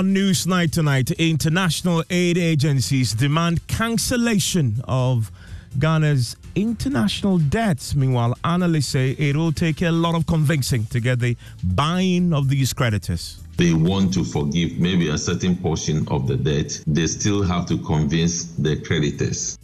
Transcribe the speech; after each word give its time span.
On 0.00 0.14
Newsnight 0.14 0.72
tonight, 0.72 1.10
international 1.10 2.02
aid 2.08 2.38
agencies 2.38 3.12
demand 3.12 3.66
cancellation 3.66 4.80
of 4.88 5.30
Ghana's 5.78 6.36
international 6.54 7.36
debts. 7.36 7.94
Meanwhile, 7.94 8.34
analysts 8.42 8.86
say 8.86 9.10
it 9.10 9.36
will 9.36 9.52
take 9.52 9.82
a 9.82 9.90
lot 9.90 10.14
of 10.14 10.26
convincing 10.26 10.86
to 10.86 11.00
get 11.00 11.18
the 11.18 11.36
buy-in 11.62 12.32
of 12.32 12.48
these 12.48 12.72
creditors. 12.72 13.42
They 13.58 13.74
want 13.74 14.14
to 14.14 14.24
forgive 14.24 14.78
maybe 14.78 15.10
a 15.10 15.18
certain 15.18 15.54
portion 15.54 16.08
of 16.08 16.26
the 16.26 16.38
debt. 16.38 16.82
They 16.86 17.06
still 17.06 17.42
have 17.42 17.66
to 17.66 17.76
convince 17.76 18.44
the 18.56 18.76
creditors. 18.80 19.58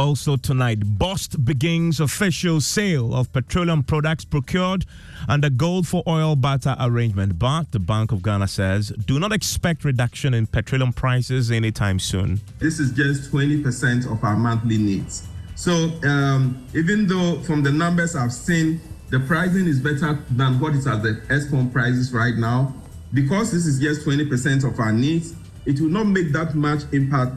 Also 0.00 0.38
tonight, 0.38 0.80
Bost 0.80 1.44
begins 1.44 2.00
official 2.00 2.62
sale 2.62 3.14
of 3.14 3.30
petroleum 3.34 3.82
products 3.82 4.24
procured 4.24 4.86
under 5.28 5.50
gold 5.50 5.86
for 5.86 6.02
oil 6.06 6.36
barter 6.36 6.74
arrangement. 6.80 7.38
But 7.38 7.70
the 7.72 7.80
Bank 7.80 8.10
of 8.10 8.22
Ghana 8.22 8.48
says 8.48 8.94
do 9.04 9.18
not 9.18 9.30
expect 9.30 9.84
reduction 9.84 10.32
in 10.32 10.46
petroleum 10.46 10.94
prices 10.94 11.50
anytime 11.50 11.98
soon. 11.98 12.40
This 12.60 12.80
is 12.80 12.92
just 12.92 13.30
20% 13.30 14.10
of 14.10 14.24
our 14.24 14.36
monthly 14.38 14.78
needs. 14.78 15.28
So 15.54 15.92
um, 16.04 16.66
even 16.74 17.06
though 17.06 17.38
from 17.42 17.62
the 17.62 17.70
numbers 17.70 18.16
I've 18.16 18.32
seen, 18.32 18.80
the 19.10 19.20
pricing 19.20 19.66
is 19.66 19.80
better 19.80 20.18
than 20.30 20.58
what 20.60 20.72
is 20.76 20.86
at 20.86 21.02
the 21.02 21.20
Eskom 21.28 21.70
prices 21.70 22.10
right 22.14 22.36
now, 22.36 22.74
because 23.12 23.52
this 23.52 23.66
is 23.66 23.78
just 23.78 24.06
20% 24.06 24.64
of 24.64 24.80
our 24.80 24.92
needs, 24.92 25.34
it 25.66 25.78
will 25.78 25.90
not 25.90 26.06
make 26.06 26.32
that 26.32 26.54
much 26.54 26.84
impact 26.92 27.34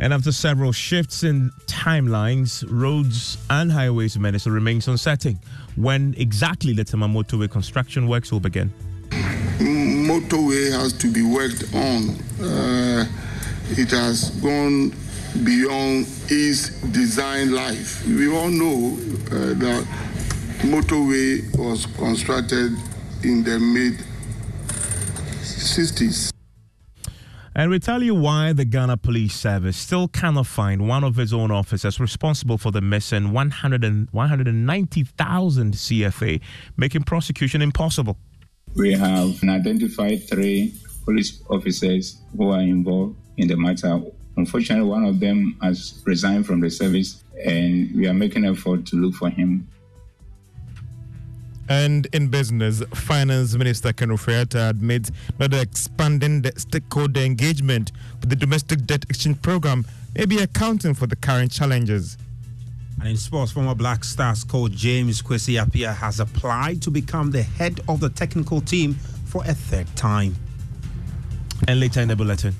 and 0.00 0.14
after 0.14 0.32
several 0.32 0.72
shifts 0.72 1.22
in 1.24 1.50
timelines, 1.66 2.64
roads 2.68 3.36
and 3.50 3.70
highways 3.70 4.18
minister 4.18 4.50
remains 4.50 4.88
uncertain 4.88 5.38
when 5.76 6.14
exactly 6.16 6.72
the 6.72 6.82
Tema 6.84 7.06
motorway 7.06 7.50
construction 7.50 8.08
works 8.08 8.32
will 8.32 8.40
begin. 8.40 8.72
Motorway 9.58 10.72
has 10.72 10.94
to 10.94 11.12
be 11.12 11.22
worked 11.22 11.64
on. 11.74 12.16
Uh, 12.40 13.06
it 13.72 13.90
has 13.90 14.30
gone 14.40 14.90
beyond 15.44 16.06
its 16.28 16.70
design 16.92 17.52
life. 17.52 18.04
We 18.06 18.34
all 18.34 18.48
know 18.48 18.96
uh, 19.26 19.54
that 19.54 19.86
motorway 20.62 21.56
was 21.58 21.84
constructed 21.98 22.72
in 23.22 23.44
the 23.44 23.58
mid 23.60 24.02
60s. 25.42 26.29
And 27.60 27.70
we 27.70 27.78
tell 27.78 28.02
you 28.02 28.14
why 28.14 28.54
the 28.54 28.64
Ghana 28.64 28.96
Police 28.96 29.34
Service 29.34 29.76
still 29.76 30.08
cannot 30.08 30.46
find 30.46 30.88
one 30.88 31.04
of 31.04 31.18
its 31.18 31.34
own 31.34 31.50
officers 31.50 32.00
responsible 32.00 32.56
for 32.56 32.70
the 32.70 32.80
missing 32.80 33.32
100 33.32 33.84
and 33.84 34.08
190,000 34.12 35.74
CFA, 35.74 36.40
making 36.78 37.02
prosecution 37.02 37.60
impossible. 37.60 38.16
We 38.76 38.94
have 38.94 39.44
identified 39.44 40.26
three 40.26 40.72
police 41.04 41.42
officers 41.50 42.22
who 42.34 42.48
are 42.48 42.62
involved 42.62 43.18
in 43.36 43.48
the 43.48 43.58
matter. 43.58 44.00
Unfortunately, 44.38 44.88
one 44.88 45.04
of 45.04 45.20
them 45.20 45.58
has 45.60 46.02
resigned 46.06 46.46
from 46.46 46.60
the 46.60 46.70
service, 46.70 47.22
and 47.44 47.94
we 47.94 48.08
are 48.08 48.14
making 48.14 48.46
an 48.46 48.54
effort 48.54 48.86
to 48.86 48.96
look 48.96 49.16
for 49.16 49.28
him 49.28 49.68
and 51.70 52.06
in 52.12 52.26
business, 52.26 52.82
Finance 52.92 53.54
Minister 53.54 53.92
Ken 53.92 54.08
Ofori-Atta 54.08 54.70
admits 54.70 55.12
that 55.38 55.54
expanding 55.54 56.42
the 56.42 56.52
stakeholder 56.56 57.20
engagement 57.20 57.92
with 58.20 58.28
the 58.28 58.34
domestic 58.34 58.84
debt 58.86 59.04
exchange 59.08 59.40
program 59.40 59.86
may 60.16 60.26
be 60.26 60.38
accounting 60.38 60.94
for 60.94 61.06
the 61.06 61.14
current 61.14 61.52
challenges. 61.52 62.18
And 62.98 63.08
in 63.08 63.16
sports, 63.16 63.52
former 63.52 63.76
Black 63.76 64.02
Stars 64.02 64.42
coach 64.42 64.72
James 64.72 65.22
Kwesi 65.22 65.64
Appiah 65.64 65.94
has 65.94 66.18
applied 66.18 66.82
to 66.82 66.90
become 66.90 67.30
the 67.30 67.44
head 67.44 67.80
of 67.88 68.00
the 68.00 68.10
technical 68.10 68.60
team 68.60 68.94
for 69.26 69.44
a 69.44 69.54
third 69.54 69.86
time. 69.94 70.34
And 71.68 71.78
later 71.78 72.00
in 72.00 72.08
the 72.08 72.16
bulletin. 72.16 72.54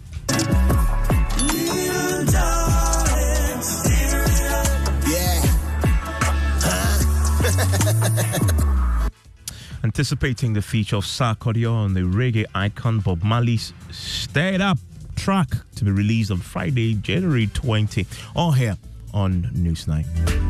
Anticipating 9.83 10.53
the 10.53 10.63
feature 10.63 10.97
of 10.97 11.05
Sarkodie 11.05 11.71
on 11.71 11.95
the 11.95 12.01
reggae 12.01 12.45
icon 12.55 13.01
Bob 13.01 13.23
Marley's 13.23 13.73
Stir 13.91 14.55
It 14.55 14.61
Up 14.61 14.79
track 15.17 15.49
to 15.77 15.85
be 15.85 15.91
released 15.91 16.31
on 16.31 16.39
Friday, 16.39 16.95
January 16.95 17.47
20, 17.47 18.07
all 18.35 18.53
here 18.53 18.77
on 19.13 19.45
Newsnight. 19.55 20.50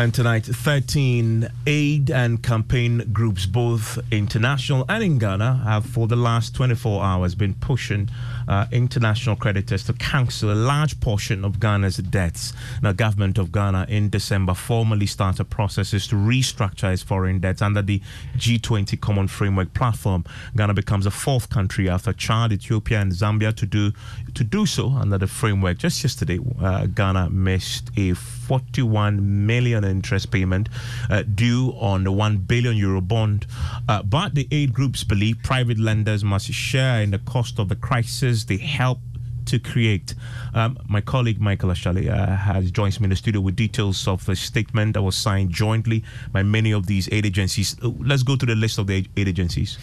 And 0.00 0.14
tonight, 0.14 0.46
13 0.46 1.46
aid 1.66 2.10
and 2.10 2.42
campaign 2.42 3.10
groups, 3.12 3.44
both 3.44 3.98
international 4.10 4.86
and 4.88 5.04
in 5.04 5.18
Ghana, 5.18 5.60
have 5.64 5.84
for 5.84 6.06
the 6.06 6.16
last 6.16 6.54
24 6.54 7.04
hours 7.04 7.34
been 7.34 7.52
pushing 7.52 8.08
uh, 8.48 8.64
international 8.72 9.36
creditors 9.36 9.84
to 9.84 9.92
cancel 9.92 10.52
a 10.52 10.54
large 10.54 10.98
portion 11.00 11.44
of 11.44 11.60
Ghana's 11.60 11.98
debts. 11.98 12.54
Now, 12.82 12.92
government 12.92 13.36
of 13.36 13.52
Ghana 13.52 13.86
in 13.90 14.08
December 14.08 14.54
formally 14.54 15.04
started 15.04 15.50
processes 15.50 16.06
to 16.06 16.16
restructure 16.16 16.90
its 16.90 17.02
foreign 17.02 17.38
debts 17.38 17.60
under 17.60 17.82
the 17.82 18.00
G20 18.38 18.98
Common 19.02 19.28
Framework 19.28 19.74
Platform. 19.74 20.24
Ghana 20.56 20.72
becomes 20.72 21.04
the 21.04 21.10
fourth 21.10 21.50
country 21.50 21.90
after 21.90 22.14
Chad, 22.14 22.52
Ethiopia, 22.52 23.02
and 23.02 23.12
Zambia 23.12 23.54
to 23.54 23.66
do 23.66 23.92
to 24.32 24.44
do 24.44 24.64
so 24.64 24.88
under 24.88 25.18
the 25.18 25.26
framework. 25.26 25.76
Just 25.76 26.02
yesterday, 26.02 26.38
uh, 26.58 26.86
Ghana 26.86 27.28
missed 27.28 27.90
a 27.98 28.14
41 28.50 29.46
million 29.46 29.84
interest 29.84 30.32
payment 30.32 30.68
uh, 31.08 31.22
due 31.22 31.72
on 31.78 32.02
the 32.02 32.10
1 32.10 32.38
billion 32.38 32.76
euro 32.76 33.00
bond. 33.00 33.46
Uh, 33.88 34.02
but 34.02 34.34
the 34.34 34.48
aid 34.50 34.74
groups 34.74 35.04
believe 35.04 35.36
private 35.44 35.78
lenders 35.78 36.24
must 36.24 36.52
share 36.52 37.00
in 37.00 37.12
the 37.12 37.20
cost 37.20 37.60
of 37.60 37.68
the 37.68 37.76
crisis 37.76 38.46
they 38.46 38.56
help 38.56 38.98
to 39.50 39.58
create. 39.58 40.14
Um, 40.54 40.78
my 40.88 41.00
colleague 41.00 41.40
Michael 41.40 41.70
Ashali 41.70 42.08
uh, 42.08 42.36
has 42.36 42.70
joins 42.70 43.00
me 43.00 43.04
in 43.04 43.10
the 43.10 43.16
studio 43.16 43.40
with 43.40 43.56
details 43.56 44.06
of 44.06 44.28
a 44.28 44.36
statement 44.36 44.94
that 44.94 45.02
was 45.02 45.16
signed 45.16 45.50
jointly 45.50 46.04
by 46.32 46.42
many 46.42 46.72
of 46.72 46.86
these 46.86 47.08
aid 47.12 47.26
agencies. 47.26 47.76
Uh, 47.82 47.90
let's 48.00 48.22
go 48.22 48.36
to 48.36 48.46
the 48.46 48.54
list 48.54 48.78
of 48.78 48.86
the 48.86 49.04
aid 49.16 49.28
agencies. 49.28 49.78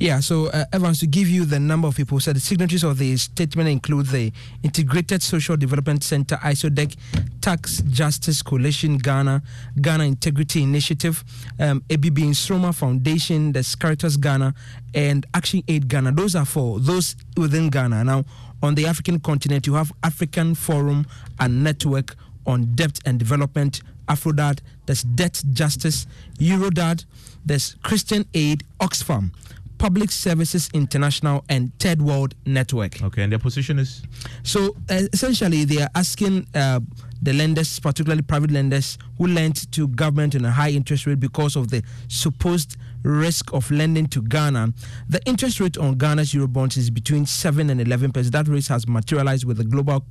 Yeah, 0.00 0.20
so 0.20 0.46
uh, 0.46 0.64
Evans, 0.72 1.00
to 1.00 1.06
give 1.06 1.28
you 1.28 1.44
the 1.44 1.60
number 1.60 1.88
of 1.88 1.96
people, 1.96 2.18
so 2.20 2.32
the 2.32 2.40
signatories 2.40 2.82
of 2.84 2.98
the 2.98 3.16
statement 3.16 3.68
include 3.68 4.06
the 4.06 4.32
Integrated 4.62 5.22
Social 5.22 5.56
Development 5.56 6.02
Center, 6.02 6.36
ISODEC, 6.36 6.96
Tax 7.40 7.82
Justice 7.82 8.42
Coalition 8.42 8.98
Ghana, 8.98 9.42
Ghana 9.80 10.04
Integrity 10.04 10.62
Initiative, 10.62 11.24
um, 11.60 11.82
ABB 11.90 12.18
Nsoroma 12.18 12.74
Foundation, 12.74 13.52
the 13.52 13.76
Caritas 13.78 14.16
Ghana, 14.16 14.54
and 14.94 15.26
Action 15.32 15.62
Aid 15.68 15.88
Ghana. 15.88 16.12
Those 16.12 16.34
are 16.34 16.44
for 16.44 16.80
those 16.80 17.14
within 17.36 17.70
Ghana. 17.70 18.04
Now, 18.04 18.24
on 18.62 18.74
the 18.74 18.86
African 18.86 19.20
continent, 19.20 19.66
you 19.66 19.74
have 19.74 19.92
African 20.02 20.54
Forum 20.54 21.06
and 21.40 21.62
Network 21.64 22.14
on 22.46 22.74
Debt 22.74 22.98
and 23.04 23.18
Development, 23.18 23.80
AfroDad, 24.08 24.60
there's 24.86 25.02
Debt 25.02 25.42
Justice, 25.52 26.06
Eurodad, 26.38 27.04
there's 27.44 27.76
Christian 27.82 28.24
Aid, 28.34 28.64
Oxfam, 28.80 29.30
Public 29.78 30.10
Services 30.10 30.70
International, 30.74 31.44
and 31.48 31.76
Third 31.78 32.00
World 32.00 32.34
Network. 32.46 33.02
Okay, 33.02 33.22
and 33.22 33.32
their 33.32 33.38
position 33.38 33.78
is? 33.78 34.02
So 34.44 34.76
uh, 34.88 35.02
essentially, 35.12 35.64
they 35.64 35.82
are 35.82 35.90
asking 35.94 36.46
uh, 36.54 36.80
the 37.20 37.32
lenders, 37.32 37.80
particularly 37.80 38.22
private 38.22 38.50
lenders, 38.50 38.98
who 39.18 39.26
lent 39.26 39.70
to 39.72 39.88
government 39.88 40.34
on 40.34 40.44
a 40.44 40.50
high 40.50 40.70
interest 40.70 41.06
rate 41.06 41.20
because 41.20 41.56
of 41.56 41.70
the 41.70 41.82
supposed 42.08 42.76
risk 43.02 43.52
of 43.52 43.70
lending 43.70 44.06
to 44.08 44.22
Ghana. 44.22 44.72
The 45.08 45.20
interest 45.26 45.60
rate 45.60 45.78
on 45.78 45.96
Ghana's 45.96 46.32
Eurobonds 46.32 46.76
is 46.76 46.90
between 46.90 47.26
7 47.26 47.70
and 47.70 47.80
11 47.80 48.12
percent. 48.12 48.32
That 48.32 48.48
rate 48.48 48.66
has 48.68 48.86
materialized 48.86 49.44
with 49.44 49.58
the 49.58 49.64
global 49.64 50.04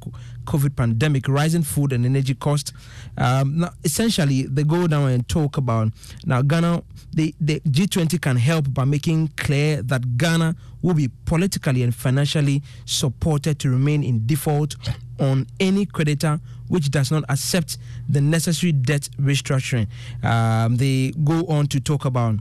COVID 0.46 0.76
pandemic, 0.76 1.28
rising 1.28 1.64
food 1.64 1.94
and 1.94 2.06
energy 2.06 2.34
costs. 2.34 2.74
Um, 3.18 3.60
now, 3.60 3.72
essentially, 3.84 4.44
they 4.44 4.64
go 4.64 4.88
down 4.88 5.10
and 5.10 5.28
talk 5.28 5.58
about 5.58 5.90
now 6.26 6.42
Ghana, 6.42 6.84
the, 7.14 7.34
the 7.40 7.60
G20 7.62 8.22
can 8.22 8.38
help 8.38 8.74
by 8.74 8.86
making 8.86 9.30
clear 9.38 9.82
that 9.84 10.18
Ghana 10.18 10.56
will 10.82 10.94
be 10.94 11.10
politically 11.26 11.84
and 11.84 11.94
financially 11.94 12.64
supported 12.86 13.60
to 13.60 13.70
remain 13.70 14.04
in 14.04 14.26
default 14.26 14.76
on 15.20 15.46
any 15.60 15.86
creditor 15.86 16.40
which 16.68 16.90
does 16.90 17.12
not 17.12 17.24
accept 17.30 17.78
the 18.08 18.22
necessary 18.22 18.72
debt 18.72 19.10
restructuring. 19.20 19.88
Um, 20.24 20.78
they 20.78 21.12
go 21.24 21.46
on 21.48 21.68
to 21.68 21.80
talk 21.80 22.06
about 22.06 22.36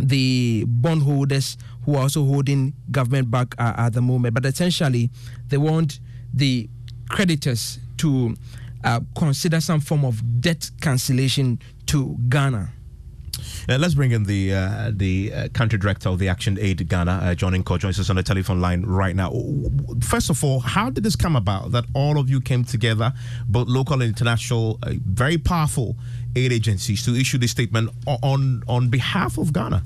the 0.00 0.64
bondholders 0.66 1.56
who 1.84 1.94
are 1.94 2.02
also 2.02 2.24
holding 2.24 2.74
government 2.90 3.30
back 3.30 3.54
uh, 3.58 3.74
at 3.76 3.92
the 3.92 4.00
moment. 4.00 4.34
But 4.34 4.44
essentially, 4.46 5.10
they 5.48 5.56
want 5.56 6.00
the 6.34 6.68
creditors 7.08 7.78
to 7.98 8.34
uh, 8.84 9.00
consider 9.16 9.60
some 9.60 9.80
form 9.80 10.04
of 10.04 10.40
debt 10.40 10.70
cancellation 10.80 11.60
to 11.86 12.16
Ghana. 12.28 12.70
Uh, 13.68 13.76
let's 13.78 13.94
bring 13.94 14.12
in 14.12 14.24
the 14.24 14.54
uh, 14.54 14.90
the 14.94 15.32
uh, 15.32 15.48
country 15.52 15.78
director 15.78 16.08
of 16.08 16.18
the 16.18 16.28
Action 16.28 16.56
Aid 16.60 16.88
Ghana, 16.88 17.12
uh, 17.12 17.34
John 17.34 17.52
Nkaw, 17.52 17.78
joins 17.78 18.00
us 18.00 18.08
on 18.10 18.16
the 18.16 18.22
telephone 18.22 18.60
line 18.60 18.82
right 18.82 19.14
now. 19.14 19.32
First 20.00 20.30
of 20.30 20.42
all, 20.42 20.60
how 20.60 20.88
did 20.90 21.04
this 21.04 21.16
come 21.16 21.36
about 21.36 21.72
that 21.72 21.84
all 21.94 22.18
of 22.18 22.30
you 22.30 22.40
came 22.40 22.64
together, 22.64 23.12
both 23.48 23.68
local 23.68 23.94
and 23.94 24.04
international, 24.04 24.78
uh, 24.82 24.92
very 25.04 25.36
powerful 25.36 25.96
aid 26.36 26.52
agencies, 26.52 27.04
to 27.04 27.14
issue 27.14 27.38
this 27.38 27.50
statement 27.50 27.90
on 28.06 28.62
on 28.68 28.88
behalf 28.88 29.38
of 29.38 29.52
Ghana? 29.52 29.82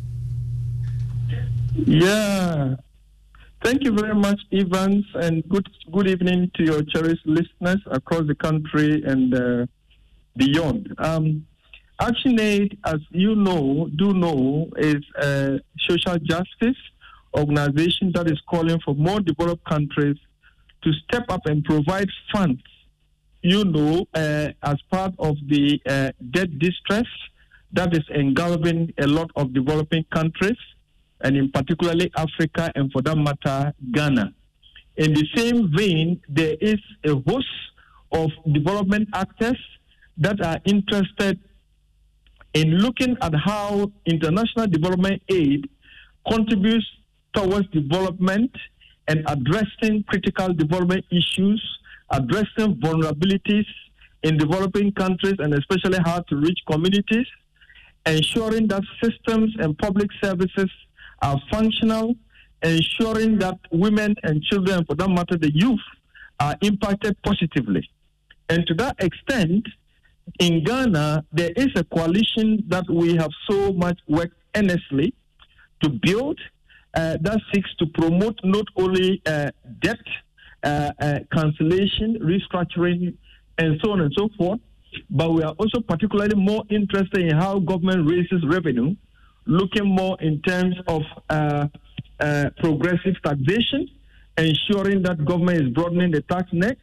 Yeah. 1.75 2.77
Thank 3.63 3.85
you 3.85 3.93
very 3.93 4.15
much, 4.15 4.41
Evans, 4.53 5.05
and 5.15 5.47
good 5.49 5.69
good 5.93 6.09
evening 6.09 6.51
to 6.55 6.65
your 6.65 6.83
cherished 6.83 7.27
listeners 7.27 7.81
across 7.87 8.27
the 8.27 8.35
country 8.35 9.03
and 9.05 9.35
uh, 9.35 9.67
beyond. 10.37 10.95
Um, 10.99 11.47
ActionAid, 12.01 12.79
as 12.85 13.01
you 13.11 13.35
know, 13.35 13.91
do 13.97 14.15
know, 14.15 14.71
is 14.79 15.05
a 15.23 15.61
social 15.87 16.17
justice 16.19 16.81
organization 17.37 18.11
that 18.15 18.31
is 18.31 18.41
calling 18.49 18.81
for 18.85 18.95
more 18.95 19.21
developed 19.21 19.65
countries 19.67 20.17
to 20.83 20.93
step 21.05 21.25
up 21.29 21.43
and 21.45 21.63
provide 21.65 22.09
funds, 22.33 22.63
you 23.43 23.65
know, 23.65 24.07
uh, 24.15 24.49
as 24.63 24.77
part 24.91 25.15
of 25.19 25.37
the 25.49 25.81
uh, 25.87 26.11
debt 26.31 26.59
distress 26.59 27.07
that 27.73 27.95
is 27.95 28.05
engulfing 28.11 28.93
a 28.99 29.07
lot 29.07 29.31
of 29.37 29.55
developing 29.55 30.05
countries, 30.13 30.59
and 31.23 31.37
in 31.37 31.51
particularly 31.51 32.11
Africa 32.17 32.73
and 32.75 32.91
for 32.93 33.03
that 33.03 33.17
matter, 33.17 33.73
Ghana. 33.93 34.33
In 34.97 35.15
the 35.15 35.27
same 35.35 35.73
vein, 35.75 36.21
there 36.29 36.57
is 36.61 36.79
a 37.05 37.15
host 37.31 37.47
of 38.13 38.31
development 38.53 39.09
actors 39.15 39.59
that 40.19 40.45
are 40.45 40.59
interested 40.65 41.39
in 42.55 42.79
looking 42.79 43.17
at 43.23 43.33
how 43.35 43.91
international 44.07 44.67
development 44.67 45.23
aid 45.29 45.69
contributes 46.29 46.87
towards 47.33 47.69
development 47.69 48.51
and 49.09 49.23
addressing 49.29 50.03
critical 50.05 50.53
development 50.53 51.05
issues, 51.11 51.63
addressing 52.11 52.77
vulnerabilities 52.77 53.67
in 54.23 54.37
developing 54.37 54.93
countries 54.93 55.37
and 55.39 55.55
especially 55.55 55.99
hard 55.99 56.27
to 56.29 56.37
reach 56.37 56.59
communities, 56.71 57.27
ensuring 58.07 58.69
that 58.69 58.83
systems 59.03 59.55
and 59.59 59.77
public 59.79 60.09
services 60.23 60.71
are 61.23 61.41
functional, 61.51 62.15
ensuring 62.63 63.39
that 63.39 63.59
women 63.71 64.15
and 64.23 64.43
children, 64.43 64.85
for 64.87 64.95
that 64.95 65.09
matter, 65.09 65.37
the 65.37 65.53
youth, 65.55 65.81
are 66.39 66.57
impacted 66.63 67.17
positively. 67.23 67.89
And 68.49 68.67
to 68.67 68.75
that 68.75 68.97
extent, 68.99 69.67
in 70.39 70.65
Ghana, 70.65 71.25
there 71.33 71.53
is 71.57 71.69
a 71.77 71.85
coalition 71.85 72.65
that 72.69 72.85
we 72.91 73.17
have 73.17 73.31
so 73.49 73.73
much 73.73 73.99
worked 74.09 74.37
earnestly 74.55 75.15
to 75.83 75.89
build 75.89 76.39
uh, 76.95 77.17
that 77.21 77.39
seeks 77.53 77.71
to 77.79 77.87
promote 77.87 78.39
not 78.43 78.65
only 78.77 79.23
uh, 79.27 79.51
debt 79.81 79.99
uh, 79.99 80.21
cancellation, 80.63 82.19
restructuring, 82.21 83.15
and 83.59 83.81
so 83.83 83.93
on 83.93 84.01
and 84.01 84.13
so 84.17 84.29
forth, 84.37 84.61
but 85.11 85.33
we 85.33 85.43
are 85.43 85.55
also 85.59 85.81
particularly 85.81 86.35
more 86.35 86.65
interested 86.71 87.23
in 87.23 87.37
how 87.37 87.59
government 87.59 88.09
raises 88.09 88.45
revenue, 88.47 88.95
looking 89.47 89.87
more 89.87 90.17
in 90.21 90.41
terms 90.43 90.75
of 90.89 91.03
uh, 91.29 91.67
uh, 92.19 92.51
progressive 92.59 93.15
taxation, 93.23 93.89
ensuring 94.37 95.03
that 95.03 95.25
government 95.25 95.61
is 95.61 95.69
broadening 95.73 96.11
the 96.11 96.23
tax 96.23 96.49
net 96.53 96.79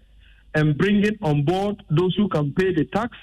and 0.54 0.78
bringing 0.78 1.18
on 1.22 1.44
board 1.44 1.84
those 1.90 2.16
who 2.16 2.28
can 2.30 2.54
pay 2.54 2.74
the 2.74 2.86
tax 2.86 3.16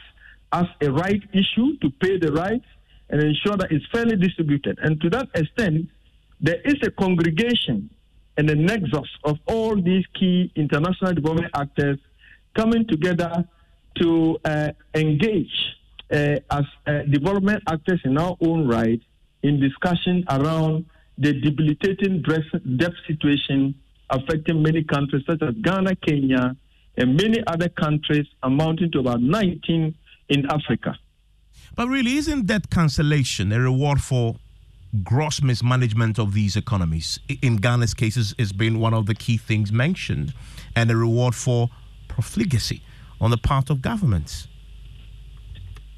as 0.52 0.66
a 0.82 0.90
right 0.90 1.22
issue 1.32 1.76
to 1.78 1.90
pay 2.00 2.18
the 2.18 2.30
rights 2.32 2.66
and 3.10 3.22
ensure 3.22 3.56
that 3.56 3.70
it's 3.70 3.84
fairly 3.92 4.16
distributed. 4.16 4.78
And 4.82 5.00
to 5.00 5.10
that 5.10 5.28
extent, 5.34 5.88
there 6.40 6.60
is 6.64 6.76
a 6.82 6.90
congregation 6.90 7.90
and 8.36 8.50
a 8.50 8.54
nexus 8.54 9.08
of 9.24 9.38
all 9.46 9.80
these 9.80 10.04
key 10.18 10.50
international 10.56 11.12
development 11.14 11.50
actors 11.54 11.98
coming 12.56 12.86
together 12.86 13.44
to 14.00 14.38
uh, 14.44 14.68
engage 14.94 15.76
uh, 16.12 16.36
as 16.50 16.64
uh, 16.86 17.02
development 17.10 17.62
actors 17.68 18.00
in 18.04 18.18
our 18.18 18.36
own 18.40 18.66
right 18.66 19.00
in 19.42 19.60
discussion 19.60 20.24
around 20.30 20.84
the 21.18 21.32
debilitating 21.32 22.22
debt 22.76 22.92
situation 23.06 23.74
affecting 24.10 24.62
many 24.62 24.82
countries 24.82 25.22
such 25.26 25.42
as 25.42 25.54
Ghana, 25.62 25.96
Kenya, 25.96 26.56
and 26.96 27.16
many 27.16 27.42
other 27.46 27.68
countries 27.68 28.26
amounting 28.42 28.90
to 28.92 29.00
about 29.00 29.20
19 29.20 29.94
in 30.28 30.50
Africa. 30.50 30.96
But 31.74 31.88
really, 31.88 32.16
isn't 32.16 32.46
debt 32.46 32.70
cancellation 32.70 33.52
a 33.52 33.60
reward 33.60 34.00
for 34.00 34.36
gross 35.02 35.42
mismanagement 35.42 36.18
of 36.18 36.34
these 36.34 36.56
economies? 36.56 37.18
In 37.42 37.56
Ghana's 37.56 37.94
cases, 37.94 38.34
it's 38.38 38.52
been 38.52 38.78
one 38.78 38.94
of 38.94 39.06
the 39.06 39.14
key 39.14 39.36
things 39.36 39.72
mentioned, 39.72 40.34
and 40.76 40.90
a 40.90 40.96
reward 40.96 41.34
for 41.34 41.70
profligacy 42.08 42.82
on 43.20 43.30
the 43.30 43.36
part 43.36 43.70
of 43.70 43.82
governments. 43.82 44.48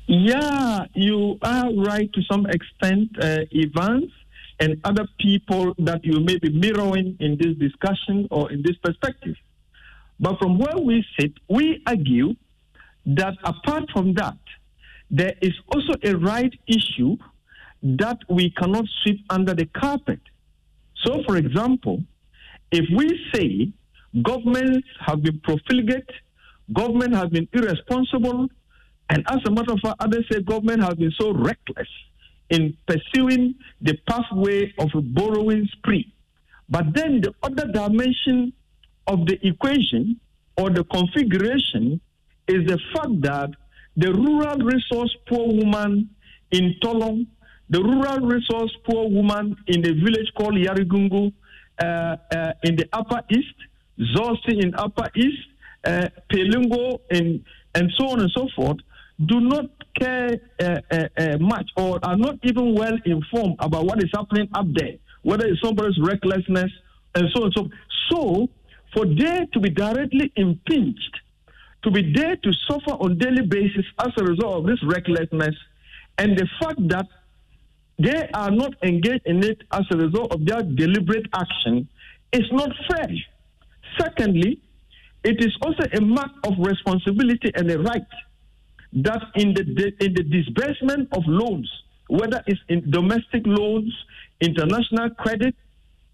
Yeah, 0.06 0.86
you 0.94 1.38
are 1.42 1.74
right 1.74 2.12
to 2.12 2.22
some 2.30 2.46
extent, 2.46 3.10
uh, 3.20 3.38
Evans, 3.52 4.12
and 4.60 4.80
other 4.84 5.06
people 5.18 5.74
that 5.78 6.04
you 6.04 6.20
may 6.20 6.38
be 6.38 6.50
mirroring 6.50 7.16
in 7.20 7.36
this 7.38 7.56
discussion 7.58 8.28
or 8.30 8.50
in 8.52 8.62
this 8.62 8.76
perspective. 8.82 9.34
But 10.18 10.38
from 10.38 10.58
where 10.58 10.78
we 10.78 11.04
sit, 11.18 11.32
we 11.48 11.82
argue 11.86 12.36
that 13.06 13.34
apart 13.44 13.84
from 13.92 14.14
that, 14.14 14.38
there 15.10 15.34
is 15.42 15.52
also 15.74 15.94
a 16.02 16.16
right 16.16 16.52
issue 16.66 17.16
that 17.98 18.18
we 18.28 18.50
cannot 18.50 18.84
sweep 19.02 19.24
under 19.30 19.54
the 19.54 19.66
carpet. 19.66 20.20
So, 21.04 21.22
for 21.26 21.36
example, 21.36 22.02
if 22.72 22.84
we 22.96 23.08
say 23.32 23.72
governments 24.22 24.88
have 25.06 25.22
been 25.22 25.40
profligate, 25.40 26.10
government 26.72 27.14
has 27.14 27.28
been 27.28 27.48
irresponsible, 27.52 28.48
and 29.10 29.24
as 29.28 29.38
a 29.46 29.50
matter 29.50 29.72
of 29.72 29.80
fact, 29.80 29.96
others 30.00 30.24
say 30.30 30.40
government 30.42 30.82
has 30.82 30.94
been 30.94 31.12
so 31.20 31.32
reckless 31.32 31.88
in 32.50 32.76
pursuing 32.86 33.54
the 33.80 33.96
pathway 34.08 34.72
of 34.78 34.88
a 34.94 35.00
borrowing 35.00 35.68
spree. 35.76 36.12
But 36.68 36.94
then 36.94 37.20
the 37.20 37.32
other 37.42 37.70
dimension 37.70 38.52
of 39.06 39.26
the 39.26 39.38
equation 39.46 40.20
or 40.56 40.70
the 40.70 40.84
configuration 40.84 42.00
is 42.48 42.66
the 42.66 42.78
fact 42.94 43.20
that 43.22 43.50
the 43.96 44.12
rural 44.12 44.58
resource 44.58 45.14
poor 45.28 45.46
woman 45.46 46.10
in 46.50 46.74
Tolon, 46.82 47.26
the 47.68 47.82
rural 47.82 48.26
resource 48.26 48.72
poor 48.88 49.08
woman 49.08 49.56
in 49.66 49.82
the 49.82 49.92
village 49.92 50.30
called 50.36 50.54
Yarigungu 50.54 51.32
uh, 51.82 51.84
uh, 51.84 52.52
in 52.62 52.76
the 52.76 52.88
Upper 52.92 53.22
East, 53.30 53.54
Zosi 54.14 54.62
in 54.62 54.74
Upper 54.74 55.10
East, 55.16 55.38
uh, 55.84 56.08
Pelingo, 56.32 57.00
in, 57.10 57.44
and 57.74 57.92
so 57.98 58.08
on 58.08 58.20
and 58.20 58.30
so 58.30 58.48
forth, 58.54 58.78
do 59.26 59.40
not 59.40 59.66
care 59.98 60.36
uh, 60.60 60.80
uh, 60.90 61.08
uh, 61.16 61.38
much 61.38 61.68
or 61.76 61.98
are 62.02 62.16
not 62.16 62.36
even 62.42 62.74
well 62.74 62.96
informed 63.04 63.56
about 63.58 63.84
what 63.84 64.02
is 64.02 64.10
happening 64.14 64.48
up 64.54 64.66
there, 64.74 64.96
whether 65.22 65.46
it's 65.46 65.60
somebody's 65.62 65.98
recklessness 66.00 66.70
and 67.14 67.28
so 67.34 67.42
on 67.42 67.46
and 67.46 67.54
so 67.54 67.62
forth. 67.62 67.72
So, 68.10 68.48
for 68.94 69.06
there 69.06 69.46
to 69.52 69.60
be 69.60 69.70
directly 69.70 70.32
impinged 70.36 71.20
to 71.86 71.90
be 71.92 72.12
there 72.12 72.36
to 72.36 72.52
suffer 72.68 72.92
on 72.92 73.16
daily 73.16 73.46
basis 73.46 73.84
as 74.00 74.12
a 74.18 74.24
result 74.24 74.58
of 74.58 74.66
this 74.66 74.82
recklessness 74.82 75.54
and 76.18 76.36
the 76.36 76.48
fact 76.60 76.80
that 76.88 77.06
they 77.98 78.28
are 78.34 78.50
not 78.50 78.74
engaged 78.82 79.26
in 79.26 79.42
it 79.42 79.62
as 79.72 79.84
a 79.90 79.96
result 79.96 80.32
of 80.32 80.44
their 80.44 80.62
deliberate 80.62 81.26
action 81.34 81.88
is 82.32 82.44
not 82.52 82.70
fair. 82.90 83.08
Secondly, 83.98 84.60
it 85.24 85.42
is 85.42 85.56
also 85.62 85.84
a 85.92 86.00
mark 86.00 86.30
of 86.44 86.52
responsibility 86.58 87.50
and 87.54 87.70
a 87.70 87.78
right 87.78 88.06
that 88.92 89.22
in 89.34 89.54
the 89.54 89.62
in 90.00 90.14
the 90.14 90.22
disbursement 90.22 91.08
of 91.12 91.22
loans, 91.26 91.70
whether 92.08 92.42
it's 92.46 92.60
in 92.68 92.90
domestic 92.90 93.42
loans, 93.46 93.92
international 94.40 95.10
credit, 95.10 95.54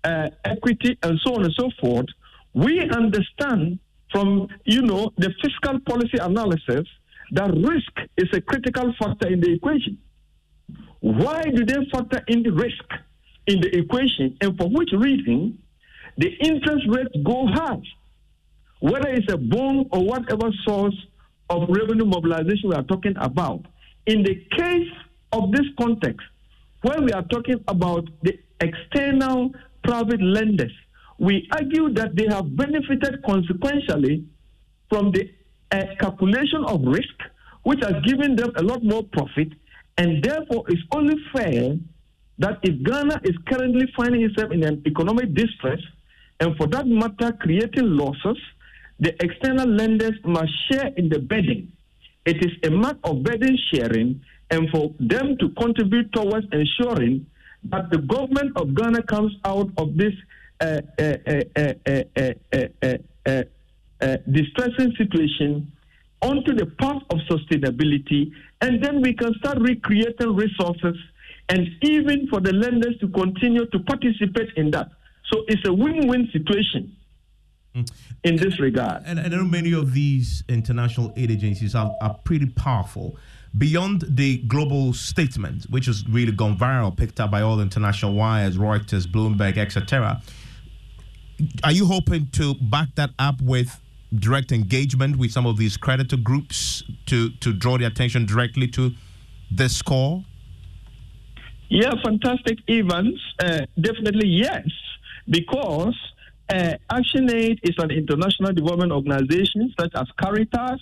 uh, 0.05 0.29
equity, 0.45 0.99
and 1.03 1.19
so 1.25 1.35
on 1.35 1.45
and 1.45 1.55
so 1.59 1.71
forth, 1.81 2.07
we 2.55 2.81
understand 2.91 3.79
from, 4.11 4.49
you 4.65 4.83
know, 4.83 5.11
the 5.17 5.31
fiscal 5.43 5.79
policy 5.81 6.19
analysis 6.21 6.87
that 7.33 7.51
risk 7.55 8.09
is 8.17 8.29
a 8.35 8.41
critical 8.41 8.93
factor 8.99 9.29
in 9.29 9.41
the 9.41 9.53
equation. 9.53 9.99
Why 11.03 11.43
do 11.43 11.67
they 11.67 11.85
factor 11.93 12.23
in 12.29 12.45
the 12.45 12.53
risk 12.53 12.85
in 13.49 13.61
the 13.61 13.77
equation 13.77 14.37
and 14.41 14.57
for 14.57 14.69
which 14.69 14.91
reason 14.93 15.59
the 16.17 16.29
interest 16.29 16.87
rates 16.89 17.11
go 17.25 17.49
high? 17.49 17.83
Whether 18.79 19.09
it's 19.09 19.33
a 19.33 19.37
bond 19.37 19.87
or 19.91 20.05
whatever 20.05 20.51
source 20.65 20.95
of 21.51 21.69
revenue 21.69 22.05
mobilization 22.05 22.71
we 22.71 22.77
are 22.77 22.85
talking 22.85 23.15
about. 23.17 23.67
In 24.07 24.23
the 24.23 24.37
case 24.57 24.89
of 25.33 25.51
this 25.51 25.67
context, 25.79 26.25
when 26.83 27.05
we 27.05 27.13
are 27.13 27.25
talking 27.25 27.63
about 27.67 28.09
the 28.23 28.39
external 28.61 29.51
private 29.83 30.23
lenders, 30.23 30.73
we 31.19 31.49
argue 31.53 31.93
that 31.95 32.15
they 32.15 32.27
have 32.31 32.57
benefited 32.57 33.23
consequentially 33.25 34.25
from 34.89 35.11
the 35.11 35.29
uh, 35.73 35.83
calculation 35.99 36.65
of 36.67 36.81
risk, 36.83 37.17
which 37.65 37.81
has 37.83 37.95
given 38.05 38.37
them 38.37 38.53
a 38.57 38.63
lot 38.63 38.85
more 38.85 39.03
profit 39.03 39.49
And 40.03 40.21
therefore, 40.21 40.65
it's 40.67 40.83
only 40.91 41.15
fair 41.33 41.79
that 42.39 42.59
if 42.65 42.83
Ghana 42.83 43.21
is 43.23 43.37
currently 43.47 43.87
finding 43.97 44.23
itself 44.23 44.51
in 44.51 44.65
an 44.65 44.83
economic 44.85 45.33
distress, 45.33 45.79
and 46.41 46.57
for 46.57 46.67
that 46.75 46.89
matter, 46.89 47.31
creating 47.41 47.97
losses, 47.97 48.37
the 48.99 49.15
external 49.23 49.69
lenders 49.69 50.19
must 50.25 50.51
share 50.69 50.89
in 50.97 51.09
the 51.09 51.21
burden. 51.21 51.71
It 52.27 52.45
is 52.45 52.51
a 52.65 52.71
mark 52.71 52.99
of 53.05 53.23
burden 53.23 53.57
sharing, 53.73 54.21
and 54.51 54.69
for 54.71 54.93
them 54.99 55.37
to 55.39 55.51
contribute 55.51 56.13
towards 56.13 56.49
ensuring 56.51 57.25
that 57.71 57.89
the 57.93 57.99
government 57.99 58.57
of 58.57 58.75
Ghana 58.75 59.05
comes 59.05 59.37
out 59.45 59.71
of 59.77 59.97
this 59.97 60.15
uh, 60.61 60.81
uh, 60.99 61.15
uh, 64.01 64.17
distressing 64.33 64.97
situation 64.99 65.71
onto 66.23 66.55
the 66.55 66.67
path 66.67 67.02
of 67.11 67.19
sustainability, 67.29 68.33
and 68.61 68.83
then 68.83 69.02
we 69.02 69.12
can 69.14 69.35
start 69.35 69.59
recreating 69.61 70.35
resources 70.35 70.97
and 71.49 71.69
even 71.83 72.29
for 72.29 72.41
the 72.41 72.52
lenders 72.52 72.99
to 73.00 73.09
continue 73.09 73.67
to 73.67 73.79
participate 73.81 74.49
in 74.57 74.71
that. 74.71 74.88
So 75.33 75.43
it's 75.49 75.67
a 75.67 75.73
win 75.73 76.07
win 76.07 76.29
situation 76.33 76.97
mm. 77.75 77.91
in 78.25 78.37
this 78.37 78.61
regard. 78.61 79.02
And, 79.07 79.19
and 79.19 79.35
I 79.35 79.38
know 79.38 79.45
many 79.45 79.73
of 79.73 79.93
these 79.93 80.45
international 80.49 81.12
aid 81.17 81.31
agencies 81.31 81.75
are, 81.75 81.95
are 82.00 82.14
pretty 82.25 82.47
powerful. 82.47 83.17
Beyond 83.57 84.05
the 84.09 84.38
global 84.38 84.95
statement, 84.95 85.64
which 85.69 85.87
has 85.87 86.09
really 86.09 86.33
gone 86.33 86.57
viral, 86.57 86.97
picked 86.97 87.21
up 87.21 87.31
by 87.31 87.43
all 87.43 87.61
international 87.61 88.14
wires, 88.14 88.57
Reuters, 88.57 89.07
Bloomberg, 89.07 89.59
etc., 89.59 90.23
are 91.64 91.73
you 91.73 91.87
hoping 91.87 92.29
to 92.33 92.55
back 92.55 92.95
that 92.95 93.11
up 93.19 93.43
with 93.43 93.82
direct 94.19 94.52
engagement 94.52 95.16
with 95.16 95.31
some 95.31 95.47
of 95.47 95.57
these 95.57 95.76
creditor 95.76 96.16
groups 96.16 96.83
to, 97.07 97.31
to 97.40 97.52
draw 97.52 97.78
the 97.78 97.87
attention 97.87 98.26
directly 98.26 98.69
to 98.69 98.92
this 99.50 99.76
score? 99.76 100.25
Yeah, 101.69 101.92
fantastic, 102.04 102.59
Evans. 102.69 103.19
Uh, 103.42 103.61
definitely 103.81 104.28
yes, 104.28 104.69
because 105.28 105.97
uh, 106.50 106.75
ActionAid 106.90 107.59
is 107.62 107.75
an 107.78 107.90
international 107.90 108.52
development 108.52 108.92
organization 108.92 109.73
such 109.81 109.92
as 109.95 110.07
Caritas. 110.21 110.81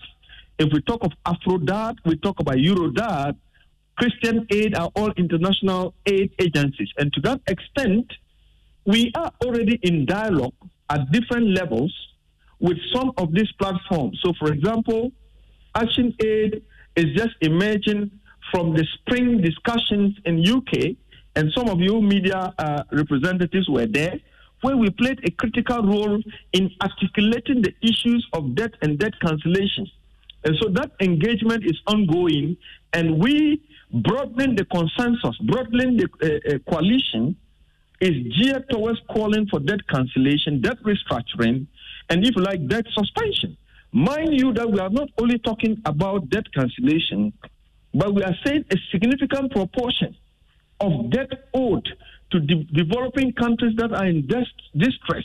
If 0.58 0.72
we 0.72 0.82
talk 0.82 1.04
of 1.04 1.12
AfroDAD, 1.24 1.96
we 2.04 2.16
talk 2.16 2.40
about 2.40 2.56
Eurodad. 2.56 3.36
Christian 3.96 4.46
Aid 4.50 4.76
are 4.76 4.90
all 4.96 5.12
international 5.16 5.94
aid 6.06 6.32
agencies. 6.40 6.88
And 6.96 7.12
to 7.12 7.20
that 7.20 7.40
extent, 7.46 8.12
we 8.84 9.12
are 9.14 9.30
already 9.44 9.78
in 9.82 10.06
dialogue 10.06 10.54
at 10.88 11.12
different 11.12 11.48
levels 11.48 11.94
with 12.60 12.78
some 12.94 13.12
of 13.16 13.32
these 13.32 13.50
platforms. 13.52 14.18
So, 14.22 14.32
for 14.38 14.52
example, 14.52 15.12
Action 15.74 16.14
Aid 16.20 16.62
is 16.96 17.06
just 17.16 17.34
emerging 17.40 18.10
from 18.50 18.74
the 18.74 18.84
spring 18.94 19.40
discussions 19.40 20.16
in 20.24 20.46
UK, 20.46 20.96
and 21.36 21.50
some 21.56 21.68
of 21.68 21.80
you 21.80 22.00
media 22.00 22.52
uh, 22.58 22.82
representatives 22.92 23.68
were 23.68 23.86
there, 23.86 24.18
where 24.62 24.76
we 24.76 24.90
played 24.90 25.20
a 25.24 25.30
critical 25.30 25.82
role 25.82 26.20
in 26.52 26.70
articulating 26.82 27.62
the 27.62 27.72
issues 27.82 28.26
of 28.32 28.54
debt 28.54 28.72
and 28.82 28.98
debt 28.98 29.14
cancellation. 29.20 29.86
And 30.44 30.56
so 30.60 30.68
that 30.70 30.92
engagement 31.00 31.64
is 31.64 31.78
ongoing, 31.86 32.56
and 32.92 33.18
we 33.18 33.62
broadening 33.92 34.56
the 34.56 34.64
consensus, 34.66 35.36
broadening 35.44 35.96
the 35.96 36.08
uh, 36.22 36.54
uh, 36.54 36.58
coalition 36.70 37.36
is 38.00 38.14
geared 38.38 38.68
towards 38.70 38.98
calling 39.10 39.46
for 39.48 39.60
debt 39.60 39.86
cancellation, 39.88 40.60
debt 40.60 40.78
restructuring, 40.82 41.66
and 42.10 42.26
if 42.26 42.34
you 42.36 42.42
like, 42.42 42.66
debt 42.66 42.84
suspension. 42.92 43.56
Mind 43.92 44.38
you 44.38 44.52
that 44.54 44.70
we 44.70 44.78
are 44.78 44.90
not 44.90 45.08
only 45.20 45.38
talking 45.38 45.80
about 45.84 46.28
debt 46.28 46.44
cancellation, 46.52 47.32
but 47.94 48.14
we 48.14 48.22
are 48.22 48.34
saying 48.44 48.64
a 48.70 48.76
significant 48.92 49.52
proportion 49.52 50.16
of 50.80 51.10
debt 51.10 51.48
owed 51.54 51.88
to 52.32 52.40
de- 52.40 52.64
developing 52.72 53.32
countries 53.32 53.74
that 53.76 53.92
are 53.92 54.06
in 54.06 54.26
des- 54.26 54.44
distress 54.76 55.24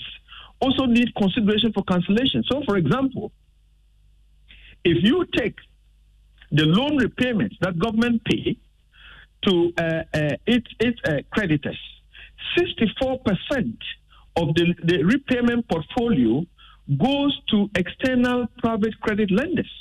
also 0.59 0.85
need 0.85 1.13
consideration 1.15 1.73
for 1.73 1.83
cancellation. 1.83 2.43
So, 2.49 2.63
for 2.65 2.77
example, 2.77 3.31
if 4.83 5.03
you 5.03 5.25
take 5.35 5.55
the 6.51 6.63
loan 6.65 6.97
repayments 6.97 7.55
that 7.61 7.77
government 7.77 8.23
pay 8.23 8.57
to 9.43 9.73
uh, 9.77 9.81
uh, 9.81 10.35
its, 10.47 10.67
its 10.79 10.99
uh, 11.05 11.17
creditors, 11.31 11.79
64% 12.57 13.77
of 14.37 14.53
the, 14.55 14.73
the 14.83 15.03
repayment 15.03 15.67
portfolio 15.67 16.45
goes 16.97 17.39
to 17.49 17.69
external 17.75 18.47
private 18.59 18.99
credit 19.01 19.31
lenders. 19.31 19.71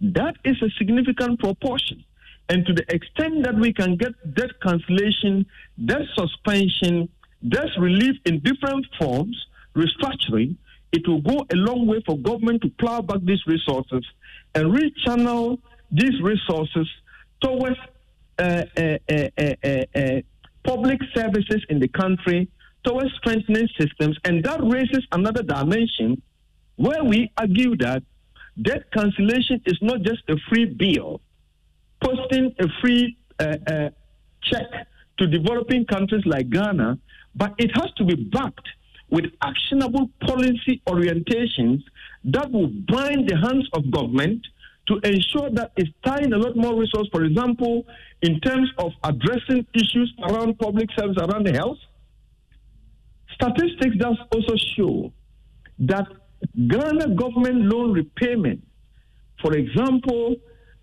That 0.00 0.34
is 0.44 0.56
a 0.62 0.70
significant 0.78 1.40
proportion. 1.40 2.04
And 2.48 2.66
to 2.66 2.72
the 2.72 2.84
extent 2.92 3.44
that 3.44 3.54
we 3.54 3.72
can 3.72 3.96
get 3.96 4.12
debt 4.34 4.50
cancellation, 4.62 5.46
debt 5.84 6.02
suspension, 6.14 7.08
debt 7.48 7.68
relief 7.78 8.16
in 8.26 8.40
different 8.40 8.86
forms, 8.98 9.36
restructuring, 9.74 10.56
it 10.92 11.06
will 11.06 11.20
go 11.20 11.46
a 11.52 11.56
long 11.56 11.86
way 11.86 12.02
for 12.04 12.18
government 12.18 12.62
to 12.62 12.68
plow 12.70 13.00
back 13.00 13.20
these 13.22 13.46
resources 13.46 14.04
and 14.54 14.76
rechannel 14.76 15.58
these 15.92 16.20
resources 16.22 16.88
towards 17.40 17.76
uh, 18.38 18.64
uh, 18.76 18.98
uh, 19.08 20.20
public 20.64 20.98
services 21.14 21.64
in 21.68 21.78
the 21.78 21.88
country, 21.88 22.48
towards 22.84 23.12
strengthening 23.18 23.68
systems. 23.78 24.18
And 24.24 24.42
that 24.44 24.60
raises 24.62 25.06
another 25.12 25.42
dimension 25.42 26.20
where 26.80 27.04
we 27.04 27.30
argue 27.36 27.76
that 27.76 28.02
debt 28.62 28.90
cancellation 28.90 29.60
is 29.66 29.78
not 29.82 30.00
just 30.00 30.22
a 30.30 30.36
free 30.48 30.64
bill 30.64 31.20
posting 32.02 32.54
a 32.58 32.66
free 32.80 33.18
uh, 33.38 33.56
uh, 33.66 33.90
check 34.42 34.68
to 35.18 35.26
developing 35.26 35.84
countries 35.84 36.22
like 36.24 36.48
Ghana, 36.48 36.98
but 37.34 37.52
it 37.58 37.70
has 37.74 37.92
to 37.98 38.04
be 38.04 38.14
backed 38.14 38.68
with 39.10 39.26
actionable 39.42 40.08
policy 40.26 40.80
orientations 40.88 41.82
that 42.24 42.50
will 42.50 42.68
bind 42.88 43.28
the 43.28 43.36
hands 43.36 43.68
of 43.74 43.90
government 43.90 44.40
to 44.88 44.94
ensure 45.04 45.50
that 45.50 45.72
it's 45.76 45.90
tying 46.02 46.32
a 46.32 46.38
lot 46.38 46.56
more 46.56 46.74
resources, 46.80 47.10
for 47.12 47.24
example, 47.24 47.84
in 48.22 48.40
terms 48.40 48.70
of 48.78 48.92
addressing 49.04 49.66
issues 49.74 50.10
around 50.22 50.58
public 50.58 50.88
service, 50.98 51.18
around 51.18 51.46
health. 51.48 51.78
Statistics 53.34 53.96
does 53.98 54.16
also 54.32 54.56
show 54.76 55.12
that 55.80 56.06
Ghana 56.68 57.14
government 57.14 57.62
loan 57.62 57.92
repayment, 57.92 58.62
for 59.40 59.54
example, 59.54 60.36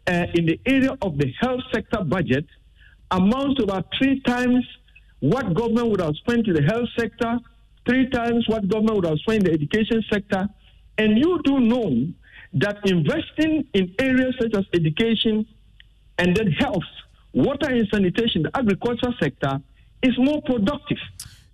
uh, 0.07 0.25
in 0.33 0.45
the 0.45 0.59
area 0.65 0.97
of 1.01 1.17
the 1.17 1.31
health 1.39 1.61
sector 1.73 2.03
budget 2.03 2.45
amounts 3.11 3.57
to 3.57 3.63
about 3.63 3.87
three 3.97 4.21
times 4.21 4.65
what 5.19 5.53
government 5.53 5.89
would 5.89 6.01
have 6.01 6.15
spent 6.15 6.47
in 6.47 6.53
the 6.53 6.63
health 6.63 6.89
sector, 6.97 7.39
three 7.85 8.09
times 8.09 8.47
what 8.47 8.67
government 8.67 8.97
would 8.97 9.05
have 9.05 9.19
spent 9.19 9.39
in 9.39 9.45
the 9.45 9.51
education 9.51 10.03
sector. 10.11 10.47
And 10.97 11.17
you 11.17 11.41
do 11.43 11.59
know 11.59 12.07
that 12.53 12.77
investing 12.85 13.67
in 13.73 13.93
areas 13.99 14.35
such 14.39 14.53
as 14.55 14.65
education 14.73 15.45
and 16.17 16.35
then 16.35 16.51
health, 16.51 16.83
water 17.33 17.69
and 17.69 17.87
sanitation, 17.91 18.43
the 18.43 18.51
agriculture 18.57 19.13
sector 19.19 19.59
is 20.01 20.17
more 20.17 20.41
productive. 20.43 20.97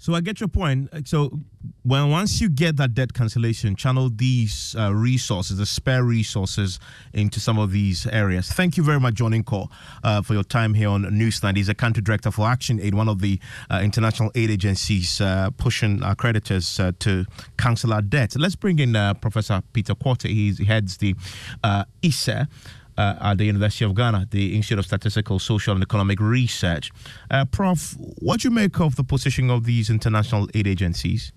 So 0.03 0.13
I 0.13 0.19
get 0.19 0.41
your 0.41 0.49
point. 0.49 0.89
So 1.07 1.39
when 1.83 2.09
once 2.09 2.41
you 2.41 2.49
get 2.49 2.75
that 2.75 2.93
debt 2.93 3.13
cancellation, 3.13 3.77
channel 3.77 4.09
these 4.13 4.75
uh, 4.77 4.93
resources, 4.93 5.59
the 5.59 5.65
spare 5.65 6.03
resources, 6.03 6.77
into 7.13 7.39
some 7.39 7.57
of 7.57 7.71
these 7.71 8.05
areas. 8.07 8.51
Thank 8.51 8.75
you 8.75 8.83
very 8.83 8.99
much, 8.99 9.13
John 9.13 9.31
Nkaw, 9.31 9.71
uh, 10.03 10.21
for 10.21 10.33
your 10.33 10.43
time 10.43 10.73
here 10.73 10.89
on 10.89 11.03
Newsnight. 11.03 11.55
He's 11.55 11.69
a 11.69 11.73
country 11.73 12.03
director 12.03 12.31
for 12.31 12.45
Action 12.45 12.81
Aid, 12.81 12.95
one 12.95 13.07
of 13.07 13.21
the 13.21 13.39
uh, 13.71 13.79
international 13.81 14.29
aid 14.35 14.49
agencies 14.49 15.21
uh, 15.21 15.51
pushing 15.51 16.03
our 16.03 16.15
creditors 16.15 16.81
uh, 16.81 16.91
to 16.99 17.25
cancel 17.57 17.93
our 17.93 18.01
debt. 18.01 18.35
Let's 18.37 18.57
bring 18.57 18.79
in 18.79 18.97
uh, 18.97 19.13
Professor 19.13 19.63
Peter 19.71 19.95
Quartey. 19.95 20.57
he 20.57 20.65
heads 20.65 20.97
the 20.97 21.15
uh, 21.63 21.85
ISSER 22.01 22.49
uh, 22.97 23.15
at 23.21 23.37
the 23.37 23.45
University 23.45 23.85
of 23.85 23.95
Ghana, 23.95 24.27
the 24.31 24.55
Institute 24.55 24.79
of 24.79 24.85
Statistical, 24.85 25.39
Social, 25.39 25.73
and 25.73 25.83
Economic 25.83 26.19
Research. 26.19 26.91
Uh, 27.29 27.45
Prof, 27.45 27.95
what 28.19 28.41
do 28.41 28.47
you 28.47 28.53
make 28.53 28.79
of 28.79 28.95
the 28.95 29.03
position 29.03 29.49
of 29.49 29.65
these 29.65 29.89
international 29.89 30.47
aid 30.53 30.67
agencies? 30.67 31.31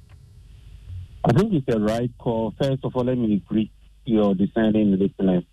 I 1.25 1.32
think 1.32 1.52
it's 1.54 1.75
a 1.75 1.80
right 1.80 2.10
call. 2.18 2.54
First 2.60 2.84
of 2.84 2.94
all, 2.94 3.04
let 3.04 3.18
me 3.18 3.42
greet 3.46 3.72
your 4.04 4.34
discerning 4.34 4.96
listeners. 4.98 5.44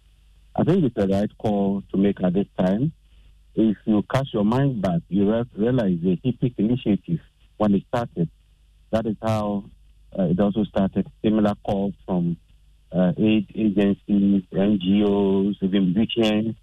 I 0.56 0.64
think 0.64 0.84
it's 0.84 0.98
a 0.98 1.08
right 1.08 1.32
call 1.40 1.84
to 1.92 1.98
make 1.98 2.24
at 2.24 2.34
this 2.34 2.48
time. 2.58 2.94
If 3.56 3.78
you 3.86 4.04
cast 4.12 4.34
your 4.34 4.46
mind 4.46 4.82
back, 4.82 5.02
you 5.10 5.26
realize 5.56 5.98
the 6.04 6.18
HIPC 6.24 6.54
initiative, 6.58 7.20
when 7.58 7.74
it 7.74 7.84
started, 7.88 8.30
that 8.92 9.06
is 9.06 9.16
how 9.22 9.66
uh, 10.18 10.24
it 10.24 10.40
also 10.40 10.64
started. 10.66 11.08
Similar 11.24 11.56
calls 11.66 11.94
from 12.06 12.38
Uh, 12.94 13.12
aid 13.18 13.48
agencies, 13.56 14.44
NGOs, 14.54 15.56
even 15.62 15.94
musicians, 15.94 16.56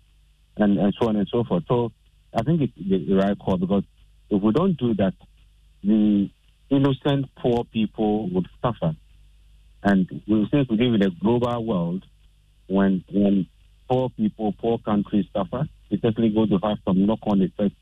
and, 0.57 0.79
and 0.79 0.95
so 1.01 1.09
on 1.09 1.17
and 1.17 1.27
so 1.29 1.43
forth. 1.43 1.65
So 1.67 1.91
I 2.33 2.43
think 2.43 2.61
it's 2.61 2.73
the 3.09 3.15
right 3.17 3.37
call 3.39 3.57
because 3.57 3.83
if 4.31 4.41
we 4.41 4.53
don't 4.53 4.77
do 4.77 4.95
that, 4.95 5.15
the 5.83 6.31
innocent 6.71 7.27
poor 7.37 7.65
people 7.65 8.31
would 8.31 8.47
suffer. 8.63 8.95
And 9.83 10.23
we 10.29 10.47
since 10.53 10.69
we 10.69 10.77
live 10.77 10.95
in 10.95 11.03
a 11.03 11.11
global 11.11 11.65
world, 11.65 12.05
when 12.69 13.03
when 13.11 13.47
poor 13.89 14.11
people, 14.11 14.53
poor 14.53 14.79
countries 14.79 15.27
suffer, 15.33 15.69
it's 15.91 16.03
certainly 16.03 16.31
going 16.31 16.51
to 16.51 16.59
have 16.63 16.79
some 16.85 17.07
knock-on 17.07 17.43
effects 17.43 17.75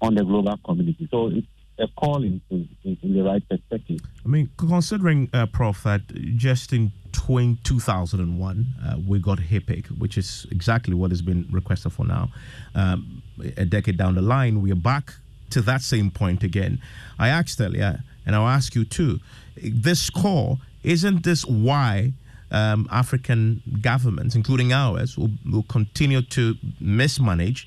on 0.00 0.14
the 0.14 0.24
global 0.24 0.56
community. 0.64 1.08
So 1.10 1.28
it's 1.28 1.46
a 1.82 1.88
call 1.88 2.22
in, 2.22 2.40
in, 2.50 2.68
in 2.84 3.14
the 3.14 3.22
right 3.22 3.46
perspective. 3.48 4.00
I 4.24 4.28
mean, 4.28 4.50
considering, 4.56 5.28
uh, 5.32 5.46
Prof, 5.46 5.82
that 5.82 6.02
just 6.36 6.72
in 6.72 6.92
20, 7.12 7.58
2001 7.62 8.66
uh, 8.84 8.96
we 9.06 9.18
got 9.18 9.38
HIPC, 9.38 9.98
which 9.98 10.16
is 10.16 10.46
exactly 10.50 10.94
what 10.94 11.10
has 11.10 11.22
been 11.22 11.46
requested 11.50 11.92
for 11.92 12.06
now. 12.06 12.30
Um, 12.74 13.22
a 13.56 13.64
decade 13.64 13.98
down 13.98 14.14
the 14.14 14.22
line, 14.22 14.62
we 14.62 14.72
are 14.72 14.76
back 14.76 15.14
to 15.50 15.60
that 15.62 15.82
same 15.82 16.10
point 16.10 16.42
again. 16.42 16.80
I 17.18 17.28
asked 17.28 17.60
earlier, 17.60 18.00
and 18.24 18.34
I'll 18.34 18.48
ask 18.48 18.74
you 18.74 18.84
too. 18.84 19.20
This 19.56 20.08
call 20.08 20.60
isn't 20.82 21.24
this 21.24 21.44
why 21.44 22.12
um, 22.50 22.88
African 22.90 23.62
governments, 23.80 24.34
including 24.34 24.72
ours, 24.72 25.16
will, 25.18 25.30
will 25.50 25.64
continue 25.64 26.22
to 26.22 26.56
mismanage, 26.80 27.66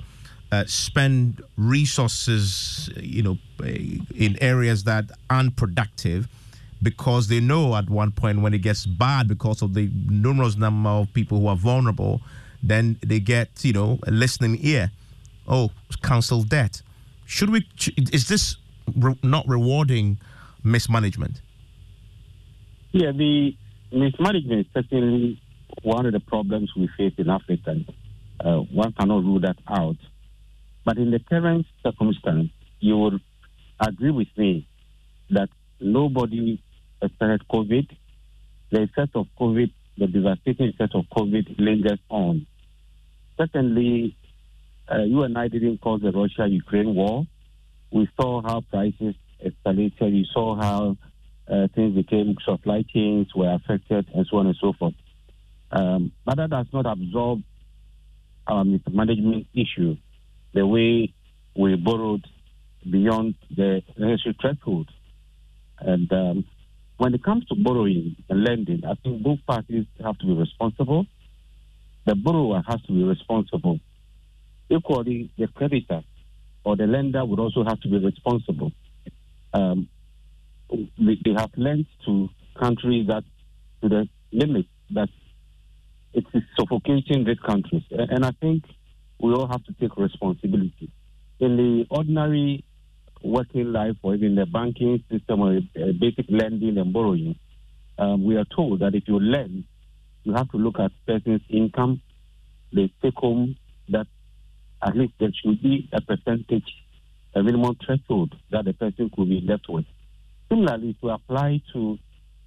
uh, 0.55 0.65
spend 0.67 1.41
resources, 1.57 2.89
you 2.95 3.23
know, 3.23 3.37
in 4.25 4.37
areas 4.41 4.83
that 4.83 5.05
aren't 5.29 5.55
productive, 5.55 6.27
because 6.81 7.27
they 7.27 7.39
know 7.39 7.75
at 7.75 7.89
one 7.89 8.11
point 8.11 8.41
when 8.41 8.53
it 8.53 8.59
gets 8.59 8.85
bad 8.85 9.27
because 9.27 9.61
of 9.61 9.73
the 9.73 9.89
numerous 10.09 10.55
number 10.55 10.89
of 10.89 11.13
people 11.13 11.39
who 11.39 11.47
are 11.47 11.55
vulnerable, 11.55 12.21
then 12.63 12.97
they 13.01 13.19
get, 13.19 13.49
you 13.63 13.73
know, 13.73 13.99
a 14.07 14.11
listening 14.11 14.57
ear. 14.61 14.91
Oh, 15.47 15.71
council 16.01 16.43
debt. 16.43 16.81
Should 17.25 17.49
we? 17.49 17.67
Is 17.97 18.27
this 18.27 18.57
re- 18.95 19.19
not 19.23 19.47
rewarding 19.47 20.17
mismanagement? 20.63 21.41
Yeah, 22.91 23.11
the 23.11 23.55
mismanagement 23.91 24.59
is 24.61 24.67
certainly 24.73 25.41
one 25.83 26.05
of 26.05 26.13
the 26.13 26.19
problems 26.19 26.71
we 26.75 26.87
face 26.97 27.13
in 27.17 27.29
Africa. 27.29 27.75
Uh, 28.39 28.59
one 28.81 28.91
cannot 28.93 29.23
rule 29.23 29.39
that 29.41 29.57
out. 29.67 29.97
But 30.85 30.97
in 30.97 31.11
the 31.11 31.19
current 31.19 31.65
circumstance, 31.83 32.49
you 32.79 32.95
will 32.95 33.19
agree 33.79 34.11
with 34.11 34.27
me 34.37 34.67
that 35.31 35.49
nobody 35.79 36.61
expected 37.01 37.41
COVID. 37.51 37.89
The 38.71 38.83
effect 38.83 39.15
of 39.15 39.27
COVID, 39.39 39.71
the 39.97 40.07
devastating 40.07 40.69
effect 40.69 40.95
of 40.95 41.05
COVID 41.15 41.59
lingers 41.59 41.99
on. 42.09 42.45
Secondly, 43.37 44.15
uh, 44.91 45.03
you 45.03 45.23
and 45.23 45.37
I 45.37 45.47
didn't 45.47 45.81
cause 45.81 46.01
the 46.01 46.11
Russia-Ukraine 46.11 46.93
war. 46.93 47.25
We 47.91 48.07
saw 48.19 48.41
how 48.41 48.61
prices 48.61 49.15
escalated. 49.43 50.11
We 50.11 50.27
saw 50.31 50.55
how 50.55 50.97
uh, 51.51 51.67
things 51.73 51.95
became 51.95 52.35
supply 52.45 52.83
chains 52.93 53.27
were 53.35 53.51
affected, 53.53 54.07
and 54.13 54.27
so 54.29 54.37
on 54.37 54.47
and 54.47 54.57
so 54.59 54.73
forth. 54.73 54.93
Um, 55.71 56.11
but 56.23 56.37
that 56.37 56.49
does 56.49 56.67
not 56.71 56.85
absorb 56.85 57.41
our 58.47 58.63
mismanagement 58.63 59.47
issue, 59.53 59.97
the 60.55 60.65
way 60.65 61.13
we 61.55 61.75
borrowed 61.75 62.25
beyond 62.89 63.35
the 63.55 63.83
necessary 63.97 64.35
threshold. 64.41 64.89
And 65.79 66.11
um, 66.11 66.45
when 66.97 67.13
it 67.13 67.23
comes 67.23 67.45
to 67.47 67.55
borrowing 67.55 68.15
and 68.29 68.43
lending, 68.43 68.83
I 68.85 68.95
think 69.03 69.21
both 69.21 69.39
parties 69.45 69.85
have 70.03 70.17
to 70.19 70.25
be 70.25 70.33
responsible. 70.33 71.05
The 72.05 72.15
borrower 72.15 72.63
has 72.67 72.81
to 72.83 72.93
be 72.93 73.03
responsible. 73.03 73.79
Equally, 74.69 75.29
the 75.37 75.47
creditor 75.47 76.01
or 76.63 76.77
the 76.77 76.87
lender 76.87 77.23
would 77.25 77.39
also 77.39 77.63
have 77.65 77.81
to 77.81 77.89
be 77.89 77.97
responsible. 77.97 78.71
Um, 79.53 79.89
they 80.69 81.33
have 81.37 81.51
lent 81.57 81.87
to 82.05 82.29
countries 82.57 83.07
that, 83.07 83.23
to 83.81 83.89
the 83.89 84.07
limit 84.31 84.67
that 84.91 85.09
it's 86.13 86.27
suffocating 86.57 87.25
these 87.25 87.39
countries. 87.45 87.83
And 87.91 88.25
I 88.25 88.31
think 88.31 88.63
we 89.19 89.33
all 89.33 89.47
have 89.47 89.63
to 89.65 89.73
take 89.73 89.97
responsibility. 89.97 90.91
In 91.39 91.57
the 91.57 91.85
ordinary 91.89 92.63
working 93.23 93.71
life 93.71 93.95
or 94.03 94.15
even 94.15 94.35
the 94.35 94.45
banking 94.45 95.03
system 95.09 95.41
or 95.41 95.59
basic 95.99 96.25
lending 96.29 96.77
and 96.77 96.93
borrowing, 96.93 97.35
um, 97.97 98.23
we 98.23 98.35
are 98.37 98.45
told 98.55 98.81
that 98.81 98.93
if 98.93 99.03
you 99.07 99.19
lend, 99.19 99.63
you 100.23 100.33
have 100.33 100.49
to 100.51 100.57
look 100.57 100.79
at 100.79 100.91
person's 101.05 101.41
income, 101.49 102.01
the 102.73 102.89
take 103.01 103.15
home 103.15 103.55
that 103.89 104.07
at 104.81 104.95
least 104.95 105.13
there 105.19 105.29
should 105.41 105.61
be 105.61 105.89
a 105.93 106.01
percentage, 106.01 106.65
a 107.33 107.43
minimum 107.43 107.75
threshold 107.85 108.35
that 108.51 108.65
the 108.65 108.73
person 108.73 109.09
could 109.15 109.29
be 109.29 109.41
left 109.41 109.67
with. 109.69 109.85
Similarly, 110.49 110.95
to 111.01 111.09
apply 111.09 111.61
to 111.73 111.97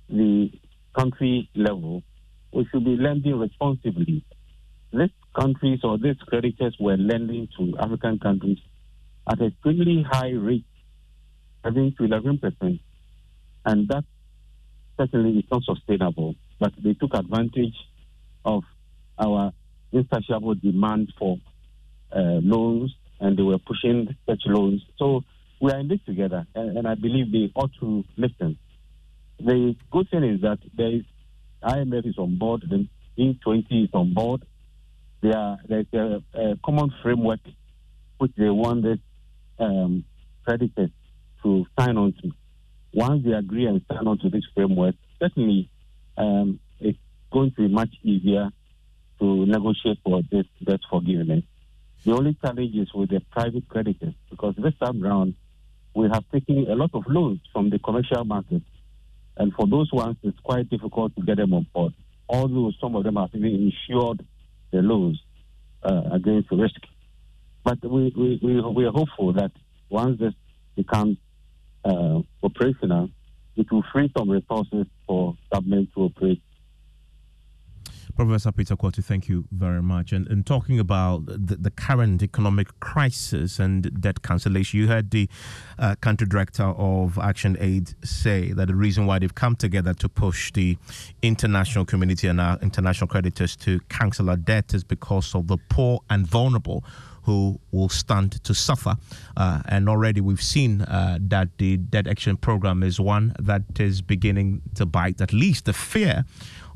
the 0.09 0.51
country 0.97 1.49
level, 1.55 2.03
we 2.53 2.67
should 2.71 2.85
be 2.85 2.97
lending 2.97 3.39
responsibly. 3.39 4.25
These 4.93 5.11
countries 5.39 5.81
or 5.85 5.99
these 5.99 6.17
creditors 6.27 6.77
were 6.81 6.97
lending 6.97 7.49
to 7.59 7.77
African 7.79 8.19
countries 8.19 8.59
at 9.31 9.41
extremely 9.41 10.05
high 10.09 10.31
rate, 10.31 10.65
7 11.65 11.95
to 11.99 12.05
11 12.05 12.39
percent, 12.39 12.81
and 13.65 13.89
that 13.89 14.05
certainly 14.97 15.39
is 15.39 15.45
not 15.51 15.63
sustainable. 15.65 16.35
But 16.59 16.73
they 16.83 16.95
took 16.95 17.15
advantage 17.15 17.75
of 18.45 18.65
our 19.19 19.53
insatiable 19.93 20.55
demand 20.55 21.13
for 21.19 21.39
uh, 22.13 22.41
loans, 22.43 22.95
and 23.21 23.37
they 23.39 23.43
were 23.43 23.59
pushing 23.59 24.17
such 24.27 24.43
loans. 24.47 24.83
So 24.99 25.25
we 25.61 25.71
are 25.73 25.79
in 25.81 25.89
this 25.89 26.01
together, 26.07 26.47
and, 26.55 26.79
and, 26.79 26.89
I 26.89 26.95
believe 26.95 27.33
they 27.33 27.51
ought 27.55 27.73
to 27.81 28.05
listen. 28.17 28.59
The 29.41 29.77
good 29.91 30.09
thing 30.11 30.25
is 30.25 30.41
that 30.43 30.59
there 30.77 30.93
is 30.93 31.03
IMF 31.63 32.07
is 32.07 32.19
on 32.19 32.39
board, 32.39 32.65
the 32.69 32.87
G20 33.19 33.85
is 33.85 33.91
on 33.93 34.15
board. 34.15 34.45
There 35.21 35.37
are, 35.37 35.59
there's 35.69 35.87
a, 35.93 36.23
a 36.35 36.57
common 36.65 36.93
framework 37.03 37.41
which 38.19 38.33
they 38.37 38.51
want 38.51 38.83
the 38.83 38.99
um, 39.59 40.05
creditors 40.45 40.91
to 41.43 41.67
sign 41.79 41.97
on 41.97 42.13
to. 42.23 42.31
Once 42.93 43.25
they 43.25 43.33
agree 43.33 43.67
and 43.67 43.81
sign 43.91 44.07
on 44.07 44.19
to 44.19 44.29
this 44.29 44.45
framework, 44.55 44.95
certainly 45.21 45.71
um, 46.17 46.59
it's 46.81 46.99
going 47.33 47.51
to 47.53 47.69
be 47.69 47.69
much 47.69 47.91
easier 48.03 48.51
to 49.21 49.47
negotiate 49.47 49.99
for 50.05 50.23
this 50.31 50.47
debt 50.65 50.81
forgiveness. 50.91 51.43
The 52.05 52.13
only 52.13 52.37
challenge 52.41 52.75
is 52.77 52.93
with 52.95 53.11
the 53.11 53.21
private 53.31 53.69
creditors 53.69 54.15
because 54.31 54.55
this 54.57 54.75
time 54.81 55.05
around 55.05 55.35
we 55.95 56.09
have 56.13 56.25
taken 56.31 56.67
a 56.71 56.75
lot 56.75 56.91
of 56.95 57.05
loans 57.09 57.41
from 57.53 57.71
the 57.71 57.79
commercial 57.79 58.25
market. 58.25 58.63
And 59.37 59.53
for 59.55 59.67
those 59.67 59.93
ones, 59.93 60.17
it's 60.23 60.39
quite 60.41 60.69
difficult 60.71 61.15
to 61.17 61.23
get 61.23 61.37
them 61.39 61.53
on 61.53 61.67
board. 61.73 61.93
Although 62.29 62.73
some 62.81 62.95
of 62.95 63.05
them 63.05 63.17
have 63.17 63.31
even 63.35 63.73
insured 63.73 64.25
the 64.71 64.79
loans 64.79 65.21
uh, 65.83 66.03
against 66.13 66.51
risk. 66.51 66.81
But 67.65 67.83
we, 67.83 68.13
we, 68.17 68.41
we, 68.43 68.61
we, 68.61 68.85
are 68.85 68.93
hopeful 68.93 69.33
that 69.35 69.53
once 69.89 70.19
this 70.19 70.35
becomes 70.77 71.19
uh, 71.85 72.21
operational, 72.43 73.11
it 73.57 73.71
will 73.71 73.85
free 73.93 74.11
some 74.17 74.31
resources 74.31 74.87
for 75.07 75.37
government 75.53 75.91
to 75.95 76.03
operate 76.03 76.43
Professor 78.17 78.53
Peter 78.53 78.77
Quartey, 78.77 79.05
thank 79.05 79.29
you 79.29 79.45
very 79.51 79.83
much. 79.83 80.13
And, 80.13 80.27
and 80.29 80.47
talking 80.47 80.79
about 80.79 81.27
the, 81.27 81.57
the, 81.57 81.71
current 81.71 82.23
economic 82.23 82.81
crisis 82.81 83.59
and 83.59 84.01
debt 84.01 84.23
cancellation, 84.23 84.81
you 84.81 84.89
heard 84.89 85.11
the 85.11 85.29
uh, 85.79 85.95
country 86.01 86.27
director 86.27 86.65
of 86.65 87.19
Action 87.19 87.57
Aid 87.61 87.95
say 88.05 88.53
that 88.53 88.67
the 88.67 88.75
reason 88.75 89.07
why 89.07 89.19
they've 89.19 89.35
come 89.35 89.57
together 89.57 89.95
to 89.95 90.09
push 90.09 90.53
the 90.53 90.77
international 91.23 91.85
community 91.85 92.27
and 92.27 92.41
our 92.41 92.59
international 92.61 93.09
creditors 93.09 93.57
to 93.57 93.81
cancel 93.89 94.31
our 94.31 94.37
debt 94.37 94.75
is 94.75 94.85
because 94.85 95.35
of 95.35 95.47
the 95.47 95.59
poor 95.69 96.01
and 96.11 96.27
vulnerable 96.27 96.85
who 97.29 97.61
will 97.73 97.91
stand 97.91 98.43
to 98.43 98.55
suffer. 98.55 98.97
Uh, 99.37 99.61
and 99.67 99.87
already 99.87 100.19
we've 100.19 100.43
seen 100.43 100.81
uh, 100.81 101.19
that 101.21 101.49
the 101.59 101.77
debt 101.77 102.07
action 102.07 102.39
program 102.39 102.83
is 102.83 102.99
one 102.99 103.35
that 103.39 103.63
is 103.79 104.01
beginning 104.01 104.63
to 104.75 104.87
bite 104.87 105.21
at 105.21 105.31
least 105.31 105.67
the 105.67 105.75
fear 105.75 106.25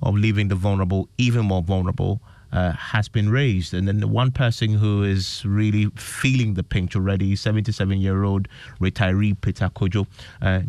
of 0.02 0.14
leaving 0.14 0.48
the 0.48 0.54
vulnerable 0.54 1.08
even 1.18 1.44
more 1.46 1.62
vulnerable 1.62 2.20
uh, 2.52 2.72
has 2.72 3.08
been 3.08 3.30
raised. 3.30 3.72
And 3.72 3.88
then 3.88 4.00
the 4.00 4.08
one 4.08 4.30
person 4.30 4.74
who 4.74 5.02
is 5.02 5.44
really 5.44 5.86
feeling 5.96 6.54
the 6.54 6.62
pinch 6.62 6.94
already, 6.94 7.34
77 7.34 8.00
year 8.00 8.24
old 8.24 8.48
retiree 8.80 9.40
Peter 9.40 9.70
Kojo 9.70 10.06
uh, 10.42 10.60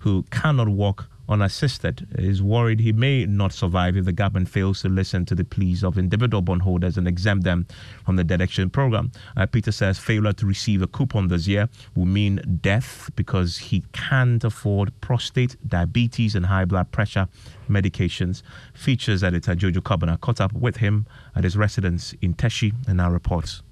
who 0.00 0.22
cannot 0.30 0.68
walk 0.68 1.08
unassisted 1.28 2.06
is 2.18 2.42
worried 2.42 2.80
he 2.80 2.92
may 2.92 3.24
not 3.26 3.52
survive 3.52 3.96
if 3.96 4.04
the 4.04 4.12
government 4.12 4.48
fails 4.48 4.82
to 4.82 4.88
listen 4.88 5.24
to 5.24 5.34
the 5.34 5.44
pleas 5.44 5.82
of 5.82 5.96
individual 5.96 6.42
bondholders 6.42 6.98
and 6.98 7.08
exempt 7.08 7.44
them 7.44 7.66
from 8.04 8.16
the 8.16 8.24
debt 8.24 8.40
action 8.40 8.68
program. 8.68 9.10
Uh, 9.36 9.46
Peter 9.46 9.72
says 9.72 9.98
failure 9.98 10.32
to 10.32 10.46
receive 10.46 10.82
a 10.82 10.86
coupon 10.86 11.28
this 11.28 11.46
year 11.46 11.68
will 11.96 12.04
mean 12.04 12.58
death 12.60 13.10
because 13.16 13.56
he 13.56 13.82
can't 13.92 14.44
afford 14.44 14.92
prostate, 15.00 15.56
diabetes, 15.66 16.34
and 16.34 16.46
high 16.46 16.64
blood 16.64 16.90
pressure 16.92 17.28
medications. 17.68 18.42
Features 18.74 19.24
editor 19.24 19.54
Jojo 19.54 19.78
Kobina 19.78 20.20
caught 20.20 20.40
up 20.40 20.52
with 20.52 20.76
him 20.76 21.06
at 21.34 21.44
his 21.44 21.56
residence 21.56 22.14
in 22.20 22.34
Teshie 22.34 22.74
and 22.86 22.98
now 22.98 23.10
reports. 23.10 23.62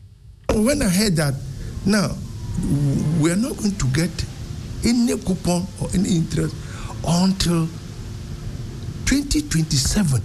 When 0.53 0.83
I 0.83 0.89
heard 0.89 1.17
that, 1.17 1.35
now 1.85 2.17
we 3.21 3.31
are 3.31 3.37
not 3.37 3.57
going 3.57 3.77
to 3.77 3.87
get 3.89 4.11
any 4.85 5.17
coupon 5.19 5.67
or 5.81 5.89
any 5.95 6.17
interest 6.17 6.55
until 7.07 7.67
2027 9.07 10.23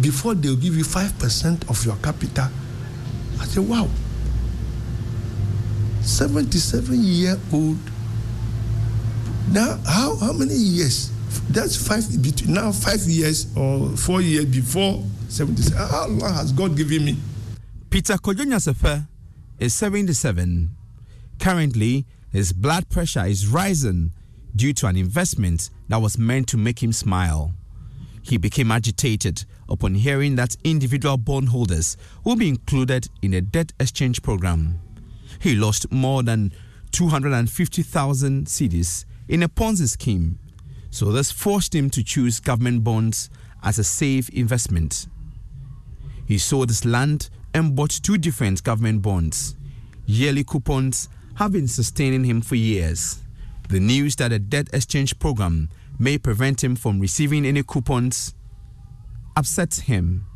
before 0.00 0.34
they'll 0.34 0.56
give 0.56 0.76
you 0.76 0.84
5% 0.84 1.68
of 1.68 1.84
your 1.84 1.96
capital 1.96 2.48
I 3.42 3.44
said, 3.46 3.68
wow. 3.68 3.88
77 6.02 6.94
year 7.02 7.36
old. 7.52 7.78
Now, 9.50 9.78
how, 9.86 10.16
how 10.16 10.32
many 10.32 10.54
years? 10.54 11.10
That's 11.50 11.76
five, 11.76 12.04
between 12.22 12.54
now 12.54 12.72
five 12.72 13.00
years 13.02 13.46
or 13.56 13.88
four 13.96 14.20
years 14.20 14.44
before 14.44 15.02
77. 15.28 15.76
How 15.76 16.06
long 16.06 16.34
has 16.34 16.52
God 16.52 16.76
given 16.76 17.04
me? 17.04 17.16
Peter 17.90 18.14
Kojonya 18.14 18.60
Sefe 18.60 19.06
is 19.58 19.74
77. 19.74 20.70
Currently, 21.40 22.06
his 22.30 22.52
blood 22.52 22.88
pressure 22.90 23.24
is 23.24 23.46
rising 23.48 24.12
due 24.54 24.72
to 24.74 24.86
an 24.86 24.96
investment 24.96 25.70
that 25.88 26.00
was 26.00 26.18
meant 26.18 26.48
to 26.48 26.56
make 26.56 26.82
him 26.82 26.92
smile. 26.92 27.52
He 28.22 28.36
became 28.36 28.70
agitated 28.70 29.44
upon 29.68 29.94
hearing 29.94 30.36
that 30.36 30.56
individual 30.64 31.16
bondholders 31.16 31.96
will 32.24 32.36
be 32.36 32.48
included 32.48 33.08
in 33.22 33.34
a 33.34 33.40
debt 33.40 33.72
exchange 33.80 34.22
program. 34.22 34.78
He 35.40 35.54
lost 35.54 35.90
more 35.90 36.22
than 36.22 36.52
250,000 36.92 38.46
cedis 38.46 39.04
in 39.28 39.42
a 39.42 39.48
Ponzi 39.48 39.88
scheme, 39.88 40.38
so 40.90 41.10
this 41.10 41.32
forced 41.32 41.74
him 41.74 41.88
to 41.90 42.04
choose 42.04 42.38
government 42.38 42.84
bonds 42.84 43.30
as 43.62 43.78
a 43.78 43.84
safe 43.84 44.28
investment. 44.28 45.06
He 46.26 46.38
sold 46.38 46.68
his 46.68 46.84
land 46.84 47.30
and 47.54 47.74
bought 47.74 47.90
two 47.90 48.18
different 48.18 48.62
government 48.62 49.02
bonds. 49.02 49.56
Yearly 50.06 50.44
coupons 50.44 51.08
have 51.36 51.52
been 51.52 51.68
sustaining 51.68 52.24
him 52.24 52.42
for 52.42 52.56
years. 52.56 53.21
The 53.72 53.80
news 53.80 54.16
that 54.16 54.32
a 54.32 54.38
debt 54.38 54.68
exchange 54.74 55.18
program 55.18 55.70
may 55.98 56.18
prevent 56.18 56.62
him 56.62 56.76
from 56.76 57.00
receiving 57.00 57.46
any 57.46 57.62
coupons 57.62 58.34
upsets 59.34 59.78
him. 59.78 60.26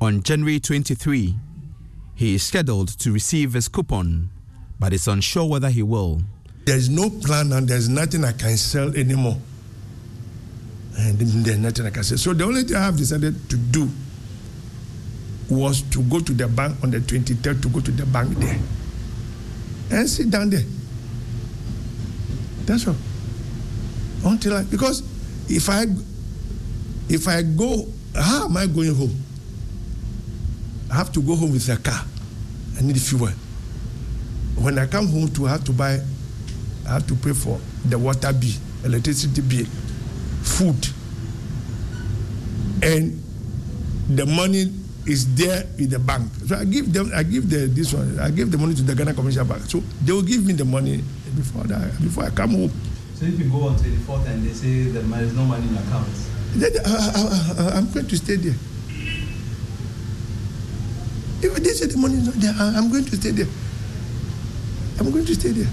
On 0.00 0.22
January 0.22 0.58
23, 0.58 1.36
he 2.14 2.34
is 2.34 2.42
scheduled 2.42 2.98
to 3.00 3.12
receive 3.12 3.52
his 3.52 3.68
coupon, 3.68 4.30
but 4.80 4.94
is 4.94 5.06
unsure 5.06 5.44
whether 5.44 5.68
he 5.68 5.82
will. 5.82 6.22
There's 6.64 6.88
no 6.88 7.10
plan 7.10 7.52
and 7.52 7.68
there's 7.68 7.90
nothing 7.90 8.24
I 8.24 8.32
can 8.32 8.56
sell 8.56 8.88
anymore. 8.96 9.36
And 10.96 11.18
there's 11.18 11.58
nothing 11.58 11.84
I 11.84 11.90
can 11.90 12.04
sell. 12.04 12.16
So 12.16 12.32
the 12.32 12.44
only 12.44 12.62
thing 12.62 12.76
I 12.76 12.84
have 12.86 12.96
decided 12.96 13.50
to 13.50 13.56
do 13.58 13.86
was 15.50 15.82
to 15.90 16.00
go 16.04 16.20
to 16.20 16.32
the 16.32 16.48
bank 16.48 16.82
on 16.82 16.90
the 16.90 17.00
23rd 17.00 17.60
to 17.60 17.68
go 17.68 17.80
to 17.80 17.90
the 17.90 18.06
bank 18.06 18.30
there 18.38 18.58
and 19.90 20.08
sit 20.08 20.30
down 20.30 20.48
there. 20.48 20.64
That's 22.66 22.86
all. 22.86 22.96
Until 24.24 24.56
I 24.56 24.64
because 24.64 25.02
if 25.48 25.68
I 25.70 25.86
if 27.08 27.28
I 27.28 27.42
go, 27.42 27.86
how 28.14 28.46
am 28.46 28.56
I 28.56 28.66
going 28.66 28.94
home? 28.94 29.14
I 30.90 30.94
have 30.96 31.12
to 31.12 31.22
go 31.22 31.34
home 31.36 31.52
with 31.52 31.68
a 31.68 31.76
car. 31.76 32.04
I 32.78 32.82
need 32.82 33.00
fuel. 33.00 33.28
When 34.56 34.78
I 34.78 34.86
come 34.86 35.06
home 35.06 35.28
to 35.34 35.44
have 35.44 35.64
to 35.64 35.72
buy, 35.72 36.00
I 36.88 36.92
have 36.94 37.06
to 37.06 37.14
pay 37.14 37.32
for 37.32 37.60
the 37.84 37.98
water 37.98 38.32
bill, 38.32 38.52
electricity 38.84 39.42
bill, 39.42 39.66
food, 40.42 40.88
and 42.82 43.22
the 44.08 44.26
money 44.26 44.72
is 45.06 45.32
there 45.36 45.64
in 45.78 45.88
the 45.90 45.98
bank. 45.98 46.30
So 46.46 46.56
I 46.56 46.64
give 46.64 46.92
them, 46.92 47.12
I 47.14 47.22
give 47.22 47.48
the 47.48 47.66
this 47.66 47.92
one, 47.94 48.18
I 48.18 48.30
give 48.30 48.50
the 48.50 48.58
money 48.58 48.74
to 48.74 48.82
the 48.82 48.94
Ghana 48.94 49.14
Commercial 49.14 49.44
Bank. 49.44 49.62
So 49.70 49.80
they 50.04 50.12
will 50.12 50.22
give 50.22 50.44
me 50.44 50.52
the 50.52 50.64
money 50.64 51.02
before 51.36 51.64
that, 51.64 51.92
before 52.00 52.24
I 52.24 52.30
come 52.30 52.50
home. 52.50 52.72
So 53.14 53.24
if 53.24 53.38
you 53.38 53.48
go 53.48 53.68
on 53.68 53.76
24th 53.76 54.26
and 54.28 54.44
they 54.44 54.52
say 54.52 54.90
there 54.92 55.04
is 55.22 55.32
no 55.34 55.44
money 55.44 55.66
in 55.68 55.74
your 55.74 55.82
account, 55.84 56.08
then 56.56 56.72
I, 56.84 57.74
I, 57.74 57.78
am 57.78 57.90
going 57.92 58.06
to 58.08 58.16
stay 58.16 58.36
there. 58.36 58.54
If 61.42 61.54
they 61.56 61.70
say 61.70 61.86
the 61.86 61.98
money 61.98 62.16
is 62.16 62.26
not 62.26 62.34
there, 62.36 62.54
I'm 62.56 62.90
going 62.90 63.04
to 63.04 63.16
stay 63.16 63.30
there. 63.30 63.48
I'm 64.98 65.10
going 65.12 65.24
to 65.26 65.34
stay 65.34 65.50
there 65.52 65.68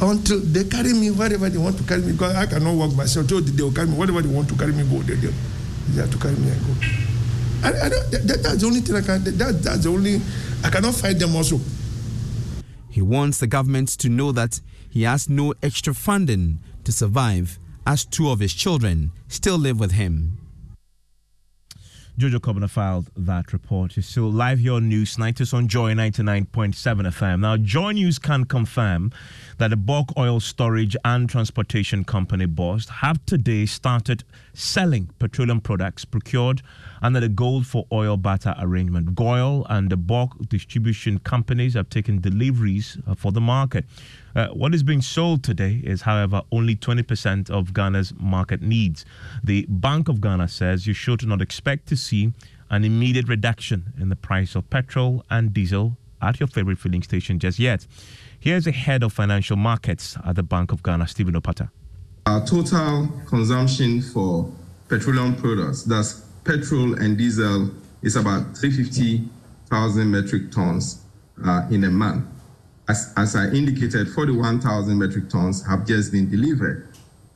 until 0.00 0.40
they 0.40 0.64
carry 0.64 0.92
me 0.92 1.10
wherever 1.10 1.48
they 1.48 1.58
want 1.58 1.76
to 1.78 1.84
carry 1.84 2.02
me. 2.02 2.12
Because 2.12 2.34
I 2.34 2.46
cannot 2.46 2.74
walk 2.74 2.94
myself. 2.94 3.28
So 3.28 3.40
they 3.40 3.62
will 3.62 3.72
carry 3.72 3.86
me 3.88 3.94
wherever 3.96 4.20
they 4.22 4.32
want 4.32 4.48
to 4.48 4.54
carry 4.56 4.72
me. 4.72 4.82
Go 4.84 5.02
they, 5.02 5.14
they, 5.14 5.32
they 5.94 6.00
have 6.02 6.10
to 6.10 6.18
carry 6.18 6.36
me 6.36 6.50
and 6.50 6.60
go. 6.66 6.72
I, 7.62 7.68
I 7.70 7.88
that, 7.90 8.38
that's 8.42 8.60
the 8.62 8.66
only 8.66 8.80
thing 8.80 8.96
I 8.96 9.02
can. 9.02 9.24
That, 9.24 9.62
that's 9.62 9.82
the 9.82 9.90
only. 9.90 10.20
I 10.62 10.70
cannot 10.70 10.94
fight 10.94 11.18
them 11.18 11.34
also. 11.34 11.58
He 12.98 13.02
wants 13.02 13.38
the 13.38 13.46
government 13.46 13.90
to 14.00 14.08
know 14.08 14.32
that 14.32 14.60
he 14.90 15.04
has 15.04 15.28
no 15.28 15.54
extra 15.62 15.94
funding 15.94 16.58
to 16.82 16.90
survive, 16.90 17.60
as 17.86 18.04
two 18.04 18.28
of 18.28 18.40
his 18.40 18.52
children 18.52 19.12
still 19.28 19.56
live 19.56 19.78
with 19.78 19.92
him. 19.92 20.37
Jojo 22.18 22.40
Kobina 22.40 22.68
filed 22.68 23.10
that 23.16 23.52
report. 23.52 23.96
It's 23.96 24.08
still 24.08 24.28
live 24.28 24.58
here 24.58 24.72
on 24.72 24.90
Newsnight. 24.90 25.54
on 25.54 25.68
Joy 25.68 25.94
99.7 25.94 26.74
FM. 26.74 27.38
Now, 27.38 27.56
Joy 27.56 27.92
News 27.92 28.18
can 28.18 28.44
confirm 28.44 29.12
that 29.58 29.68
the 29.68 29.76
bulk 29.76 30.08
oil 30.16 30.40
storage 30.40 30.96
and 31.04 31.30
transportation 31.30 32.02
company 32.02 32.46
Bost 32.46 32.88
have 32.88 33.24
today 33.24 33.66
started 33.66 34.24
selling 34.52 35.10
petroleum 35.20 35.60
products 35.60 36.04
procured 36.04 36.60
under 37.02 37.20
the 37.20 37.28
Gold 37.28 37.68
for 37.68 37.86
Oil 37.92 38.16
Barter 38.16 38.56
arrangement. 38.58 39.14
GOIL 39.14 39.64
and 39.70 39.88
the 39.88 39.96
bulk 39.96 40.36
distribution 40.48 41.20
companies 41.20 41.74
have 41.74 41.88
taken 41.88 42.20
deliveries 42.20 42.98
uh, 43.06 43.14
for 43.14 43.30
the 43.30 43.40
market. 43.40 43.84
Uh, 44.38 44.46
what 44.50 44.72
is 44.72 44.84
being 44.84 45.02
sold 45.02 45.42
today 45.42 45.80
is, 45.82 46.02
however, 46.02 46.42
only 46.52 46.76
20% 46.76 47.50
of 47.50 47.74
Ghana's 47.74 48.12
market 48.20 48.62
needs. 48.62 49.04
The 49.42 49.66
Bank 49.68 50.08
of 50.08 50.20
Ghana 50.20 50.46
says 50.46 50.86
you 50.86 50.94
should 50.94 51.26
not 51.26 51.42
expect 51.42 51.88
to 51.88 51.96
see 51.96 52.32
an 52.70 52.84
immediate 52.84 53.26
reduction 53.26 53.92
in 53.98 54.10
the 54.10 54.14
price 54.14 54.54
of 54.54 54.70
petrol 54.70 55.24
and 55.28 55.52
diesel 55.52 55.96
at 56.22 56.38
your 56.38 56.46
favorite 56.46 56.78
filling 56.78 57.02
station 57.02 57.40
just 57.40 57.58
yet. 57.58 57.84
Here's 58.38 58.66
the 58.66 58.70
head 58.70 59.02
of 59.02 59.12
financial 59.12 59.56
markets 59.56 60.16
at 60.24 60.36
the 60.36 60.44
Bank 60.44 60.70
of 60.70 60.84
Ghana, 60.84 61.08
Stephen 61.08 61.34
Opata. 61.34 61.70
Our 62.26 62.46
total 62.46 63.08
consumption 63.26 64.00
for 64.02 64.48
petroleum 64.86 65.34
products, 65.34 65.82
that's 65.82 66.22
petrol 66.44 66.94
and 66.94 67.18
diesel, 67.18 67.72
is 68.02 68.14
about 68.14 68.56
350,000 68.56 70.08
metric 70.08 70.52
tons 70.52 71.02
uh, 71.44 71.66
in 71.72 71.82
a 71.82 71.90
month. 71.90 72.24
As, 72.88 73.12
as, 73.16 73.36
I 73.36 73.48
indicated, 73.48 74.08
41,000 74.08 74.98
metric 74.98 75.28
tons 75.28 75.64
have 75.66 75.86
just 75.86 76.10
been 76.10 76.30
delivered. 76.30 76.88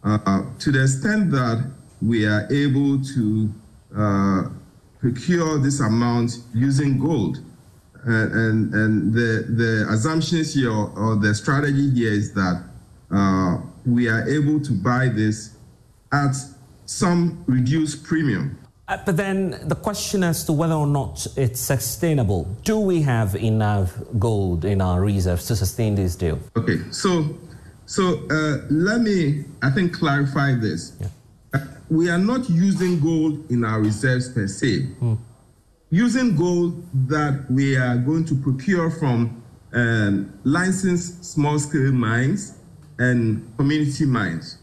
Uh, 0.02 0.44
to 0.58 0.72
the 0.72 0.82
extent 0.82 1.30
that 1.30 1.70
we 2.00 2.26
are 2.26 2.50
able 2.50 3.02
to 3.04 3.52
uh, 3.94 4.42
procure 4.98 5.58
this 5.58 5.80
amount 5.80 6.38
using 6.54 6.98
gold, 6.98 7.38
and, 8.04 8.32
and, 8.32 8.74
and 8.74 9.12
the, 9.12 9.46
the 9.48 9.86
assumptions 9.90 10.54
here 10.54 10.72
or 10.72 11.16
the 11.16 11.34
strategy 11.34 11.90
here 11.90 12.12
is 12.12 12.32
that 12.32 12.64
uh, 13.12 13.58
we 13.84 14.08
are 14.08 14.26
able 14.28 14.58
to 14.60 14.72
buy 14.72 15.08
this 15.08 15.56
at 16.12 16.34
some 16.86 17.44
reduced 17.46 18.04
premium. 18.04 18.58
Uh, 18.92 19.02
but 19.06 19.16
then 19.16 19.58
the 19.68 19.74
question 19.74 20.22
as 20.22 20.44
to 20.44 20.52
whether 20.52 20.74
or 20.74 20.86
not 20.86 21.26
it's 21.36 21.60
sustainable. 21.60 22.44
Do 22.62 22.78
we 22.78 23.00
have 23.02 23.34
enough 23.34 23.94
gold 24.18 24.66
in 24.66 24.82
our 24.82 25.00
reserves 25.00 25.46
to 25.46 25.56
sustain 25.56 25.94
this 25.94 26.14
deal? 26.14 26.38
Okay, 26.56 26.78
so 26.90 27.34
so 27.86 28.02
uh, 28.30 28.58
let 28.70 29.00
me, 29.00 29.44
I 29.62 29.70
think, 29.70 29.94
clarify 29.94 30.54
this. 30.54 30.92
Yeah. 31.00 31.06
Uh, 31.54 31.58
we 31.88 32.10
are 32.10 32.18
not 32.18 32.50
using 32.50 33.00
gold 33.00 33.50
in 33.50 33.64
our 33.64 33.80
reserves 33.80 34.28
per 34.28 34.46
se. 34.46 34.82
Hmm 35.00 35.14
using 35.92 36.34
gold 36.34 36.82
that 37.06 37.44
we 37.50 37.76
are 37.76 37.98
going 37.98 38.24
to 38.24 38.34
procure 38.34 38.90
from 38.90 39.42
um, 39.74 40.32
licensed 40.42 41.22
small 41.22 41.58
scale 41.58 41.92
mines 41.92 42.54
and 42.98 43.46
community 43.58 44.06
mines. 44.06 44.56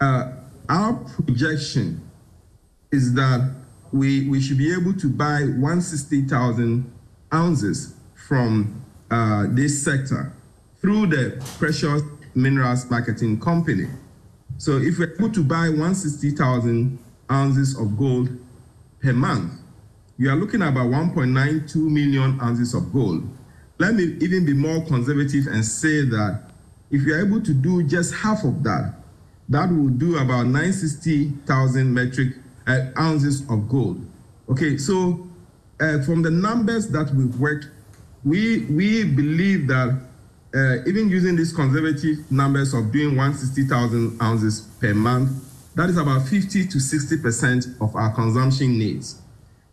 Uh, 0.00 0.32
our 0.68 0.94
projection 0.94 2.07
is 2.90 3.14
that 3.14 3.54
we, 3.92 4.28
we 4.28 4.40
should 4.40 4.58
be 4.58 4.72
able 4.72 4.94
to 4.94 5.08
buy 5.08 5.40
160,000 5.40 6.92
ounces 7.32 7.94
from 8.14 8.84
uh, 9.10 9.46
this 9.50 9.82
sector 9.82 10.32
through 10.80 11.06
the 11.06 11.42
precious 11.58 12.02
minerals 12.34 12.90
marketing 12.90 13.40
company. 13.40 13.88
So 14.58 14.78
if 14.78 14.98
we're 14.98 15.14
able 15.14 15.30
to 15.32 15.42
buy 15.42 15.68
160,000 15.68 16.98
ounces 17.30 17.78
of 17.78 17.96
gold 17.96 18.28
per 19.02 19.12
month, 19.12 19.52
you 20.16 20.30
are 20.30 20.36
looking 20.36 20.62
at 20.62 20.68
about 20.68 20.86
1.92 20.86 21.76
million 21.76 22.38
ounces 22.40 22.74
of 22.74 22.92
gold. 22.92 23.28
Let 23.78 23.94
me 23.94 24.16
even 24.20 24.44
be 24.44 24.52
more 24.52 24.84
conservative 24.84 25.46
and 25.46 25.64
say 25.64 26.02
that 26.06 26.50
if 26.90 27.02
you're 27.02 27.24
able 27.24 27.40
to 27.42 27.54
do 27.54 27.82
just 27.84 28.14
half 28.14 28.44
of 28.44 28.62
that, 28.64 28.94
that 29.48 29.70
will 29.70 29.88
do 29.88 30.18
about 30.18 30.46
960,000 30.46 31.94
metric 31.94 32.34
uh, 32.68 32.86
ounces 32.98 33.40
of 33.50 33.68
gold. 33.68 34.04
Okay, 34.48 34.76
so 34.76 35.26
uh, 35.80 36.02
from 36.02 36.22
the 36.22 36.30
numbers 36.30 36.88
that 36.88 37.12
we've 37.14 37.38
worked, 37.40 37.68
we 38.24 38.66
we 38.66 39.04
believe 39.04 39.66
that 39.68 39.98
uh, 40.54 40.76
even 40.86 41.08
using 41.08 41.36
these 41.36 41.52
conservative 41.52 42.30
numbers 42.30 42.74
of 42.74 42.92
doing 42.92 43.16
160,000 43.16 44.20
ounces 44.22 44.60
per 44.80 44.94
month, 44.94 45.30
that 45.74 45.88
is 45.90 45.96
about 45.96 46.26
50 46.26 46.66
to 46.68 46.80
60 46.80 47.18
percent 47.18 47.66
of 47.80 47.94
our 47.96 48.12
consumption 48.14 48.78
needs. 48.78 49.20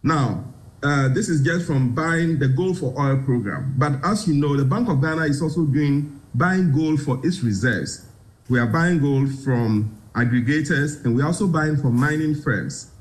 Now, 0.04 0.44
uh, 0.84 1.10
this 1.10 1.30
is 1.30 1.42
just 1.42 1.66
from 1.66 1.96
buying 1.96 2.38
the 2.38 2.48
gold 2.48 2.78
for 2.78 2.94
oil 3.00 3.18
program. 3.24 3.74
But 3.78 3.94
as 4.04 4.28
you 4.28 4.36
know, 4.36 4.56
the 4.56 4.66
Bank 4.66 4.88
of 4.90 5.02
Ghana 5.02 5.24
is 5.24 5.42
also 5.42 5.66
doing 5.66 6.20
buying 6.36 6.72
gold 6.72 7.02
for 7.02 7.20
its 7.26 7.42
reserves. 7.42 8.06
We 8.50 8.60
are 8.60 8.68
buying 8.68 9.00
gold 9.00 9.32
from 9.44 10.00
aggregators 10.16 11.04
and 11.04 11.16
we're 11.16 11.26
also 11.26 11.48
buying 11.48 11.78
from 11.78 11.96
mining 11.96 12.36
firms. 12.36 12.92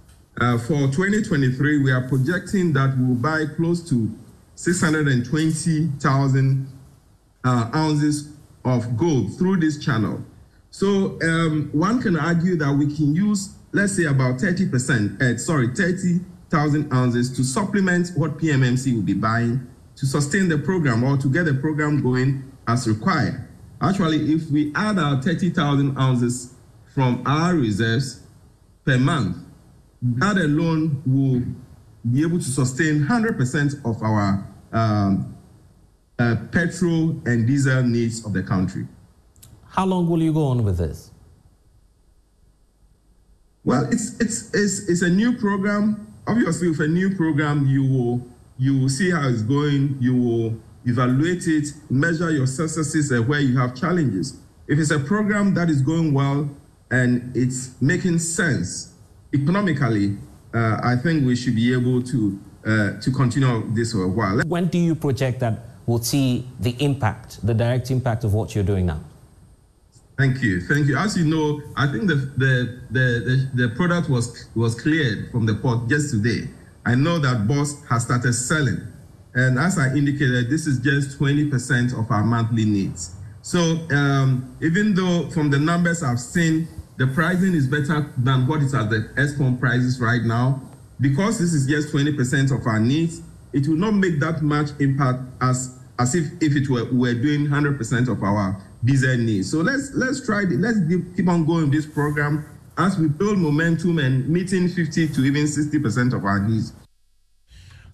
Uh, 0.41 0.59
for 0.59 0.89
2023, 0.89 1.83
we 1.83 1.93
are 1.93 2.09
projecting 2.09 2.73
that 2.73 2.97
we'll 2.99 3.15
buy 3.15 3.45
close 3.57 3.89
to 3.89 4.13
620,000 4.57 6.69
uh, 7.45 7.71
ounces 7.75 8.33
of 8.65 8.97
gold 8.97 9.37
through 9.39 9.59
this 9.59 9.79
channel. 9.85 10.25
So 10.71 11.19
um, 11.23 11.69
one 11.73 12.01
can 12.03 12.17
argue 12.17 12.57
that 12.57 12.73
we 12.73 12.87
can 12.95 13.15
use, 13.15 13.55
let's 13.73 13.97
say, 13.97 14.07
about 14.07 14.39
30%, 14.39 15.23
uh, 15.23 15.39
sorry, 15.39 15.69
30,000 15.69 16.93
ounces 16.93 17.31
to 17.37 17.45
supplement 17.45 18.11
what 18.17 18.39
PMMC 18.39 18.95
will 18.95 19.03
be 19.03 19.15
buying 19.15 19.65
to 19.97 20.07
sustain 20.07 20.49
the 20.49 20.59
program 20.59 21.05
or 21.05 21.17
to 21.17 21.29
get 21.29 21.45
the 21.45 21.55
program 21.55 22.03
going 22.03 22.43
as 22.67 22.89
required. 22.89 23.47
Actually, 23.81 24.33
if 24.33 24.51
we 24.51 24.73
add 24.75 24.99
our 24.99 25.23
30,000 25.23 25.97
ounces 25.97 26.54
from 26.95 27.23
our 27.27 27.55
reserves 27.55 28.23
per 28.85 28.97
month, 28.97 29.37
that 30.01 30.37
alone 30.37 31.03
will 31.05 31.43
be 32.13 32.23
able 32.23 32.39
to 32.39 32.45
sustain 32.45 33.01
100% 33.01 33.85
of 33.85 34.01
our 34.03 34.47
um, 34.73 35.37
uh, 36.19 36.37
petrol 36.53 37.21
and 37.27 37.47
diesel 37.49 37.83
needs 37.83 38.25
of 38.25 38.33
the 38.33 38.43
country. 38.43 38.87
How 39.67 39.85
long 39.85 40.09
will 40.09 40.23
you 40.23 40.33
go 40.33 40.45
on 40.45 40.63
with 40.63 40.79
this? 40.79 41.11
Well, 43.65 43.89
it's 43.91 44.21
it's 44.21 44.55
it's, 44.55 44.89
it's 44.89 45.03
a 45.03 45.09
new 45.09 45.37
program. 45.39 46.13
Obviously, 46.27 46.69
with 46.69 46.81
a 46.81 46.87
new 46.87 47.17
program, 47.17 47.67
you 47.67 47.83
will 47.83 48.29
you 48.59 48.79
will 48.79 48.91
see 48.91 49.11
how 49.11 49.27
it's 49.27 49.43
going. 49.43 49.97
You 50.01 50.15
will 50.15 50.61
evaluate 50.85 51.49
it, 51.49 51.69
measure 51.91 52.31
your 52.31 52.47
successes 52.47 53.11
and 53.11 53.27
where 53.27 53.41
you 53.41 53.59
have 53.59 53.75
challenges. 53.75 54.39
If 54.69 54.79
it's 54.79 54.91
a 54.91 55.01
program 55.01 55.55
that 55.55 55.71
is 55.71 55.81
going 55.81 56.13
well 56.13 56.49
and 56.91 57.37
it's 57.37 57.81
making 57.81 58.19
sense 58.19 58.93
economically, 59.33 60.17
uh, 60.55 60.81
I 60.83 60.97
think 60.97 61.27
we 61.27 61.37
should 61.37 61.57
be 61.57 61.73
able 61.73 62.03
to 62.03 62.41
uh, 62.67 63.01
to 63.01 63.11
continue 63.11 63.71
this 63.75 63.93
for 63.93 64.05
a 64.05 64.09
while. 64.09 64.41
When 64.47 64.69
do 64.69 64.79
you 64.79 64.95
project 64.95 65.41
that 65.41 65.59
we'll 65.87 66.03
see 66.03 66.47
the 66.61 66.75
impact, 66.79 67.45
the 67.47 67.53
direct 67.53 67.91
impact 67.91 68.25
of 68.25 68.33
what 68.33 68.55
you're 68.55 68.65
doing 68.65 68.87
now? 68.87 69.01
Thank 70.17 70.43
you, 70.43 70.61
thank 70.61 70.87
you. 70.87 70.97
As 70.97 71.17
you 71.17 71.25
know, 71.25 71.61
I 71.77 71.87
think 71.89 72.07
the 72.07 72.15
the 72.37 72.81
the, 72.91 73.49
the, 73.55 73.67
the 73.67 73.75
product 73.75 74.09
was 74.09 74.49
was 74.55 74.81
cleared 74.81 75.31
from 75.31 75.47
the 75.47 75.55
port 75.55 75.89
just 75.89 76.11
today. 76.11 76.49
I 76.87 76.95
know 76.95 77.19
that 77.19 77.49
Bost 77.49 77.85
has 77.89 78.05
started 78.05 78.35
selling. 78.35 78.81
And 79.35 79.59
as 79.59 79.79
I 79.79 79.93
indicated, 79.95 80.49
this 80.49 80.67
is 80.69 80.79
just 80.79 81.19
20% 81.19 81.99
of 81.99 82.09
our 82.11 82.23
monthly 82.23 82.65
needs. 82.65 83.17
So 83.45 83.61
um, 83.91 84.57
even 84.63 84.95
though 84.95 85.29
from 85.29 85.51
the 85.51 85.59
numbers 85.59 86.03
I've 86.03 86.19
seen, 86.19 86.67
the 86.97 87.07
pricing 87.09 87.53
is 87.53 87.67
better 87.67 88.11
than 88.17 88.47
what 88.47 88.63
is 88.63 88.75
at 88.75 88.89
the 88.89 89.11
Eskom 89.17 89.61
prices 89.61 90.01
right 90.01 90.23
now, 90.23 90.63
because 90.99 91.41
this 91.41 91.53
is 91.53 91.67
just 91.67 91.95
20% 91.95 92.59
of 92.59 92.67
our 92.67 92.81
needs, 92.81 93.21
it 93.53 93.69
will 93.69 93.77
not 93.77 93.93
make 93.93 94.19
that 94.21 94.41
much 94.41 94.71
impact 94.81 95.21
as 95.43 95.79
as 95.99 96.15
if, 96.15 96.25
if 96.41 96.57
it 96.57 96.71
were 96.71 96.89
we're 96.91 97.15
doing 97.15 97.47
100% 97.47 98.09
of 98.09 98.23
our 98.23 98.61
diesel 98.83 99.19
needs. 99.19 99.51
So 99.51 99.59
let's 99.59 99.93
let's 99.93 100.25
try 100.25 100.45
it. 100.45 100.53
Let's 100.53 100.79
keep 101.15 101.29
on 101.29 101.45
going 101.45 101.71
this 101.71 101.85
program 101.85 102.47
as 102.79 102.99
we 102.99 103.09
build 103.09 103.37
momentum 103.37 103.99
and 103.99 104.27
meeting 104.27 104.69
50 104.69 105.09
to 105.09 105.21
even 105.21 105.45
60% 105.45 106.15
of 106.15 106.25
our 106.25 106.41
needs. 106.41 106.73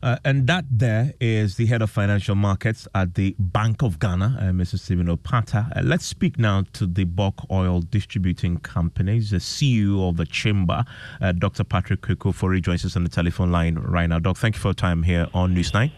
Uh, 0.03 0.17
and 0.25 0.47
that 0.47 0.65
there 0.71 1.13
is 1.21 1.57
the 1.57 1.67
head 1.67 1.83
of 1.83 1.91
financial 1.91 2.35
markets 2.35 2.89
at 2.95 3.15
the 3.15 3.35
Bank 3.39 3.83
of 3.83 3.99
Ghana, 3.99 4.39
uh, 4.41 4.45
Mr. 4.45 4.79
Stephen 4.79 5.09
Opata. 5.09 5.77
Uh, 5.77 5.83
let's 5.85 6.07
speak 6.07 6.39
now 6.39 6.65
to 6.73 6.87
the 6.87 7.05
bulk 7.05 7.35
oil 7.51 7.83
distributing 7.83 8.57
companies, 8.59 9.31
the 9.31 9.39
CEO 9.39 10.09
of 10.09 10.17
the 10.17 10.25
chamber, 10.25 10.85
uh, 11.21 11.33
Dr. 11.33 11.65
Patrick 11.65 12.01
Kwaku, 12.01 12.35
for 12.35 12.59
joins 12.61 12.85
us 12.85 12.97
on 12.97 13.05
the 13.05 13.11
telephone 13.11 13.51
line 13.51 13.77
right 13.77 14.07
now. 14.07 14.19
Doc, 14.19 14.37
thank 14.39 14.55
you 14.55 14.61
for 14.61 14.69
your 14.69 14.75
time 14.75 15.03
here 15.03 15.27
on 15.35 15.55
Newsnight. 15.55 15.93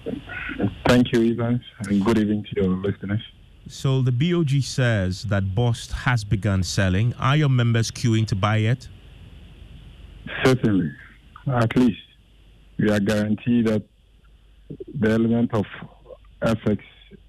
Thank 0.88 1.12
you, 1.12 1.33
Evans, 1.33 1.62
and 1.88 2.05
good 2.05 2.19
evening 2.19 2.45
to 2.45 2.62
your 2.62 2.71
listeners. 2.77 3.23
So 3.69 4.03
the 4.03 4.12
BOG 4.12 4.62
says 4.62 5.23
that 5.25 5.55
Bost 5.55 5.93
has 5.93 6.25
begun 6.25 6.62
selling. 6.62 7.15
Are 7.15 7.37
your 7.37 7.49
members 7.49 7.91
queuing 7.91 8.27
to 8.27 8.35
buy 8.35 8.59
it? 8.59 8.88
Certainly, 10.45 10.93
at 11.47 11.77
least 11.77 11.99
we 12.79 12.91
are 12.91 13.01
guaranteed 13.01 13.69
that 13.69 13.83
the 15.00 15.11
element 15.11 15.52
of 15.54 15.64
FX 16.42 16.78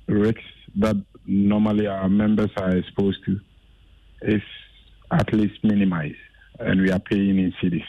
risks 0.08 0.42
that 0.80 0.96
normally 1.26 1.88
our 1.88 2.10
members 2.10 2.50
are 2.58 2.76
exposed 2.76 3.20
to 3.26 3.40
is 4.22 4.42
at 5.12 5.34
least 5.34 5.64
minimized, 5.64 6.16
and 6.60 6.82
we 6.82 6.92
are 6.92 7.00
paying 7.00 7.38
in 7.38 7.54
cedis. 7.62 7.84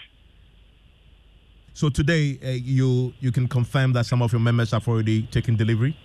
So 1.73 1.89
today, 1.89 2.39
uh, 2.45 2.51
you 2.51 3.13
you 3.21 3.33
can 3.33 3.49
confirm 3.49 3.93
that 3.95 4.07
some 4.07 4.23
of 4.23 4.33
your 4.33 4.41
members 4.41 4.71
have 4.73 4.87
already 4.87 5.23
taken 5.23 5.57
delivery. 5.57 5.97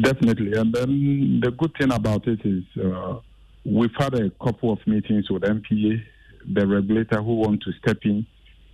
Definitely, 0.00 0.54
and 0.58 0.72
then 0.72 1.40
the 1.42 1.50
good 1.50 1.72
thing 1.78 1.92
about 1.92 2.26
it 2.26 2.40
is 2.44 2.64
uh, 2.82 3.18
we've 3.64 3.94
had 3.98 4.14
a 4.14 4.30
couple 4.42 4.72
of 4.72 4.78
meetings 4.86 5.30
with 5.30 5.42
NPA, 5.42 6.02
the 6.54 6.66
regulator, 6.66 7.22
who 7.22 7.34
want 7.34 7.62
to 7.62 7.72
step 7.82 7.98
in 8.04 8.26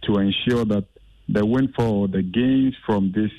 to 0.03 0.19
ensure 0.19 0.65
that 0.65 0.85
the 1.29 1.45
windfall, 1.45 2.07
the 2.07 2.23
gains 2.23 2.75
from 2.87 3.13
this 3.13 3.33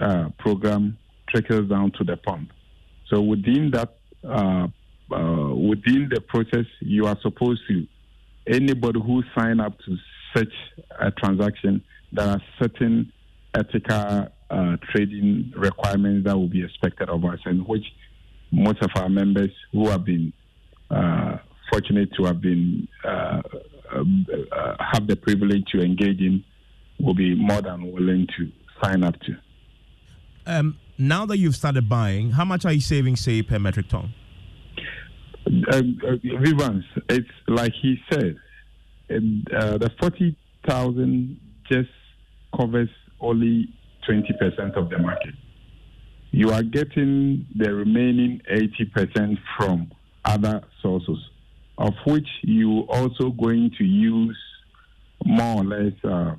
uh, 0.00 0.28
program 0.38 0.98
trickles 1.28 1.68
down 1.68 1.92
to 1.98 2.04
the 2.04 2.16
pump. 2.16 2.50
So 3.08 3.20
within 3.20 3.70
that, 3.72 3.96
uh, 4.24 4.68
uh, 5.12 5.54
within 5.54 6.08
the 6.12 6.20
process, 6.20 6.66
you 6.80 7.06
are 7.06 7.16
supposed 7.22 7.62
to 7.68 7.86
anybody 8.46 9.00
who 9.00 9.22
sign 9.36 9.60
up 9.60 9.78
to 9.80 9.96
such 10.34 10.52
a 10.98 11.10
transaction, 11.10 11.82
there 12.12 12.26
are 12.28 12.42
certain 12.60 13.12
ethical 13.54 14.28
uh, 14.50 14.76
trading 14.90 15.52
requirements 15.56 16.26
that 16.26 16.36
will 16.36 16.48
be 16.48 16.64
expected 16.64 17.08
of 17.08 17.24
us, 17.24 17.38
and 17.44 17.66
which 17.66 17.84
most 18.50 18.82
of 18.82 18.90
our 18.96 19.08
members 19.08 19.50
who 19.72 19.88
have 19.88 20.04
been 20.04 20.32
uh, 20.90 21.36
fortunate 21.70 22.08
to 22.16 22.24
have 22.24 22.40
been 22.40 22.88
have 24.92 25.06
the 25.06 25.16
privilege 25.16 25.64
to 25.72 25.80
engage 25.80 26.20
in 26.20 26.44
will 27.00 27.14
be 27.14 27.34
more 27.34 27.62
than 27.62 27.92
willing 27.92 28.26
to 28.36 28.50
sign 28.82 29.04
up 29.04 29.18
to. 29.20 29.36
Um, 30.46 30.78
now 30.98 31.26
that 31.26 31.38
you've 31.38 31.56
started 31.56 31.88
buying, 31.88 32.32
how 32.32 32.44
much 32.44 32.64
are 32.64 32.72
you 32.72 32.80
saving, 32.80 33.16
say, 33.16 33.42
per 33.42 33.58
metric 33.58 33.88
ton? 33.88 34.14
Uh, 35.46 35.82
uh, 36.06 36.16
it's 37.08 37.28
like 37.48 37.72
he 37.80 37.96
said, 38.10 38.36
uh, 39.10 39.78
the 39.78 39.90
40,000 40.00 41.40
just 41.70 41.90
covers 42.56 42.88
only 43.20 43.68
20% 44.08 44.76
of 44.76 44.90
the 44.90 44.98
market. 44.98 45.34
You 46.30 46.50
are 46.50 46.62
getting 46.62 47.46
the 47.56 47.72
remaining 47.72 48.40
80% 48.50 49.38
from 49.56 49.90
other 50.24 50.62
sources, 50.82 51.18
of 51.78 51.94
which 52.06 52.26
you 52.42 52.80
also 52.88 53.30
going 53.30 53.70
to 53.78 53.84
use 53.84 54.38
more 55.24 55.62
or 55.62 55.64
less 55.64 55.92
uh, 56.04 56.34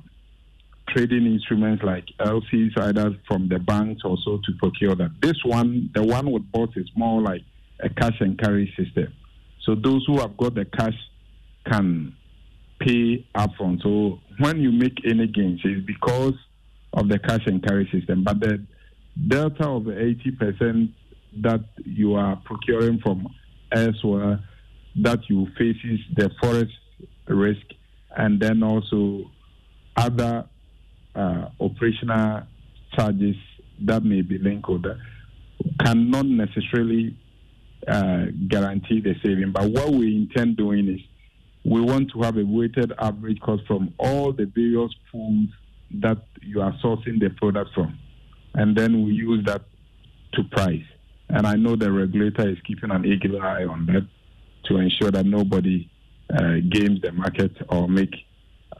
trading 0.88 1.26
instruments 1.26 1.82
like 1.82 2.04
LCs, 2.20 2.78
either 2.80 3.16
from 3.26 3.48
the 3.48 3.58
banks 3.58 4.02
also 4.04 4.38
to 4.44 4.52
procure 4.58 4.94
that. 4.94 5.10
This 5.20 5.36
one, 5.44 5.90
the 5.94 6.02
one 6.02 6.30
with 6.30 6.50
both, 6.52 6.70
is 6.76 6.88
more 6.94 7.20
like 7.20 7.42
a 7.80 7.88
cash 7.88 8.16
and 8.20 8.38
carry 8.38 8.72
system. 8.76 9.12
So 9.64 9.74
those 9.74 10.04
who 10.06 10.20
have 10.20 10.36
got 10.36 10.54
the 10.54 10.64
cash 10.64 10.94
can 11.70 12.14
pay 12.80 13.26
upfront. 13.34 13.82
So 13.82 14.20
when 14.38 14.60
you 14.60 14.70
make 14.72 15.04
any 15.04 15.26
gains, 15.26 15.60
it's 15.64 15.84
because 15.86 16.34
of 16.92 17.08
the 17.08 17.18
cash 17.18 17.46
and 17.46 17.66
carry 17.66 17.88
system. 17.92 18.24
But 18.24 18.40
the 18.40 18.64
delta 19.28 19.68
of 19.68 19.84
the 19.84 19.92
80% 19.92 20.92
that 21.42 21.64
you 21.84 22.14
are 22.14 22.36
procuring 22.44 23.00
from 23.00 23.26
elsewhere 23.72 24.40
that 25.02 25.18
you 25.28 25.46
faces 25.58 26.00
the 26.16 26.30
forex 26.42 26.70
risk 27.28 27.66
and 28.16 28.40
then 28.40 28.62
also 28.62 29.30
other 29.96 30.48
uh, 31.16 31.48
operational 31.60 32.42
charges 32.92 33.36
that 33.80 34.04
may 34.04 34.22
be 34.22 34.38
linked 34.38 34.68
with 34.68 34.82
that 34.82 34.98
cannot 35.84 36.26
necessarily 36.26 37.16
uh, 37.88 38.26
guarantee 38.48 39.00
the 39.00 39.14
saving. 39.24 39.52
But 39.52 39.70
what 39.70 39.92
we 39.92 40.16
intend 40.16 40.56
doing 40.56 40.88
is 40.88 41.00
we 41.64 41.80
want 41.80 42.10
to 42.12 42.22
have 42.22 42.36
a 42.36 42.44
weighted 42.44 42.92
average 42.98 43.40
cost 43.40 43.62
from 43.66 43.92
all 43.98 44.32
the 44.32 44.46
various 44.46 44.92
pools 45.10 45.48
that 46.02 46.18
you 46.42 46.60
are 46.60 46.72
sourcing 46.84 47.20
the 47.20 47.30
product 47.30 47.70
from. 47.74 47.98
And 48.54 48.76
then 48.76 49.04
we 49.04 49.12
use 49.12 49.44
that 49.46 49.62
to 50.34 50.44
price. 50.44 50.84
And 51.28 51.46
I 51.46 51.54
know 51.54 51.76
the 51.76 51.90
regulator 51.90 52.48
is 52.48 52.58
keeping 52.66 52.90
an 52.90 53.04
eagle 53.04 53.42
eye 53.42 53.64
on 53.64 53.86
that 53.86 54.06
to 54.64 54.76
ensure 54.78 55.10
that 55.10 55.26
nobody 55.26 55.88
uh, 56.32 56.56
games 56.68 57.00
the 57.02 57.12
market 57.12 57.52
or 57.68 57.88
make 57.88 58.14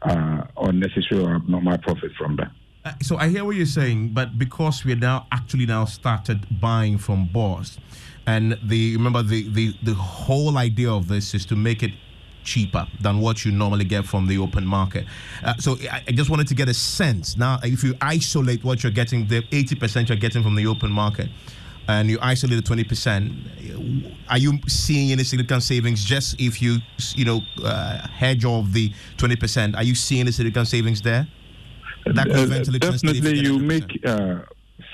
uh, 0.01 0.43
unnecessary 0.57 1.23
or 1.23 1.35
abnormal 1.35 1.77
profit 1.79 2.11
from 2.17 2.35
that. 2.37 2.51
Uh, 2.85 2.93
so 3.01 3.17
I 3.17 3.29
hear 3.29 3.43
what 3.43 3.55
you're 3.55 3.65
saying, 3.65 4.09
but 4.13 4.37
because 4.37 4.85
we're 4.85 4.95
now 4.95 5.27
actually 5.31 5.65
now 5.65 5.85
started 5.85 6.45
buying 6.61 6.97
from 6.97 7.27
Bost, 7.27 7.79
and 8.25 8.57
the 8.63 8.95
remember 8.95 9.23
the 9.23 9.49
the 9.49 9.75
the 9.83 9.93
whole 9.93 10.57
idea 10.57 10.89
of 10.91 11.07
this 11.07 11.33
is 11.33 11.45
to 11.47 11.55
make 11.55 11.83
it 11.83 11.91
cheaper 12.43 12.87
than 13.01 13.19
what 13.19 13.43
you 13.43 13.51
normally 13.51 13.83
get 13.83 14.05
from 14.05 14.25
the 14.25 14.37
open 14.37 14.65
market. 14.65 15.05
Uh, 15.43 15.53
so 15.57 15.75
I, 15.91 16.01
I, 16.07 16.11
just 16.13 16.29
wanted 16.29 16.47
to 16.47 16.55
get 16.55 16.69
a 16.69 16.73
sense. 16.73 17.35
Now, 17.35 17.59
if 17.61 17.83
you 17.83 17.93
isolate 17.99 18.63
what 18.63 18.83
you're 18.83 18.91
getting, 18.93 19.27
the 19.27 19.41
80% 19.41 20.07
you're 20.07 20.17
getting 20.17 20.43
from 20.43 20.55
the 20.55 20.65
open 20.65 20.89
market, 20.89 21.27
and 21.87 22.09
you 22.09 22.19
isolate 22.21 22.63
the 22.63 22.75
20%, 22.75 24.13
are 24.29 24.37
you 24.37 24.59
seeing 24.67 25.11
any 25.11 25.23
significant 25.23 25.63
savings 25.63 26.03
just 26.03 26.39
if 26.39 26.61
you, 26.61 26.79
you 27.15 27.25
know, 27.25 27.41
uh, 27.63 28.05
hedge 28.07 28.43
off 28.45 28.71
the 28.71 28.91
20%? 29.17 29.75
Are 29.75 29.83
you 29.83 29.95
seeing 29.95 30.21
any 30.21 30.31
significant 30.31 30.67
savings 30.67 31.01
there? 31.01 31.27
That 32.05 32.29
uh, 32.29 32.45
definitely, 32.77 33.39
you 33.39 33.59
make 33.59 33.99
uh, 34.05 34.39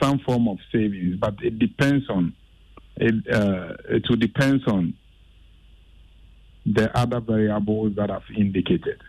some 0.02 0.20
form 0.20 0.48
of 0.48 0.58
savings, 0.72 1.18
but 1.18 1.36
it 1.44 1.60
depends 1.60 2.10
on 2.10 2.34
it. 2.98 3.28
Uh, 3.32 3.76
it 3.90 4.04
will 4.10 4.16
depends 4.16 4.64
on 4.68 4.96
the 6.66 6.96
other 6.98 7.20
variables 7.20 7.96
that 7.96 8.10
I've 8.10 8.24
indicated. 8.36 9.02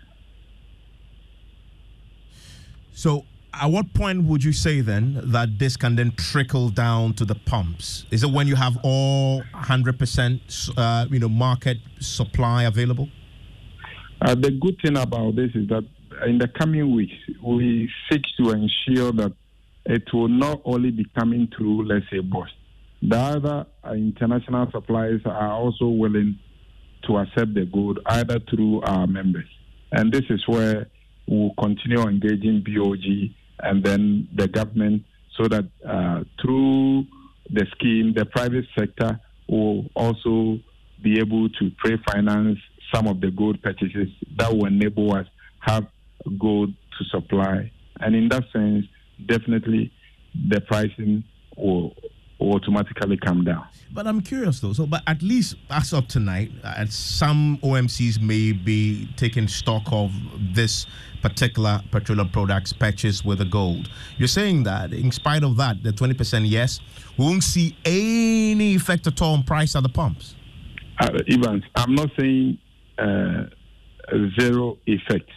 So, 2.95 3.25
at 3.63 3.71
what 3.71 3.93
point 3.95 4.25
would 4.25 4.43
you 4.43 4.53
say 4.53 4.81
then 4.81 5.21
that 5.25 5.59
this 5.59 5.77
can 5.77 5.97
then 5.97 6.13
trickle 6.17 6.69
down 6.71 7.15
to 7.15 7.25
the 7.25 7.35
pumps? 7.35 8.07
Is 8.11 8.23
it 8.23 8.31
when 8.31 8.47
you 8.47 8.57
have 8.57 8.77
all 8.83 9.43
100% 9.55 10.71
uh, 10.77 11.07
you 11.11 11.19
know 11.19 11.29
market 11.29 11.79
supply 12.01 12.65
available? 12.65 13.09
Uh, 14.21 14.35
the 14.35 14.51
good 14.51 14.77
thing 14.83 14.97
about 14.97 15.37
this 15.37 15.51
is 15.55 15.69
that 15.69 15.85
in 16.27 16.39
the 16.39 16.49
coming 16.49 16.95
weeks, 16.95 17.15
we 17.43 17.91
seek 18.11 18.23
to 18.39 18.51
ensure 18.51 19.13
that 19.13 19.33
it 19.87 20.05
will 20.13 20.29
not 20.29 20.63
only 20.65 20.91
be 20.91 21.05
coming 21.19 21.49
through, 21.57 21.87
let's 21.87 22.07
say, 22.11 22.21
Bost. 22.21 22.53
The 23.03 23.17
other 23.17 23.67
uh, 23.85 23.93
international 23.93 24.71
suppliers 24.71 25.21
are 25.27 25.53
also 25.53 25.89
willing 25.89 26.39
to 27.07 27.19
accept 27.19 27.53
the 27.55 27.67
good 27.67 28.01
either 28.07 28.39
through 28.49 28.81
our 28.83 29.07
members. 29.07 29.49
And 29.93 30.11
this 30.11 30.23
is 30.31 30.43
where 30.47 30.87
we'll 31.29 31.53
continue 31.59 32.01
engaging 32.01 32.65
BOG 32.65 33.35
and 33.61 33.83
then 33.85 34.29
the 34.35 34.49
government 34.49 35.05
so 35.37 35.49
that 35.49 35.65
uh, 35.87 36.25
through 36.41 37.05
the 37.51 37.67
scheme, 37.73 38.15
the 38.15 38.25
private 38.25 38.65
sector 38.79 39.21
will 39.49 39.87
also 39.95 40.59
be 41.03 41.19
able 41.19 41.49
to 41.51 41.71
pre-finance 41.79 42.59
some 42.93 43.07
of 43.07 43.21
the 43.21 43.31
gold 43.31 43.61
purchases 43.63 44.09
that 44.37 44.53
will 44.53 44.67
enable 44.67 45.15
us 45.15 45.27
have 45.61 45.87
gold 46.39 46.73
to 46.99 47.05
supply. 47.11 47.71
And 48.01 48.15
in 48.15 48.29
that 48.29 48.45
sense, 48.53 48.87
definitely 49.27 49.93
the 50.49 50.61
pricing 50.61 51.25
will 51.57 51.95
automatically 52.41 53.17
come 53.17 53.45
down. 53.45 53.67
But 53.93 54.07
I'm 54.07 54.21
curious 54.21 54.61
though. 54.61 54.73
So, 54.73 54.87
but 54.87 55.03
at 55.07 55.23
least 55.23 55.57
as 55.71 55.93
of 55.93 56.09
tonight, 56.09 56.51
uh, 56.63 56.85
some 56.87 57.59
OMCs 57.63 58.21
may 58.21 58.53
be 58.53 59.09
taking 59.17 59.47
stock 59.49 59.83
of 59.87 60.13
this 60.53 60.87
particular 61.23 61.81
petroleum 61.91 62.29
products 62.29 62.73
purchase 62.73 63.25
with 63.25 63.39
the 63.39 63.45
gold. 63.45 63.89
You're 64.19 64.29
saying 64.29 64.65
that 64.65 64.93
in 64.93 65.11
spite 65.13 65.45
of 65.45 65.57
that, 65.57 65.83
the 65.83 65.91
20% 65.91 66.49
yes, 66.49 66.81
we 67.17 67.25
won't 67.25 67.45
see 67.45 67.77
any 67.85 68.75
effect 68.75 69.07
at 69.07 69.23
all 69.23 69.35
on 69.35 69.43
price 69.45 69.77
at 69.77 69.83
the 69.83 69.89
pumps. 69.89 70.35
Uh, 70.99 71.19
Evans, 71.29 71.65
I'm 71.77 71.95
not 71.95 72.11
saying 72.19 72.59
uh, 72.99 73.45
zero 74.39 74.79
effect. 74.87 75.31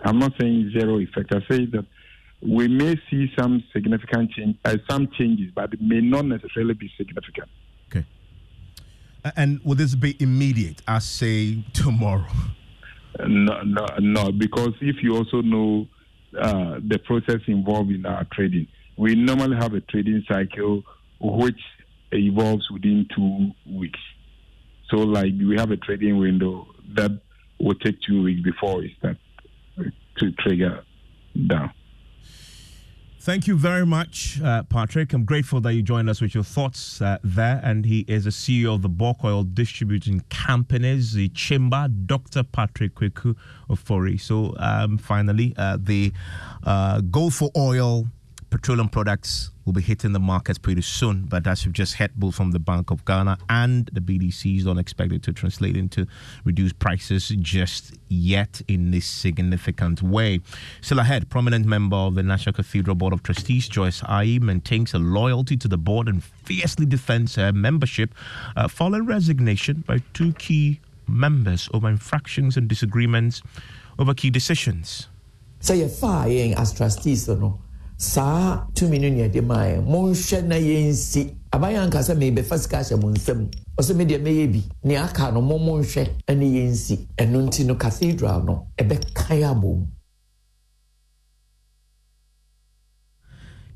I'm 0.00 0.18
not 0.18 0.32
saying 0.40 0.72
zero 0.76 0.98
effect. 0.98 1.32
I 1.32 1.40
say 1.48 1.66
that 1.66 1.86
we 2.44 2.68
may 2.68 3.00
see 3.10 3.32
some 3.38 3.64
significant 3.72 4.30
change, 4.32 4.56
uh, 4.64 4.76
some 4.88 5.08
changes, 5.18 5.50
but 5.54 5.72
it 5.72 5.80
may 5.80 6.00
not 6.00 6.26
necessarily 6.26 6.74
be 6.74 6.90
significant. 6.96 7.48
Okay. 7.88 8.04
And 9.36 9.60
will 9.64 9.76
this 9.76 9.94
be 9.94 10.16
immediate, 10.20 10.82
I 10.86 10.98
say 10.98 11.64
tomorrow? 11.72 12.26
No, 13.18 13.62
no, 13.62 13.86
no. 13.98 14.32
Because 14.32 14.74
if 14.80 14.96
you 15.02 15.16
also 15.16 15.40
know 15.40 15.86
uh, 16.38 16.80
the 16.86 16.98
process 16.98 17.40
involved 17.46 17.90
in 17.90 18.04
our 18.04 18.26
trading, 18.32 18.66
we 18.96 19.14
normally 19.14 19.56
have 19.56 19.72
a 19.72 19.80
trading 19.80 20.22
cycle 20.28 20.82
which 21.20 21.60
evolves 22.12 22.70
within 22.70 23.06
two 23.14 23.52
weeks. 23.66 24.00
So, 24.90 24.98
like 24.98 25.32
we 25.38 25.56
have 25.56 25.70
a 25.70 25.76
trading 25.76 26.18
window 26.18 26.66
that 26.94 27.10
will 27.58 27.74
take 27.76 28.00
two 28.02 28.22
weeks 28.22 28.42
before 28.42 28.84
it 28.84 28.90
starts 28.98 29.20
to 30.18 30.32
trigger 30.32 30.84
down. 31.46 31.72
Thank 33.24 33.46
you 33.46 33.56
very 33.56 33.86
much, 33.86 34.38
uh, 34.42 34.64
Patrick. 34.64 35.14
I'm 35.14 35.24
grateful 35.24 35.58
that 35.62 35.72
you 35.72 35.80
joined 35.80 36.10
us 36.10 36.20
with 36.20 36.34
your 36.34 36.44
thoughts 36.44 37.00
uh, 37.00 37.16
there. 37.24 37.58
And 37.64 37.86
he 37.86 38.00
is 38.00 38.24
the 38.24 38.30
CEO 38.30 38.74
of 38.74 38.82
the 38.82 38.90
bulk 38.90 39.24
oil 39.24 39.44
distributing 39.44 40.22
companies, 40.28 41.14
the 41.14 41.30
Chamber, 41.30 41.88
Dr. 41.88 42.42
Patrick 42.42 42.94
Kweku 42.96 43.34
Ofori. 43.70 44.20
So, 44.20 44.54
um, 44.58 44.98
finally, 44.98 45.54
uh, 45.56 45.78
the 45.80 46.12
uh, 46.64 47.00
Gold 47.00 47.32
for 47.32 47.50
Oil 47.56 48.08
petroleum 48.54 48.88
products 48.88 49.50
will 49.64 49.72
be 49.72 49.82
hitting 49.82 50.12
the 50.12 50.20
markets 50.20 50.60
pretty 50.60 50.80
soon. 50.80 51.22
But 51.22 51.44
as 51.44 51.64
you've 51.64 51.74
just 51.74 51.94
heard 51.94 52.12
both 52.14 52.36
from 52.36 52.52
the 52.52 52.60
Bank 52.60 52.92
of 52.92 53.04
Ghana 53.04 53.36
and 53.48 53.90
the 53.92 54.00
BDCs, 54.00 54.62
don't 54.62 54.78
expect 54.78 55.10
it 55.10 55.24
to 55.24 55.32
translate 55.32 55.76
into 55.76 56.06
reduced 56.44 56.78
prices 56.78 57.30
just 57.40 57.94
yet 58.06 58.62
in 58.68 58.92
this 58.92 59.06
significant 59.06 60.02
way. 60.02 60.40
Still 60.82 61.00
ahead, 61.00 61.30
prominent 61.30 61.66
member 61.66 61.96
of 61.96 62.14
the 62.14 62.22
National 62.22 62.52
Cathedral 62.52 62.94
Board 62.94 63.12
of 63.12 63.24
Trustees, 63.24 63.66
Joyce 63.68 64.02
Aryee, 64.02 64.40
maintains 64.40 64.94
a 64.94 65.00
loyalty 65.00 65.56
to 65.56 65.66
the 65.66 65.76
board 65.76 66.06
and 66.06 66.22
fiercely 66.22 66.86
defends 66.86 67.34
her 67.34 67.52
membership 67.52 68.14
uh, 68.54 68.68
following 68.68 69.04
resignation 69.04 69.82
by 69.84 70.00
two 70.12 70.32
key 70.34 70.80
members 71.08 71.68
over 71.74 71.88
infractions 71.88 72.56
and 72.56 72.68
disagreements 72.68 73.42
over 73.98 74.14
key 74.14 74.30
decisions. 74.30 75.08
So 75.58 75.74
you're 75.74 75.88
firing 75.88 76.54
as 76.54 76.72
trustees, 76.72 77.26
no? 77.26 77.58
Saa 78.12 78.66
tumi 78.74 78.98
no 78.98 79.08
nea 79.08 79.28
de 79.28 79.40
maa 79.40 79.64
yɛn. 79.70 79.82
Monhwɛ 79.86 80.38
na 80.46 80.56
yɛnsi. 80.56 81.22
Abayan 81.52 81.84
ankasa 81.88 82.14
mebɛfa 82.14 82.58
sika 82.58 82.76
ahyɛ 82.78 83.00
mo 83.00 83.08
nsam. 83.10 83.48
Ɔsɛ 83.78 83.96
me 83.96 84.04
deɛ 84.04 84.18
mɛyɛ 84.22 84.52
bi. 84.52 84.62
Nea 84.84 85.04
aka 85.04 85.30
no 85.32 85.40
mo 85.40 85.58
monhwɛ 85.58 86.08
ne 86.36 86.46
yɛnsi. 86.46 86.98
Ɛno 87.16 87.38
nti 87.46 87.64
no 87.66 87.74
cathedral 87.76 88.42
no 88.44 88.66
ɛbɛkae 88.78 89.42
abom 89.50 89.86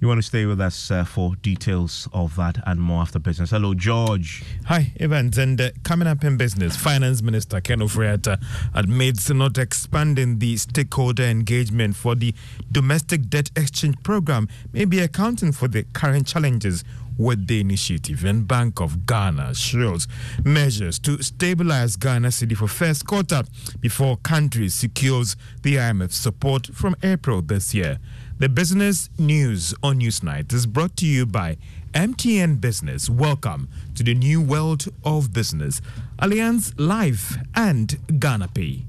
You 0.00 0.06
want 0.06 0.18
to 0.18 0.26
stay 0.26 0.46
with 0.46 0.60
us 0.60 0.92
uh, 0.92 1.02
for 1.02 1.34
details 1.36 2.06
of 2.12 2.36
that 2.36 2.58
and 2.64 2.80
more 2.80 3.02
after 3.02 3.18
business. 3.18 3.50
Hello, 3.50 3.74
George. 3.74 4.44
Hi, 4.66 4.92
Evans. 5.00 5.36
And 5.38 5.60
uh, 5.60 5.70
coming 5.82 6.06
up 6.06 6.22
in 6.22 6.36
business, 6.36 6.76
Finance 6.76 7.20
Minister 7.20 7.60
Ken 7.60 7.80
Ofori-Atta 7.80 8.38
admits 8.74 9.28
not 9.30 9.58
expanding 9.58 10.38
the 10.38 10.56
stakeholder 10.56 11.24
engagement 11.24 11.96
for 11.96 12.14
the 12.14 12.32
domestic 12.70 13.28
debt 13.28 13.50
exchange 13.56 13.96
program 14.04 14.46
may 14.72 14.84
be 14.84 15.00
accounting 15.00 15.50
for 15.50 15.66
the 15.66 15.82
current 15.94 16.28
challenges 16.28 16.84
with 17.18 17.48
the 17.48 17.58
initiative 17.60 18.24
and 18.24 18.46
Bank 18.46 18.80
of 18.80 19.04
Ghana 19.04 19.52
shows 19.56 20.06
measures 20.44 21.00
to 21.00 21.20
stabilize 21.20 21.96
Ghana 21.96 22.28
cedi 22.28 22.56
for 22.56 22.68
first 22.68 23.04
quarter 23.06 23.42
before 23.80 24.16
country 24.18 24.68
secures 24.68 25.34
the 25.62 25.74
IMF 25.74 26.12
support 26.12 26.68
from 26.68 26.94
April 27.02 27.42
this 27.42 27.74
year. 27.74 27.98
The 28.40 28.48
business 28.48 29.10
news 29.18 29.74
on 29.82 29.98
Newsnight 29.98 30.52
is 30.52 30.64
brought 30.64 30.96
to 30.98 31.06
you 31.06 31.26
by 31.26 31.56
MTN 31.92 32.60
Business. 32.60 33.10
Welcome 33.10 33.68
to 33.96 34.04
the 34.04 34.14
new 34.14 34.40
world 34.40 34.84
of 35.04 35.32
business. 35.32 35.80
Alliance 36.20 36.72
Life 36.78 37.36
and 37.56 37.98
Ghana 38.20 38.46
Pay. 38.54 38.87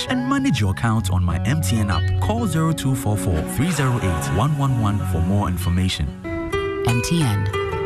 and 0.09 0.27
manage 0.27 0.59
your 0.59 0.71
account 0.71 1.11
on 1.11 1.23
my 1.23 1.39
MTN 1.39 1.89
app. 1.89 2.21
Call 2.21 2.47
0244 2.47 3.41
308 3.55 4.37
111 4.37 5.07
for 5.07 5.21
more 5.21 5.47
information. 5.47 6.07
MTN. 6.85 7.80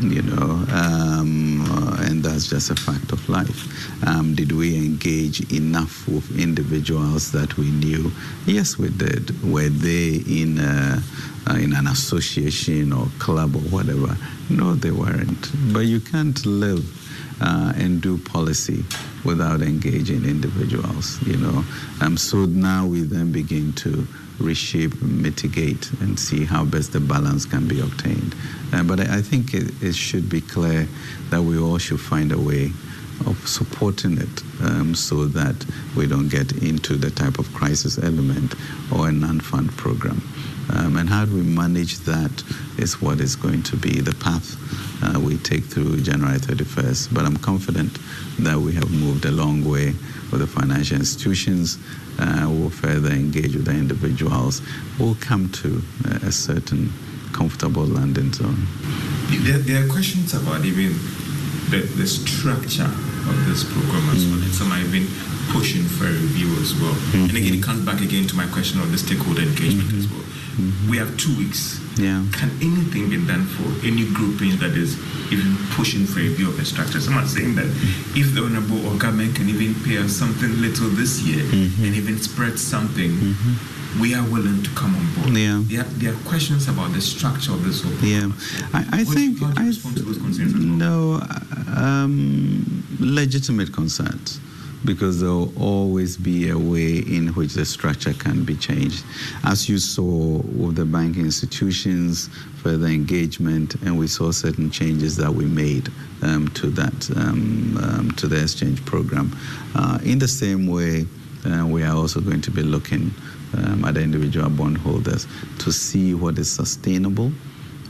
You 0.00 0.22
know, 0.22 0.64
um, 0.72 1.64
uh, 1.70 2.04
and 2.06 2.22
that's 2.22 2.48
just 2.48 2.70
a 2.70 2.76
fact 2.76 3.12
of 3.12 3.28
life. 3.28 3.60
Um, 4.06 4.34
did 4.34 4.52
we 4.52 4.76
engage 4.76 5.40
enough 5.52 6.06
with 6.06 6.38
individuals 6.38 7.32
that 7.32 7.56
we 7.56 7.70
knew? 7.70 8.12
Yes, 8.46 8.78
we 8.78 8.90
did. 8.90 9.30
Were 9.42 9.70
they 9.70 10.22
in 10.28 10.58
a, 10.58 11.02
uh, 11.48 11.54
in 11.54 11.72
an 11.72 11.86
association 11.86 12.92
or 12.92 13.08
club 13.18 13.56
or 13.56 13.64
whatever? 13.74 14.16
No, 14.50 14.74
they 14.74 14.90
weren't. 14.90 15.50
But 15.72 15.86
you 15.86 16.00
can't 16.00 16.44
live 16.44 16.84
uh, 17.40 17.72
and 17.76 18.00
do 18.00 18.18
policy 18.18 18.84
without 19.24 19.62
engaging 19.62 20.24
individuals, 20.24 21.20
you 21.26 21.36
know. 21.36 21.64
Um, 22.00 22.16
so 22.16 22.46
now 22.46 22.86
we 22.86 23.02
then 23.02 23.32
begin 23.32 23.72
to 23.74 24.06
reshape, 24.38 25.00
mitigate, 25.02 25.90
and 26.00 26.18
see 26.18 26.44
how 26.44 26.64
best 26.64 26.92
the 26.92 27.00
balance 27.00 27.44
can 27.44 27.66
be 27.66 27.80
obtained. 27.80 28.34
Uh, 28.72 28.82
but 28.82 29.00
I, 29.00 29.18
I 29.18 29.22
think 29.22 29.54
it, 29.54 29.70
it, 29.82 29.94
should 29.94 30.28
be 30.28 30.40
clear 30.40 30.86
that 31.30 31.42
we 31.42 31.58
all 31.58 31.78
should 31.78 32.00
find 32.00 32.32
a 32.32 32.38
way 32.38 32.72
of 33.26 33.48
supporting 33.48 34.18
it 34.18 34.42
um, 34.62 34.94
so 34.94 35.24
that 35.24 35.64
we 35.96 36.06
don't 36.06 36.28
get 36.28 36.52
into 36.62 36.96
the 36.96 37.10
type 37.10 37.38
of 37.38 37.52
crisis 37.54 37.98
element 37.98 38.54
or 38.94 39.08
a 39.08 39.12
non-fund 39.12 39.70
program. 39.76 40.20
Um, 40.72 40.96
and 40.96 41.08
how 41.08 41.24
do 41.24 41.34
we 41.34 41.42
manage 41.42 41.98
that 42.00 42.42
is 42.78 43.00
what 43.00 43.20
is 43.20 43.36
going 43.36 43.62
to 43.64 43.76
be 43.76 44.00
the 44.00 44.14
path 44.16 44.56
uh, 45.02 45.20
we 45.20 45.36
take 45.38 45.64
through 45.64 46.00
January 46.00 46.38
31st. 46.38 47.14
But 47.14 47.24
I'm 47.24 47.36
confident 47.36 47.98
that 48.40 48.58
we 48.58 48.72
have 48.74 48.90
moved 48.90 49.24
a 49.24 49.30
long 49.30 49.64
way 49.64 49.94
with 50.32 50.40
the 50.40 50.46
financial 50.46 50.96
institutions. 50.96 51.78
Uh, 52.18 52.46
we'll 52.48 52.70
further 52.70 53.10
engage 53.10 53.54
with 53.54 53.66
the 53.66 53.72
individuals. 53.72 54.62
We'll 54.98 55.16
come 55.16 55.50
to 55.62 55.82
a 56.22 56.32
certain 56.32 56.92
comfortable 57.32 57.84
landing 57.84 58.32
zone. 58.32 58.66
There, 59.28 59.58
there 59.58 59.84
are 59.84 59.88
questions 59.88 60.32
about 60.34 60.64
even 60.64 60.96
the, 61.70 61.82
the 61.96 62.06
structure 62.06 62.88
of 63.28 63.36
this 63.46 63.64
program 63.64 64.08
as 64.10 64.24
well. 64.26 64.40
And 64.40 64.52
some 64.54 64.70
have 64.70 64.90
been 64.90 65.06
pushing 65.52 65.82
for 65.84 66.06
a 66.06 66.12
review 66.12 66.50
as 66.62 66.74
well. 66.74 66.94
Mm-hmm. 66.94 67.28
And 67.28 67.36
again, 67.36 67.54
it 67.54 67.62
comes 67.62 67.84
back 67.84 68.00
again 68.00 68.26
to 68.28 68.36
my 68.36 68.46
question 68.48 68.80
of 68.80 68.90
the 68.90 68.98
stakeholder 68.98 69.42
engagement 69.42 69.90
mm-hmm. 69.90 69.98
as 69.98 70.08
well. 70.10 70.25
Mm-hmm. 70.56 70.90
We 70.90 70.96
have 70.98 71.16
two 71.18 71.36
weeks. 71.36 71.80
Yeah. 71.98 72.24
Can 72.32 72.50
anything 72.60 73.08
be 73.10 73.16
done 73.26 73.44
for 73.44 73.68
any 73.86 74.08
grouping 74.12 74.56
that 74.58 74.72
is 74.76 74.96
even 75.32 75.56
pushing 75.72 76.06
for 76.06 76.20
a 76.20 76.22
review 76.22 76.48
of 76.48 76.56
the 76.56 76.64
structure? 76.64 77.00
Someone 77.00 77.26
saying 77.28 77.54
that 77.56 77.66
if 78.16 78.34
the 78.34 78.42
honorable 78.44 78.80
or 78.86 78.96
government 78.98 79.34
can 79.36 79.48
even 79.48 79.74
pay 79.84 79.98
us 79.98 80.12
something 80.12 80.48
little 80.60 80.88
this 80.90 81.20
year 81.22 81.44
and 81.44 81.94
even 81.94 82.18
spread 82.18 82.58
something, 82.58 83.12
we 84.00 84.14
are 84.14 84.24
willing 84.30 84.62
to 84.62 84.70
come 84.70 84.94
on 84.96 85.06
board. 85.14 85.36
Yeah. 85.36 85.60
There, 85.64 85.80
are, 85.80 85.88
there 86.00 86.12
are 86.12 86.20
questions 86.28 86.68
about 86.68 86.92
the 86.92 87.00
structure 87.00 87.52
of 87.52 87.64
this 87.64 87.82
whole 87.82 87.92
Yeah. 88.00 88.30
I, 88.72 89.00
I 89.00 89.04
think. 89.04 89.38
I 89.42 89.70
th- 89.72 90.54
no, 90.54 91.20
um, 91.76 92.84
legitimate 93.00 93.72
concerns 93.72 94.40
because 94.86 95.20
there 95.20 95.30
will 95.30 95.52
always 95.60 96.16
be 96.16 96.48
a 96.48 96.56
way 96.56 96.98
in 96.98 97.28
which 97.34 97.54
the 97.54 97.64
structure 97.64 98.14
can 98.14 98.44
be 98.44 98.56
changed. 98.56 99.04
As 99.44 99.68
you 99.68 99.78
saw 99.78 100.38
with 100.38 100.76
the 100.76 100.84
banking 100.84 101.24
institutions, 101.24 102.28
further 102.62 102.86
engagement, 102.86 103.74
and 103.82 103.98
we 103.98 104.06
saw 104.06 104.30
certain 104.30 104.70
changes 104.70 105.16
that 105.16 105.30
we 105.30 105.44
made 105.44 105.90
um, 106.22 106.48
to 106.50 106.68
that, 106.70 107.10
um, 107.16 107.76
um, 107.82 108.10
to 108.12 108.26
the 108.26 108.40
exchange 108.40 108.84
program. 108.86 109.36
Uh, 109.74 109.98
in 110.04 110.18
the 110.18 110.28
same 110.28 110.66
way, 110.66 111.04
uh, 111.44 111.66
we 111.66 111.82
are 111.82 111.94
also 111.94 112.20
going 112.20 112.40
to 112.40 112.50
be 112.50 112.62
looking 112.62 113.12
um, 113.56 113.84
at 113.84 113.94
the 113.94 114.02
individual 114.02 114.48
bondholders 114.50 115.26
to 115.58 115.72
see 115.72 116.14
what 116.14 116.38
is 116.38 116.50
sustainable 116.50 117.30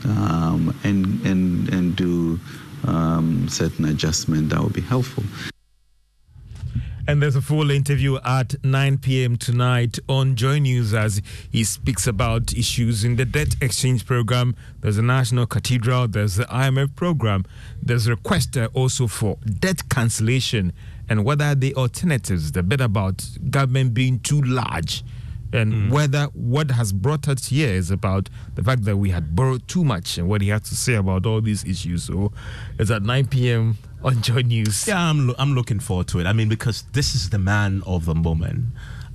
um, 0.05 0.77
and, 0.83 1.25
and, 1.25 1.69
and 1.69 1.95
do 1.95 2.39
um, 2.85 3.47
certain 3.49 3.85
adjustment 3.85 4.49
that 4.49 4.59
will 4.59 4.69
be 4.69 4.81
helpful. 4.81 5.23
And 7.09 7.21
there's 7.21 7.37
a 7.37 7.41
full 7.41 7.71
interview 7.71 8.17
at 8.25 8.61
9 8.65 8.97
p.m. 8.97 9.37
tonight 9.37 9.97
on 10.09 10.35
Joy 10.35 10.59
News 10.59 10.93
as 10.93 11.21
he 11.49 11.63
speaks 11.63 12.05
about 12.05 12.53
issues 12.53 13.05
in 13.05 13.15
the 13.15 13.23
debt 13.23 13.55
exchange 13.61 14.05
program. 14.05 14.57
There's 14.81 14.97
a 14.97 15.01
national 15.01 15.47
cathedral, 15.47 16.09
there's 16.09 16.35
the 16.35 16.43
IMF 16.43 16.95
program, 16.95 17.45
there's 17.81 18.07
a 18.07 18.11
request 18.11 18.57
also 18.73 19.07
for 19.07 19.37
debt 19.59 19.87
cancellation 19.89 20.73
and 21.07 21.23
what 21.23 21.41
are 21.41 21.55
the 21.55 21.73
alternatives, 21.75 22.51
the 22.51 22.61
bit 22.61 22.81
about 22.81 23.25
government 23.49 23.93
being 23.93 24.19
too 24.19 24.41
large 24.41 25.03
and 25.53 25.73
mm. 25.73 25.91
whether 25.91 26.25
what 26.33 26.71
has 26.71 26.91
brought 26.91 27.27
us 27.27 27.47
here 27.47 27.69
is 27.69 27.89
about 27.89 28.29
the 28.55 28.63
fact 28.63 28.83
that 28.83 28.97
we 28.97 29.11
had 29.11 29.35
borrowed 29.35 29.65
too 29.67 29.83
much 29.83 30.17
and 30.17 30.27
what 30.27 30.41
he 30.41 30.49
has 30.49 30.61
to 30.63 30.75
say 30.75 30.95
about 30.95 31.25
all 31.25 31.39
these 31.39 31.63
issues. 31.63 32.03
So 32.03 32.31
it's 32.77 32.91
at 32.91 33.03
9 33.03 33.27
p.m. 33.27 33.77
on 34.03 34.21
Joy 34.21 34.41
News. 34.41 34.87
Yeah, 34.87 35.09
I'm, 35.09 35.27
lo- 35.29 35.35
I'm 35.37 35.53
looking 35.53 35.79
forward 35.79 36.07
to 36.09 36.19
it. 36.19 36.25
I 36.27 36.33
mean, 36.33 36.49
because 36.49 36.83
this 36.93 37.15
is 37.15 37.29
the 37.29 37.39
man 37.39 37.83
of 37.85 38.05
the 38.05 38.15
moment. 38.15 38.65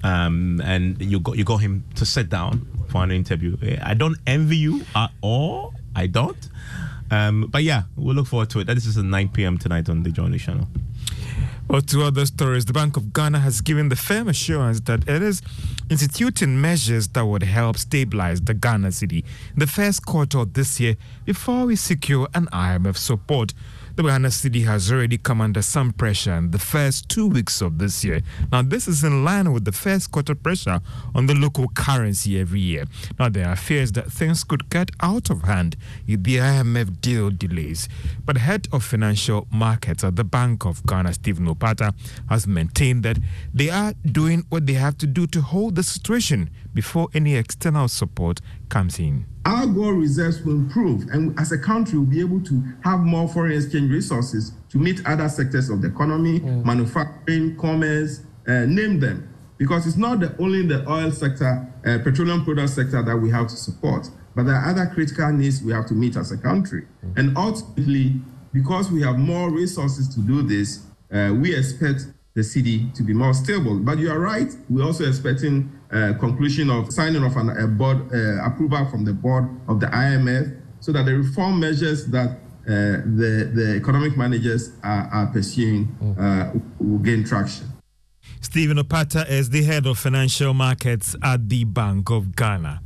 Um, 0.05 0.61
and 0.64 1.01
you 1.01 1.20
got 1.20 1.37
you 1.39 1.45
got 1.45 1.59
him 1.59 1.85
to 1.95 2.05
sit 2.05 2.28
down 2.28 2.66
for 2.89 3.05
an 3.05 3.12
interview. 3.12 3.57
I 3.83 3.95
don't 3.95 4.16
envy 4.26 4.57
you 4.57 4.85
at 4.97 5.12
all. 5.20 5.74
I 5.95 6.09
don't. 6.09 6.49
Um, 7.11 7.49
but 7.51 7.62
yeah, 7.62 7.83
we'll 7.97 8.16
look 8.16 8.26
forward 8.26 8.51
to 8.51 8.61
it. 8.61 8.66
This 8.66 8.87
is 8.87 8.97
at 8.97 9.05
9 9.05 9.28
p.m. 9.28 9.59
tonight 9.59 9.89
on 9.89 10.03
the 10.03 10.11
Joy 10.11 10.26
News 10.28 10.43
channel. 10.43 10.66
Or 11.68 11.80
to 11.80 12.03
other 12.03 12.26
stories, 12.26 12.64
the 12.64 12.72
Bank 12.72 12.97
of 12.97 13.12
Ghana 13.12 13.39
has 13.39 13.61
given 13.61 13.89
the 13.89 13.97
firm 13.97 14.28
assurance 14.28 14.80
that 14.80 15.09
it 15.09 15.22
is 15.22 15.41
instituting 15.89 16.61
measures 16.61 17.09
that 17.09 17.24
would 17.24 17.43
help 17.45 17.76
stabilize 17.76 18.41
the 18.41 18.55
Ghana 18.55 18.89
cedi 18.89 19.24
in 19.53 19.59
the 19.59 19.66
first 19.66 20.05
quarter 20.05 20.39
of 20.39 20.55
this 20.55 20.80
year 20.80 20.97
before 21.24 21.66
we 21.66 21.76
secure 21.76 22.28
an 22.35 22.47
IMF 22.47 22.97
support 22.97 23.55
the 23.95 24.03
Ghana 24.03 24.28
Cedi 24.28 24.64
has 24.64 24.90
already 24.90 25.18
come 25.18 25.43
under 25.43 25.61
some 25.61 25.93
pressure 25.93 26.32
in 26.32 26.51
the 26.51 26.59
first 26.59 27.09
two 27.11 27.26
weeks 27.26 27.61
of 27.61 27.78
this 27.78 28.03
year. 28.03 28.22
Now, 28.51 28.62
this 28.62 28.88
is 28.88 29.05
in 29.05 29.22
line 29.24 29.53
with 29.53 29.66
the 29.66 29.72
first 29.72 30.11
quarter 30.11 30.34
pressure 30.34 30.80
on 31.14 31.26
the 31.26 31.34
local 31.34 31.68
currency 31.68 32.40
every 32.40 32.61
year. 32.61 32.84
Now, 33.18 33.28
there 33.28 33.49
are 33.49 33.57
fears 33.57 33.93
that 33.93 34.11
things 34.11 34.45
could 34.45 34.70
get 34.70 34.90
out 35.01 35.28
of 35.28 35.43
hand 35.43 35.76
if 36.07 36.22
the 36.22 36.36
IMF 36.36 37.01
deal 37.03 37.30
delays. 37.30 37.88
But 38.24 38.38
head 38.38 38.66
of 38.72 38.82
financial 38.82 39.47
markets 39.53 40.03
at 40.05 40.16
the 40.16 40.24
Bank 40.24 40.64
of 40.64 40.84
Ghana, 40.86 41.12
Stephen 41.12 41.47
Opata, 41.47 41.95
has 42.30 42.47
maintained 42.47 43.03
that 43.03 43.18
they 43.53 43.68
are 43.68 43.93
doing 44.11 44.45
what 44.49 44.66
they 44.66 44.74
have 44.74 44.97
to 44.99 45.07
do 45.07 45.26
to 45.26 45.43
hold 45.43 45.74
the 45.74 45.82
situation 45.82 46.49
before 46.75 47.09
any 47.14 47.37
external 47.37 47.89
support 47.89 48.41
comes 48.68 48.99
in. 48.99 49.27
Our 49.45 49.66
gold 49.66 49.99
reserves 49.99 50.43
will 50.43 50.55
improve, 50.55 51.09
and 51.11 51.39
as 51.39 51.51
a 51.53 51.59
country, 51.59 51.99
we'll 51.99 52.09
be 52.09 52.20
able 52.20 52.41
to 52.43 52.62
have 52.85 53.01
more 53.01 53.29
foreign 53.29 53.53
exchange 53.53 53.91
resources 53.91 54.53
to 54.70 54.79
meet 54.79 55.05
other 55.05 55.29
sectors 55.29 55.68
of 55.68 55.83
the 55.83 55.89
economy, 55.89 56.41
mm. 56.41 56.64
manufacturing, 56.64 57.57
commerce, 57.57 58.20
uh, 58.47 58.66
name 58.66 59.01
them. 59.01 59.29
Because 59.59 59.87
it's 59.87 59.97
not 59.97 60.20
the, 60.20 60.35
only 60.39 60.66
the 60.66 60.89
oil 60.89 61.11
sector, 61.11 61.68
uh, 61.85 61.99
petroleum 62.03 62.45
product 62.45 62.70
sector 62.70 63.03
that 63.03 63.16
we 63.16 63.31
have 63.31 63.49
to 63.49 63.57
support, 63.57 64.09
but 64.35 64.45
there 64.45 64.55
are 64.55 64.70
other 64.70 64.87
critical 64.87 65.31
needs 65.33 65.62
we 65.62 65.73
have 65.73 65.87
to 65.87 65.95
meet 65.95 66.16
as 66.16 66.33
a 66.33 66.39
country. 66.39 66.87
Mm. 67.05 67.18
And 67.18 67.37
ultimately, 67.37 68.20
because 68.53 68.91
we 68.91 69.03
have 69.03 69.18
more 69.18 69.51
resources 69.51 70.09
to 70.14 70.20
do 70.20 70.43
this, 70.43 70.87
uh, 71.12 71.35
we 71.35 71.55
expect 71.55 72.07
the 72.35 72.41
cedi 72.41 72.93
to 72.95 73.03
be 73.03 73.12
more 73.12 73.35
stable. 73.35 73.78
But 73.78 73.99
you 73.99 74.11
are 74.11 74.18
right, 74.18 74.51
we're 74.70 74.85
also 74.85 75.07
expecting 75.07 75.70
uh, 75.91 76.14
conclusion 76.18 76.70
of 76.70 76.93
signing 76.93 77.22
of 77.22 77.37
an, 77.37 77.51
a 77.51 77.66
board 77.66 78.12
uh, 78.12 78.45
approval 78.45 78.87
from 78.87 79.05
the 79.05 79.12
board 79.12 79.49
of 79.68 79.80
the 79.80 79.87
IMF 79.87 80.59
so 80.80 80.93
that 80.93 81.05
the 81.05 81.14
reform 81.14 81.61
measures 81.61 82.07
that 82.07 82.30
uh, 82.30 83.03
the, 83.05 83.51
the 83.55 83.76
economic 83.76 84.16
managers 84.16 84.70
are, 84.83 85.09
are 85.12 85.26
pursuing 85.26 85.89
uh, 86.18 86.53
will 86.78 86.99
gain 86.99 87.24
traction. 87.24 87.66
Stephen 88.41 88.76
Opata 88.76 89.28
is 89.28 89.51
the 89.51 89.64
head 89.64 89.87
of 89.87 89.99
financial 89.99 90.55
markets 90.55 91.16
at 91.22 91.49
the 91.49 91.64
Bank 91.64 92.11
of 92.11 92.35
Ghana. 92.35 92.80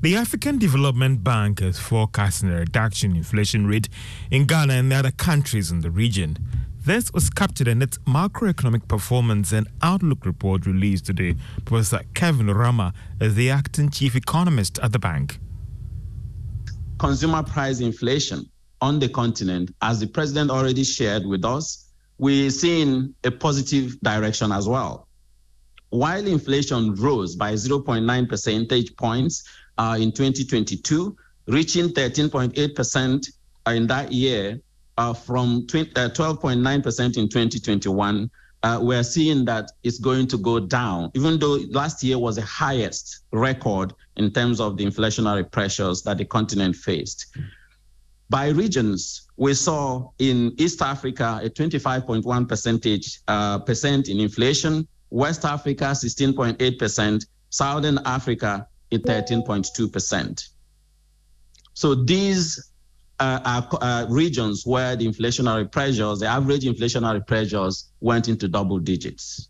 The 0.00 0.16
African 0.16 0.58
Development 0.58 1.22
Bank 1.22 1.62
is 1.62 1.78
forecasting 1.78 2.50
a 2.50 2.56
reduction 2.56 3.12
in 3.12 3.18
inflation 3.18 3.66
rate 3.66 3.88
in 4.30 4.46
Ghana 4.46 4.74
and 4.74 4.90
the 4.90 4.96
other 4.96 5.12
countries 5.12 5.70
in 5.70 5.80
the 5.80 5.90
region. 5.90 6.38
This 6.84 7.12
was 7.12 7.30
captured 7.30 7.68
in 7.68 7.80
its 7.80 7.98
macroeconomic 7.98 8.88
performance 8.88 9.52
and 9.52 9.68
outlook 9.82 10.26
report 10.26 10.66
released 10.66 11.06
today. 11.06 11.36
Professor 11.64 12.00
Kevin 12.14 12.46
Urama 12.46 12.92
is 13.20 13.36
the 13.36 13.50
acting 13.50 13.88
chief 13.88 14.16
economist 14.16 14.80
at 14.80 14.90
the 14.90 14.98
bank. 14.98 15.38
Consumer 16.98 17.44
price 17.44 17.78
inflation 17.78 18.50
on 18.80 18.98
the 18.98 19.08
continent, 19.08 19.72
as 19.80 20.00
the 20.00 20.08
president 20.08 20.50
already 20.50 20.82
shared 20.82 21.24
with 21.24 21.44
us, 21.44 21.86
we're 22.18 22.50
seeing 22.50 23.14
a 23.22 23.30
positive 23.30 24.00
direction 24.00 24.50
as 24.50 24.66
well. 24.66 25.06
While 25.90 26.26
inflation 26.26 26.96
rose 26.96 27.36
by 27.36 27.52
0.9 27.52 28.28
percentage 28.28 28.96
points 28.96 29.44
uh, 29.78 29.96
in 30.00 30.10
2022, 30.10 31.16
reaching 31.46 31.90
13.8% 31.90 33.28
in 33.68 33.86
that 33.86 34.10
year, 34.10 34.60
uh, 35.02 35.12
from 35.12 35.66
12.9% 35.66 37.00
uh, 37.00 37.20
in 37.20 37.28
2021, 37.28 38.30
uh, 38.62 38.78
we're 38.80 39.02
seeing 39.02 39.44
that 39.44 39.72
it's 39.82 39.98
going 39.98 40.28
to 40.28 40.38
go 40.38 40.60
down, 40.60 41.10
even 41.14 41.40
though 41.40 41.58
last 41.70 42.04
year 42.04 42.18
was 42.18 42.36
the 42.36 42.42
highest 42.42 43.24
record 43.32 43.92
in 44.16 44.32
terms 44.32 44.60
of 44.60 44.76
the 44.76 44.84
inflationary 44.84 45.50
pressures 45.50 46.02
that 46.02 46.18
the 46.18 46.24
continent 46.24 46.76
faced. 46.76 47.36
By 48.30 48.50
regions, 48.50 49.28
we 49.36 49.54
saw 49.54 50.10
in 50.20 50.54
East 50.58 50.80
Africa 50.80 51.40
a 51.42 51.50
25.1 51.50 52.48
percentage 52.48 53.20
uh, 53.26 53.58
percent 53.58 54.08
in 54.08 54.20
inflation, 54.20 54.86
West 55.10 55.44
Africa 55.44 55.86
16.8 55.86 56.78
percent, 56.78 57.26
Southern 57.50 57.98
Africa 58.04 58.68
at 58.92 59.02
13.2 59.02 59.92
percent. 59.92 60.48
So 61.74 61.96
these 61.96 62.71
uh, 63.20 63.62
uh, 63.80 64.06
regions 64.08 64.66
where 64.66 64.96
the 64.96 65.06
inflationary 65.06 65.70
pressures, 65.70 66.20
the 66.20 66.26
average 66.26 66.64
inflationary 66.64 67.24
pressures, 67.26 67.90
went 68.00 68.28
into 68.28 68.48
double 68.48 68.78
digits. 68.78 69.48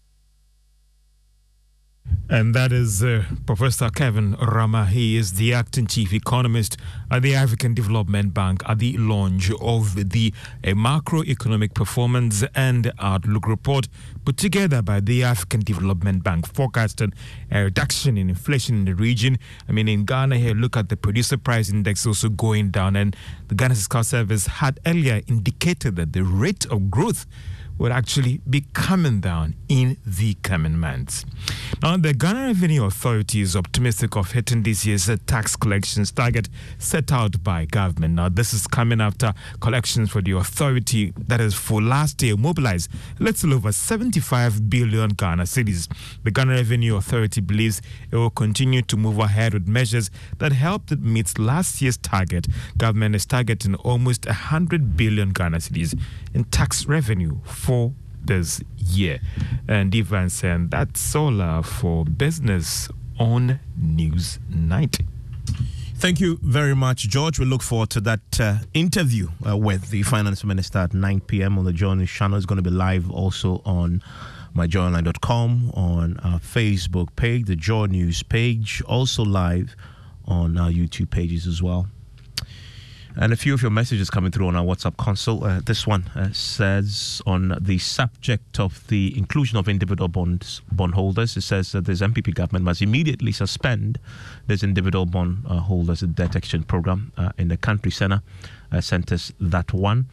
And 2.29 2.55
that 2.55 2.73
is 2.73 3.03
uh, 3.03 3.25
Professor 3.45 3.91
Kevin 3.91 4.35
Urama. 4.37 4.87
He 4.87 5.19
is 5.19 5.35
the 5.35 5.53
acting 5.53 5.87
chief 5.87 6.15
economist 6.15 6.79
at 7.11 7.21
the 7.21 7.35
African 7.35 7.75
Development 7.75 8.33
Bank 8.33 8.63
at 8.67 8.79
the 8.79 8.97
launch 8.97 9.51
of 9.61 10.11
the 10.11 10.33
uh, 10.65 10.69
macroeconomic 10.69 11.75
performance 11.75 12.43
and 12.55 12.91
outlook 12.99 13.47
report 13.47 13.89
put 14.25 14.39
together 14.39 14.81
by 14.81 15.01
the 15.01 15.23
African 15.23 15.61
Development 15.61 16.25
Bank, 16.25 16.47
forecasting 16.55 17.13
a 17.51 17.65
reduction 17.65 18.17
in 18.17 18.31
inflation 18.31 18.77
in 18.77 18.85
the 18.87 18.95
region. 18.95 19.39
I 19.69 19.73
mean, 19.73 19.89
in 19.89 20.07
Ghana, 20.07 20.39
here, 20.39 20.55
look 20.55 20.77
at 20.77 20.89
the 20.89 20.97
producer 20.97 21.37
price 21.37 21.69
index 21.69 22.07
also 22.07 22.31
going 22.31 22.71
down. 22.71 22.97
And 22.97 23.15
the 23.49 23.55
Ghana 23.55 23.75
Statistical 23.75 24.05
Service 24.05 24.47
had 24.47 24.81
earlier 24.87 25.21
indicated 25.27 25.97
that 25.97 26.15
the 26.15 26.23
rate 26.23 26.65
of 26.67 26.91
growth 26.91 27.27
would 27.83 27.91
actually 27.91 28.41
be 28.49 28.65
coming 28.75 29.19
down 29.19 29.57
in 29.69 29.97
the 30.07 30.35
coming 30.45 30.79
months. 30.79 31.25
Now, 31.83 31.97
the 31.97 32.15
Ghana 32.15 32.47
Revenue 32.47 32.85
Authority 32.85 33.41
is 33.41 33.57
optimistic 33.57 34.15
of 34.15 34.31
hitting 34.31 34.63
this 34.63 34.87
year's 34.87 35.11
tax 35.27 35.57
collections 35.57 36.13
target 36.13 36.49
set 36.79 37.11
out 37.11 37.43
by 37.43 37.65
government. 37.65 38.15
Now, 38.15 38.29
this 38.29 38.55
is 38.55 38.69
coming 38.69 39.01
after 39.01 39.35
collections 39.61 40.11
for 40.11 40.23
the 40.23 40.31
authority 40.31 41.13
that 41.27 41.41
is 41.41 41.55
for 41.55 41.83
last 41.83 42.23
year 42.23 42.37
mobilized 42.37 42.89
little 43.19 43.53
over 43.53 43.73
75 43.73 44.71
billion 44.71 45.11
Ghana 45.11 45.43
cedis. 45.43 45.89
The 46.23 46.31
Ghana 46.31 46.53
Revenue 46.53 46.95
Authority 46.95 47.41
believes 47.41 47.83
it 48.13 48.17
will 48.17 48.31
continue 48.31 48.83
to 48.83 48.97
move 48.97 49.19
ahead 49.19 49.55
with 49.55 49.67
measures 49.67 50.09
that 50.39 50.53
helped 50.53 50.93
it 50.93 51.03
meet 51.03 51.37
last 51.37 51.83
year's 51.83 51.97
target. 51.97 52.47
Government 52.79 53.17
is 53.17 53.27
targeting 53.27 53.75
almost 53.75 54.27
100 54.27 54.97
billion 54.97 55.31
Ghana 55.31 55.57
cedis 55.57 55.99
in 56.33 56.45
tax 56.45 56.87
revenue 56.87 57.41
for 57.43 57.72
this 58.25 58.63
year. 58.79 59.21
And 59.69 59.95
Ivan 59.95 60.31
said 60.31 60.71
that's 60.71 61.15
all 61.15 61.41
uh, 61.41 61.63
for 61.63 62.05
business 62.05 62.89
on 63.19 63.61
News 63.77 64.39
Night. 64.49 64.99
Thank 65.97 66.21
you 66.21 66.39
very 66.43 66.75
much, 66.75 67.09
George. 67.09 67.39
We 67.39 67.45
look 67.45 67.63
forward 67.63 67.91
to 67.91 68.01
that 68.01 68.41
uh, 68.41 68.57
interview 68.75 69.29
uh, 69.47 69.57
with 69.57 69.91
the 69.91 70.03
finance 70.03 70.43
minister 70.43 70.81
at 70.81 70.95
9 70.95 71.21
p.m. 71.21 71.59
on 71.59 71.65
the 71.65 71.73
Journey 71.73 72.07
channel. 72.07 72.37
It's 72.37 72.47
going 72.47 72.57
to 72.57 72.69
be 72.69 72.75
live 72.75 73.09
also 73.09 73.63
on 73.65 74.03
myjoyonline.com, 74.57 75.71
on 75.75 76.19
our 76.25 76.41
Facebook 76.41 77.15
page, 77.17 77.47
the 77.47 77.57
Joy 77.57 77.87
News 77.87 78.23
page, 78.23 78.83
also 78.87 79.25
live 79.25 79.77
on 80.27 80.59
our 80.59 80.71
YouTube 80.71 81.11
pages 81.11 81.47
as 81.47 81.63
well. 81.63 81.87
And 83.15 83.33
a 83.33 83.37
few 83.37 83.53
of 83.53 83.61
your 83.61 83.71
messages 83.71 84.09
coming 84.09 84.33
through 84.33 84.49
on 84.49 84.57
our 84.57 84.65
WhatsApp 84.65 84.97
console. 84.97 85.45
Uh, 85.45 85.61
this 85.61 85.87
one 85.87 86.05
uh, 86.15 86.33
says 86.33 87.21
on 87.27 87.59
the 87.61 87.79
subject 87.79 88.59
of 88.59 88.87
the 88.89 89.17
inclusion 89.17 89.59
of 89.59 89.69
individual 89.69 90.09
bonds 90.09 90.63
bondholders, 90.73 91.37
it 91.37 91.43
says 91.43 91.73
that 91.73 91.85
this 91.85 92.01
NPP 92.01 92.35
government 92.35 92.65
must 92.65 92.81
immediately 92.81 93.33
suspend 93.33 93.99
this 94.47 94.63
individual 94.63 95.05
bond 95.07 95.45
uh, 95.47 95.61
debt 96.15 96.37
exchange 96.37 96.67
program 96.67 97.13
in 97.37 97.49
the 97.49 97.57
country 97.57 97.91
center 97.91 98.23
uh, 98.73 98.81
centers. 98.81 99.33
That 99.41 99.73
one, 99.73 100.07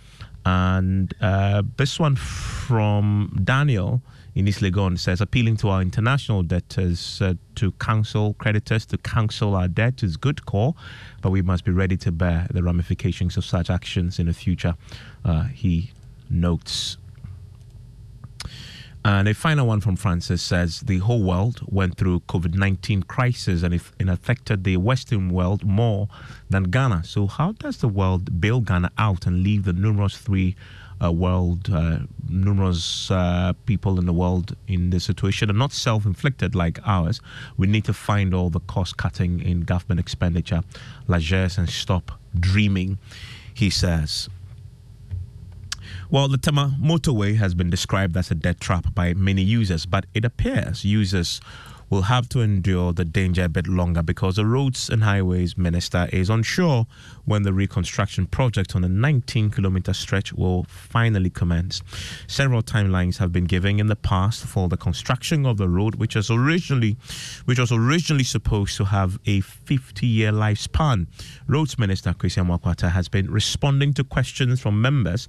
and 0.45 1.13
uh, 1.21 1.63
this 1.77 1.99
one 1.99 2.15
from 2.15 3.39
Daniel 3.43 4.01
in 4.39 4.47
East 4.47 4.61
Legon 4.61 4.97
says 4.97 5.19
appealing 5.19 5.57
to 5.57 5.67
our 5.67 5.81
international 5.81 6.43
debtors 6.43 7.21
uh, 7.21 7.33
to 7.55 7.73
counsel 7.73 8.35
creditors 8.35 8.85
to 8.85 8.97
cancel 8.99 9.53
our 9.53 9.67
debt 9.67 10.01
is 10.01 10.15
good 10.15 10.45
call, 10.45 10.77
but 11.21 11.29
we 11.29 11.41
must 11.41 11.65
be 11.65 11.71
ready 11.73 11.97
to 11.97 12.09
bear 12.09 12.47
the 12.49 12.63
ramifications 12.63 13.35
of 13.35 13.43
such 13.43 13.69
actions 13.69 14.17
in 14.17 14.27
the 14.27 14.33
future. 14.33 14.75
Uh, 15.25 15.43
he 15.43 15.91
notes. 16.29 16.97
And 19.03 19.27
a 19.27 19.33
final 19.33 19.67
one 19.67 19.81
from 19.81 19.97
Francis 19.97 20.41
says 20.41 20.79
the 20.81 20.99
whole 20.99 21.21
world 21.21 21.59
went 21.65 21.97
through 21.97 22.21
COVID 22.21 22.55
19 22.55 23.03
crisis 23.03 23.61
and 23.63 23.73
it 23.73 23.81
affected 23.99 24.63
the 24.63 24.77
Western 24.77 25.29
world 25.29 25.65
more 25.65 26.07
than 26.49 26.63
Ghana. 26.63 27.03
So, 27.03 27.27
how 27.27 27.51
does 27.53 27.77
the 27.77 27.89
world 27.89 28.39
bail 28.39 28.61
Ghana 28.61 28.91
out 28.97 29.25
and 29.25 29.43
leave 29.43 29.65
the 29.65 29.73
numerous 29.73 30.17
three 30.17 30.55
uh, 31.03 31.11
world, 31.11 31.69
uh, 31.71 31.99
numerous 32.27 33.09
uh, 33.09 33.53
people 33.65 33.99
in 33.99 34.05
the 34.05 34.13
world 34.13 34.55
in 34.67 34.89
this 34.89 35.05
situation 35.05 35.49
are 35.49 35.53
not 35.53 35.71
self 35.71 36.05
inflicted 36.05 36.55
like 36.55 36.79
ours. 36.85 37.21
We 37.57 37.67
need 37.67 37.85
to 37.85 37.93
find 37.93 38.33
all 38.33 38.49
the 38.49 38.59
cost 38.61 38.97
cutting 38.97 39.41
in 39.41 39.61
government 39.61 39.99
expenditure, 39.99 40.61
largesse, 41.07 41.57
and 41.57 41.69
stop 41.69 42.19
dreaming, 42.37 42.99
he 43.53 43.69
says. 43.69 44.29
Well, 46.11 46.27
the 46.27 46.37
Tema 46.37 46.75
motorway 46.81 47.37
has 47.37 47.53
been 47.53 47.69
described 47.69 48.17
as 48.17 48.31
a 48.31 48.35
death 48.35 48.59
trap 48.59 48.93
by 48.95 49.13
many 49.13 49.43
users, 49.43 49.85
but 49.85 50.05
it 50.13 50.25
appears 50.25 50.83
users 50.83 51.39
will 51.89 52.03
have 52.03 52.29
to 52.29 52.41
endure 52.41 52.93
the 52.93 53.05
danger 53.05 53.43
a 53.43 53.49
bit 53.49 53.67
longer 53.67 54.03
because 54.03 54.35
the 54.35 54.45
Roads 54.45 54.89
and 54.89 55.03
Highways 55.03 55.57
Minister 55.57 56.07
is 56.11 56.29
unsure 56.29 56.85
when 57.25 57.43
the 57.43 57.53
reconstruction 57.53 58.27
project 58.27 58.75
on 58.75 58.83
a 58.83 58.89
19 58.89 59.49
kilometer 59.49 59.93
stretch 59.93 60.33
will 60.33 60.63
finally 60.65 61.29
commence. 61.29 61.81
Several 62.27 62.61
timelines 62.61 63.17
have 63.17 63.31
been 63.31 63.45
given 63.45 63.79
in 63.79 63.87
the 63.87 63.95
past 63.95 64.45
for 64.45 64.67
the 64.67 64.77
construction 64.77 65.45
of 65.45 65.57
the 65.57 65.67
road, 65.67 65.95
which 65.95 66.15
was 66.15 66.29
originally 66.29 66.97
which 67.45 67.59
was 67.59 67.71
originally 67.71 68.23
supposed 68.23 68.77
to 68.77 68.85
have 68.85 69.19
a 69.25 69.41
50 69.41 70.05
year 70.05 70.31
lifespan. 70.31 71.07
Roads 71.47 71.77
Minister 71.79 72.13
Christian 72.13 72.45
Amoako-Attah 72.45 72.91
has 72.91 73.09
been 73.09 73.29
responding 73.31 73.93
to 73.93 74.03
questions 74.03 74.59
from 74.59 74.81
members 74.81 75.27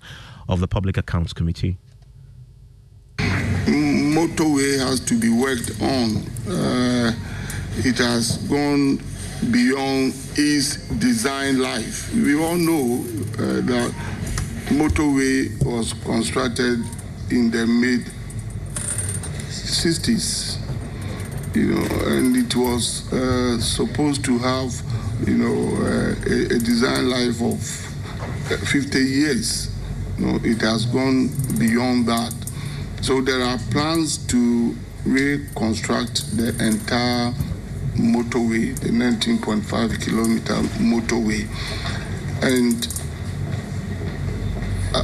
of 0.48 0.60
the 0.60 0.68
Public 0.68 0.96
Accounts 0.96 1.32
Committee 1.32 1.78
motorway 4.20 4.78
has 4.78 5.00
to 5.00 5.18
be 5.18 5.30
worked 5.30 5.70
on. 5.80 6.16
Uh, 6.46 7.12
it 7.78 7.96
has 7.96 8.36
gone 8.48 9.00
beyond 9.50 10.12
its 10.36 10.76
design 10.98 11.58
life. 11.58 12.12
We 12.14 12.34
all 12.38 12.56
know 12.56 13.04
uh, 13.38 13.60
that 13.64 13.94
motorway 14.68 15.64
was 15.64 15.94
constructed 16.04 16.80
in 17.30 17.50
the 17.50 17.66
mid 17.66 18.02
60s, 19.48 20.58
you 21.54 21.74
know, 21.74 21.86
and 22.06 22.36
it 22.36 22.54
was 22.54 23.10
uh, 23.12 23.58
supposed 23.58 24.22
to 24.26 24.36
have, 24.38 24.74
you 25.26 25.38
know, 25.38 25.58
uh, 25.82 26.14
a, 26.26 26.56
a, 26.56 26.58
design 26.58 27.08
life 27.08 27.40
of 27.40 27.58
50 28.68 28.98
years. 28.98 29.70
You 30.18 30.26
know, 30.26 30.40
it 30.44 30.60
has 30.60 30.84
gone 30.84 31.28
beyond 31.58 32.06
that. 32.08 32.39
So 33.02 33.22
there 33.22 33.42
are 33.42 33.58
plans 33.70 34.18
to 34.26 34.76
reconstruct 35.06 36.36
the 36.36 36.48
entire 36.62 37.32
motorway, 37.96 38.78
the 38.78 38.90
19.5 38.90 40.02
kilometer 40.02 40.54
motorway. 40.78 41.48
And 42.42 42.86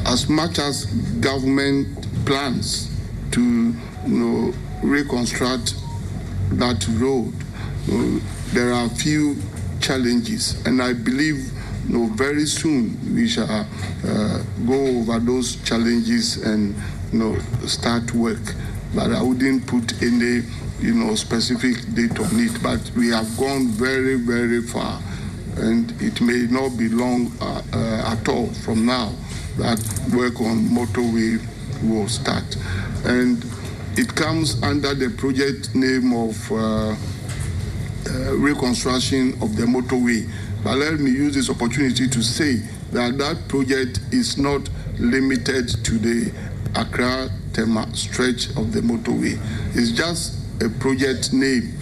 as 0.07 0.29
much 0.29 0.59
as 0.59 0.85
government 1.21 2.07
plans 2.27 2.91
to 3.33 3.41
you 3.41 3.75
know, 4.07 4.55
reconstruct 4.83 5.75
that 6.53 6.87
road, 6.89 7.33
you 7.87 7.99
know, 7.99 8.21
there 8.49 8.73
are 8.73 8.87
a 8.87 8.91
few 8.91 9.37
challenges. 9.81 10.65
And 10.67 10.83
I 10.83 10.93
believe 10.93 11.51
you 11.89 11.99
know, 11.99 12.07
very 12.15 12.47
soon 12.47 13.15
we 13.15 13.29
shall 13.29 13.49
uh, 13.49 14.43
go 14.67 14.87
over 14.99 15.19
those 15.19 15.57
challenges 15.63 16.39
and 16.39 16.75
you 17.17 17.23
know, 17.23 17.39
start 17.67 18.13
work. 18.13 18.55
But 18.95 19.13
I 19.13 19.23
wouldn't 19.23 19.67
put 19.67 20.03
any, 20.03 20.43
you 20.81 20.95
know, 20.95 21.15
specific 21.15 21.77
date 21.95 22.19
on 22.21 22.39
it. 22.39 22.63
But 22.63 22.91
we 22.97 23.09
have 23.09 23.37
gone 23.39 23.69
very, 23.69 24.17
very 24.17 24.63
far, 24.63 25.01
and 25.57 25.91
it 26.03 26.21
may 26.21 26.47
not 26.51 26.77
be 26.77 26.89
long 26.89 27.33
uh, 27.41 27.63
uh, 27.73 28.13
at 28.13 28.29
all 28.29 28.49
from 28.65 28.85
now 28.85 29.13
that 29.57 29.79
work 30.15 30.41
on 30.41 30.69
motorway 30.69 31.41
will 31.89 32.09
start. 32.09 32.45
And 33.05 33.43
it 33.97 34.15
comes 34.15 34.63
under 34.63 34.95
the 34.95 35.09
project 35.17 35.75
name 35.75 36.13
of 36.13 36.53
uh, 36.53 36.95
uh 38.09 38.37
reconstruction 38.37 39.33
of 39.43 39.57
the 39.57 39.65
motorway. 39.65 40.31
But 40.63 40.77
let 40.79 41.01
me 41.01 41.11
use 41.11 41.35
this 41.35 41.49
opportunity 41.49 42.09
to 42.09 42.23
say 42.23 42.57
that 42.93 43.17
that 43.19 43.49
project 43.49 44.01
is 44.13 44.37
not 44.37 44.69
limited 44.99 45.69
to 45.85 45.99
the 45.99 46.33
Accra 46.75 47.31
Tema 47.53 47.87
stretch 47.95 48.49
of 48.57 48.73
the 48.73 48.81
motorway. 48.81 49.39
It's 49.75 49.93
just 49.93 50.39
a 50.63 50.69
project 50.69 51.33
name 51.33 51.77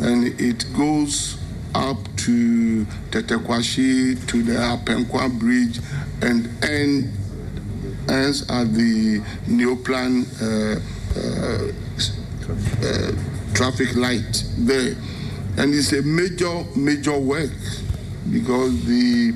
and 0.00 0.40
it 0.40 0.64
goes 0.76 1.38
up 1.74 1.98
to 2.16 2.84
Tetteh 3.10 3.38
Quarshie 3.44 4.26
to 4.28 4.42
the 4.42 4.52
Apenkwa 4.54 5.38
Bridge 5.38 5.78
and 6.22 6.48
end, 6.64 7.12
ends 8.08 8.42
at 8.50 8.72
the 8.74 9.20
Neoplan 9.46 10.24
uh, 10.40 10.80
uh, 11.16 11.72
uh, 12.86 13.54
traffic 13.54 13.94
light 13.94 14.44
there. 14.58 14.96
And 15.58 15.74
it's 15.74 15.92
a 15.92 16.02
major, 16.02 16.64
major 16.76 17.18
work 17.18 17.50
because 18.30 18.84
the 18.86 19.32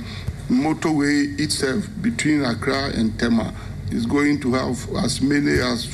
motorway 0.49 1.39
itself 1.41 1.87
between 2.01 2.45
Accra 2.45 2.91
and 2.95 3.19
Tema 3.19 3.55
is 3.91 4.07
going 4.07 4.41
to 4.41 4.53
have 4.55 4.89
as 4.97 5.21
many 5.21 5.61
as 5.61 5.87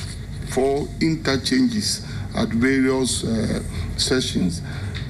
four 0.49 0.87
interchanges 0.99 2.05
at 2.35 2.49
various 2.49 3.23
uh, 3.23 3.61
sessions, 3.97 4.61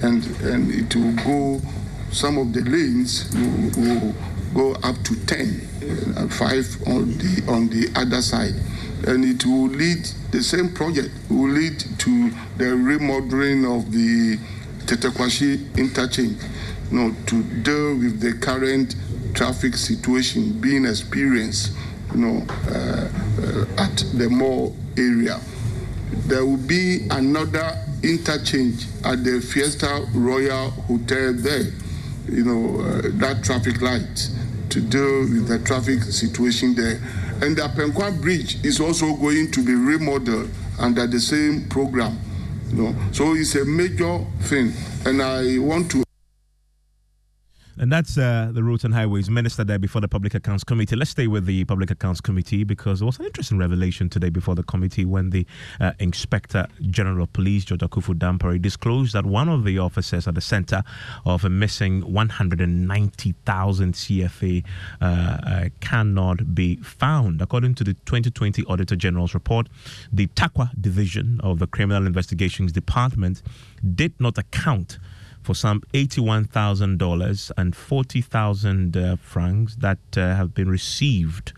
and 0.02 0.26
and 0.42 0.72
it 0.72 0.96
will 0.96 1.16
go. 1.24 1.62
Some 2.12 2.38
of 2.38 2.52
the 2.52 2.62
lanes 2.62 3.32
will, 3.34 3.84
will 3.84 4.16
go 4.54 4.74
up 4.84 5.02
to 5.04 5.16
ten, 5.26 5.62
uh, 6.18 6.28
five 6.28 6.68
on 6.88 7.18
the 7.18 7.44
on 7.48 7.70
the 7.70 7.90
other 7.96 8.22
side, 8.22 8.54
and 9.08 9.24
it 9.24 9.46
will 9.46 9.68
lead. 9.70 10.06
The 10.32 10.44
same 10.44 10.74
project 10.74 11.10
will 11.30 11.50
lead 11.50 11.80
to 12.00 12.32
the 12.58 12.76
remodeling 12.76 13.66
of 13.66 13.92
the 13.92 14.38
Tetteh 14.86 15.12
Quarshie 15.12 15.78
interchange, 15.78 16.42
you 16.92 16.98
know, 16.98 17.16
to 17.28 17.44
deal 17.64 17.96
with 17.96 18.20
the 18.20 18.34
current 18.46 18.96
traffic 19.34 19.76
situation 19.76 20.60
being 20.60 20.86
experienced 20.86 21.72
you 22.14 22.20
know, 22.22 22.46
uh, 22.70 23.08
uh, 23.42 23.84
at 23.84 24.04
the 24.14 24.28
mall 24.30 24.76
area. 24.98 25.40
There 26.28 26.46
will 26.46 26.58
be 26.58 27.08
another 27.10 27.78
interchange 28.04 28.86
at 29.04 29.24
the 29.24 29.40
Fiesta 29.42 30.06
Royal 30.14 30.72
Hotel 30.72 31.34
there, 31.34 31.72
you 32.28 32.44
know, 32.44 32.82
uh, 32.82 33.02
that 33.14 33.44
traffic 33.44 33.82
light 33.82 34.30
to 34.70 34.82
deal 34.82 35.22
with 35.22 35.48
the 35.48 35.60
traffic 35.60 36.02
situation 36.04 36.76
there. 36.76 37.00
And 37.42 37.56
the 37.56 37.64
Apenkwa 37.64 38.22
Bridge 38.22 38.64
is 38.64 38.80
also 38.80 39.16
going 39.16 39.52
to 39.52 39.64
be 39.64 39.74
remodeled 39.74 40.50
under 40.80 41.08
the 41.08 41.20
same 41.20 41.68
program. 41.70 42.20
You 42.70 42.84
know, 42.84 42.96
so 43.12 43.36
it's 43.36 43.56
a 43.56 43.66
major 43.66 44.20
thing. 44.42 44.74
And 45.06 45.22
I 45.22 45.58
want 45.58 45.92
to 45.92 46.04
and 47.82 47.92
that's 47.92 48.16
uh, 48.16 48.52
the 48.54 48.64
Roads 48.64 48.84
and 48.84 48.94
Highways 48.94 49.28
Minister 49.28 49.64
there 49.64 49.80
before 49.80 50.02
the 50.02 50.08
Public 50.08 50.36
Accounts 50.36 50.64
Committee. 50.64 50.96
Let's 50.96 51.10
stay 51.10 51.26
with 51.26 51.48
the 51.48 51.66
Public 51.66 51.90
Accounts 51.90 52.22
Committee 52.22 52.64
because 52.64 53.00
there 53.00 53.08
was 53.08 53.18
an 53.18 53.26
interesting 53.26 53.58
revelation 53.58 54.08
today 54.08 54.30
before 54.30 54.54
the 54.54 54.62
committee 54.62 55.04
when 55.04 55.32
the 55.32 55.48
uh, 55.80 55.94
Inspector 55.98 56.68
General 56.92 57.24
of 57.24 57.34
Police, 57.34 57.66
George 57.66 57.80
Akuffo 57.80 58.14
Dampare, 58.14 58.62
disclosed 58.62 59.14
that 59.14 59.26
one 59.26 59.50
of 59.50 59.64
the 59.64 59.80
officers 59.80 60.28
at 60.28 60.36
the 60.36 60.42
center 60.42 60.84
of 61.26 61.44
a 61.44 61.50
missing 61.50 62.02
190,000 62.14 63.94
CFA 63.94 64.64
uh, 65.02 65.06
uh, 65.06 65.70
cannot 65.80 66.54
be 66.54 66.76
found. 66.76 67.42
According 67.42 67.74
to 67.76 67.84
the 67.84 67.96
2020 68.06 68.64
Auditor 68.66 68.96
General's 68.96 69.34
report, 69.34 69.68
the 70.14 70.28
Tarkwa 70.28 70.70
Division 70.80 71.42
of 71.44 71.58
the 71.58 71.66
Criminal 71.66 72.06
Investigations 72.06 72.72
Department 72.72 73.42
did 73.96 74.14
not 74.20 74.38
account 74.38 75.00
for 75.42 75.56
some 75.56 75.82
$81,000 75.94 77.52
and 77.58 77.76
40,000 77.76 78.98
uh, 78.98 79.16
francs 79.18 79.76
that 79.78 80.00
uh, 80.16 80.36
have 80.36 80.54
been 80.54 80.70
received, 80.70 81.54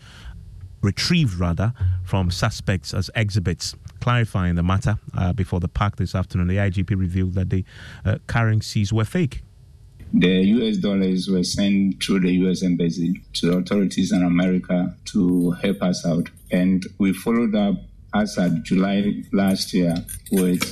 retrieved 0.82 1.38
rather, 1.38 1.72
from 2.04 2.30
suspects 2.30 2.94
as 2.94 3.10
exhibits. 3.14 3.74
Clarifying 4.00 4.54
the 4.54 4.62
matter 4.62 4.98
uh, 5.16 5.32
before 5.32 5.60
the 5.60 5.68
PAC 5.68 5.96
this 5.96 6.14
afternoon, 6.14 6.46
the 6.46 6.56
IGP 6.56 6.98
revealed 6.98 7.34
that 7.34 7.50
the 7.50 7.64
uh, 8.04 8.18
currencies 8.26 8.92
were 8.92 9.04
fake. 9.04 9.42
The 10.12 10.28
US 10.28 10.76
dollars 10.76 11.28
were 11.28 11.42
sent 11.42 12.02
through 12.02 12.20
the 12.20 12.32
US 12.46 12.62
Embassy 12.62 13.20
to 13.34 13.58
authorities 13.58 14.12
in 14.12 14.22
America 14.22 14.94
to 15.06 15.50
help 15.52 15.82
us 15.82 16.06
out. 16.06 16.30
And 16.52 16.86
we 16.98 17.12
followed 17.12 17.54
up 17.54 17.76
as 18.14 18.38
at 18.38 18.62
July 18.62 19.24
last 19.32 19.74
year 19.74 19.94
with 20.30 20.62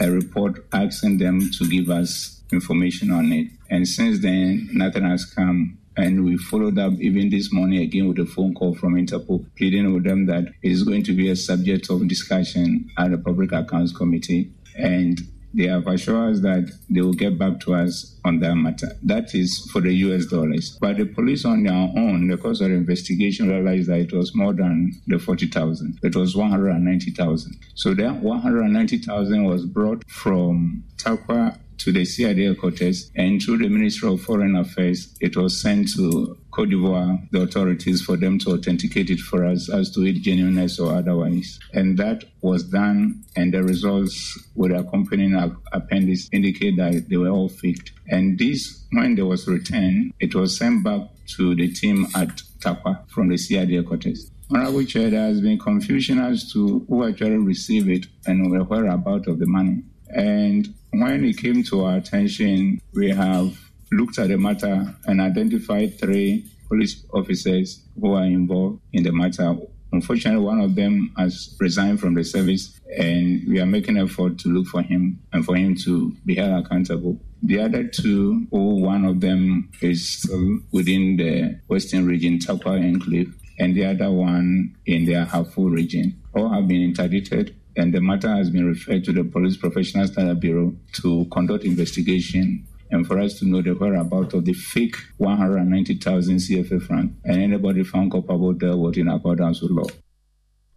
a 0.00 0.10
report 0.10 0.64
asking 0.72 1.18
them 1.18 1.50
to 1.50 1.68
give 1.68 1.90
us 1.90 2.39
information 2.52 3.10
on 3.10 3.32
it. 3.32 3.48
And 3.70 3.86
since 3.86 4.20
then, 4.20 4.68
nothing 4.72 5.04
has 5.04 5.24
come. 5.24 5.78
And 5.96 6.24
we 6.24 6.36
followed 6.36 6.78
up 6.78 6.94
even 6.94 7.30
this 7.30 7.52
morning 7.52 7.82
again 7.82 8.08
with 8.08 8.18
a 8.18 8.26
phone 8.26 8.54
call 8.54 8.74
from 8.74 8.94
Interpol, 8.94 9.44
pleading 9.56 9.92
with 9.92 10.04
them 10.04 10.26
that 10.26 10.44
it 10.62 10.72
is 10.72 10.82
going 10.82 11.02
to 11.04 11.12
be 11.12 11.28
a 11.28 11.36
subject 11.36 11.90
of 11.90 12.06
discussion 12.08 12.88
at 12.96 13.10
the 13.10 13.18
Public 13.18 13.52
Accounts 13.52 13.92
Committee. 13.92 14.52
And 14.76 15.20
they 15.52 15.66
have 15.66 15.86
assured 15.86 16.34
us 16.34 16.40
that 16.40 16.70
they 16.88 17.00
will 17.00 17.12
get 17.12 17.38
back 17.38 17.60
to 17.60 17.74
us 17.74 18.18
on 18.24 18.40
that 18.40 18.54
matter. 18.54 18.88
That 19.02 19.34
is 19.34 19.68
for 19.72 19.80
the 19.80 19.92
US 19.92 20.26
dollars. 20.26 20.78
But 20.80 20.98
the 20.98 21.06
police 21.06 21.44
on 21.44 21.64
their 21.64 21.74
own, 21.74 22.28
the 22.28 22.36
course 22.36 22.60
of 22.60 22.68
the 22.68 22.76
investigation, 22.76 23.48
realized 23.48 23.88
that 23.88 24.00
it 24.00 24.12
was 24.12 24.34
more 24.34 24.52
than 24.52 24.92
the 25.06 25.18
40,000. 25.18 25.98
It 26.02 26.14
was 26.16 26.36
190,000. 26.36 27.56
So 27.74 27.94
that 27.94 28.22
190,000 28.22 29.44
was 29.44 29.66
brought 29.66 30.08
from 30.08 30.84
Tarkwa 30.96 31.58
to 31.78 31.92
the 31.92 32.04
CID 32.04 32.38
headquarters, 32.38 33.10
and 33.16 33.42
through 33.42 33.56
the 33.58 33.68
Ministry 33.68 34.12
of 34.12 34.20
Foreign 34.20 34.54
Affairs, 34.54 35.16
it 35.20 35.34
was 35.34 35.58
sent 35.60 35.88
to 35.94 36.36
Cote 36.50 36.70
d'Ivoire, 36.70 37.18
the 37.30 37.42
authorities, 37.42 38.02
for 38.02 38.16
them 38.16 38.38
to 38.40 38.52
authenticate 38.52 39.10
it 39.10 39.20
for 39.20 39.44
us 39.44 39.68
as 39.68 39.90
to 39.92 40.02
its 40.02 40.20
genuineness 40.20 40.78
or 40.78 40.94
otherwise. 40.94 41.58
And 41.72 41.96
that 41.98 42.24
was 42.42 42.64
done, 42.64 43.24
and 43.36 43.54
the 43.54 43.62
results 43.62 44.38
with 44.54 44.72
the 44.72 44.80
accompanying 44.80 45.36
appendix 45.72 46.28
indicate 46.32 46.76
that 46.76 47.08
they 47.08 47.16
were 47.16 47.28
all 47.28 47.48
faked. 47.48 47.92
And 48.08 48.38
this, 48.38 48.84
when 48.92 49.14
they 49.14 49.22
was 49.22 49.46
returned, 49.46 50.12
it 50.20 50.34
was 50.34 50.56
sent 50.56 50.84
back 50.84 51.02
to 51.36 51.54
the 51.54 51.72
team 51.72 52.06
at 52.14 52.42
Tarkwa 52.58 53.08
from 53.08 53.28
the 53.28 53.38
CID 53.38 53.70
headquarters. 53.70 54.30
Honorable 54.52 54.84
Chair, 54.84 55.06
uh, 55.06 55.10
there 55.10 55.20
has 55.28 55.40
been 55.40 55.58
confusion 55.58 56.18
as 56.18 56.52
to 56.52 56.84
who 56.88 57.08
actually 57.08 57.38
received 57.38 57.88
it 57.88 58.06
and 58.26 58.50
whereabouts 58.50 59.28
of 59.28 59.38
the 59.38 59.46
money. 59.46 59.84
And 60.08 60.74
when 60.90 61.24
it 61.24 61.38
came 61.38 61.62
to 61.64 61.84
our 61.84 61.98
attention, 61.98 62.80
we 62.92 63.10
have 63.10 63.56
looked 63.92 64.18
at 64.18 64.28
the 64.28 64.38
matter 64.38 64.94
and 65.06 65.20
identified 65.20 65.98
three 65.98 66.44
police 66.68 67.04
officers 67.12 67.82
who 68.00 68.14
are 68.14 68.24
involved 68.24 68.80
in 68.92 69.02
the 69.02 69.12
matter. 69.12 69.56
Unfortunately, 69.92 70.44
one 70.44 70.60
of 70.60 70.76
them 70.76 71.12
has 71.16 71.56
resigned 71.58 71.98
from 71.98 72.14
the 72.14 72.22
service, 72.22 72.78
and 72.96 73.42
we 73.48 73.58
are 73.58 73.66
making 73.66 73.98
effort 73.98 74.38
to 74.38 74.48
look 74.48 74.66
for 74.68 74.82
him 74.82 75.18
and 75.32 75.44
for 75.44 75.56
him 75.56 75.74
to 75.74 76.14
be 76.24 76.36
held 76.36 76.64
accountable. 76.64 77.20
The 77.42 77.60
other 77.60 77.84
two, 77.84 78.46
oh, 78.52 78.76
one 78.76 79.04
of 79.04 79.20
them 79.20 79.70
is 79.80 80.30
within 80.70 81.16
the 81.16 81.58
Western 81.66 82.06
region, 82.06 82.38
Tarkwa 82.38 82.78
Enclave, 82.78 83.34
and 83.58 83.74
the 83.74 83.86
other 83.86 84.10
one 84.10 84.76
in 84.86 85.06
the 85.06 85.14
Ahafo 85.14 85.70
region. 85.70 86.20
All 86.34 86.50
have 86.50 86.68
been 86.68 86.82
interdicted 86.82 87.56
and 87.76 87.94
the 87.94 88.00
matter 88.00 88.28
has 88.28 88.50
been 88.50 88.66
referred 88.66 89.04
to 89.04 89.12
the 89.12 89.24
Police 89.24 89.56
Professional 89.56 90.06
Standard 90.06 90.40
Bureau 90.40 90.74
to 90.94 91.24
conduct 91.32 91.64
investigation 91.64 92.66
and 92.90 93.06
for 93.06 93.18
us 93.18 93.38
to 93.38 93.44
know 93.46 93.62
the 93.62 93.72
whereabouts 93.72 94.34
of 94.34 94.44
the 94.44 94.52
fake 94.52 94.96
190,000 95.18 96.36
CFA 96.36 96.82
franc 96.82 97.12
and 97.24 97.42
anybody 97.42 97.84
found 97.84 98.10
culpable 98.10 98.52
there 98.52 98.76
was 98.76 98.96
in 98.96 99.08
accordance 99.08 99.60
with 99.62 99.70
law. 99.70 99.86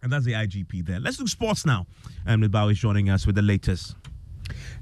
And 0.02 0.12
that's 0.12 0.24
the 0.24 0.32
IGP 0.32 0.84
there. 0.86 1.00
Let's 1.00 1.16
do 1.16 1.26
sports 1.26 1.64
now. 1.64 1.86
And 2.26 2.42
Mibao 2.42 2.70
is 2.70 2.78
joining 2.78 3.08
us 3.08 3.26
with 3.26 3.36
the 3.36 3.42
latest. 3.42 3.96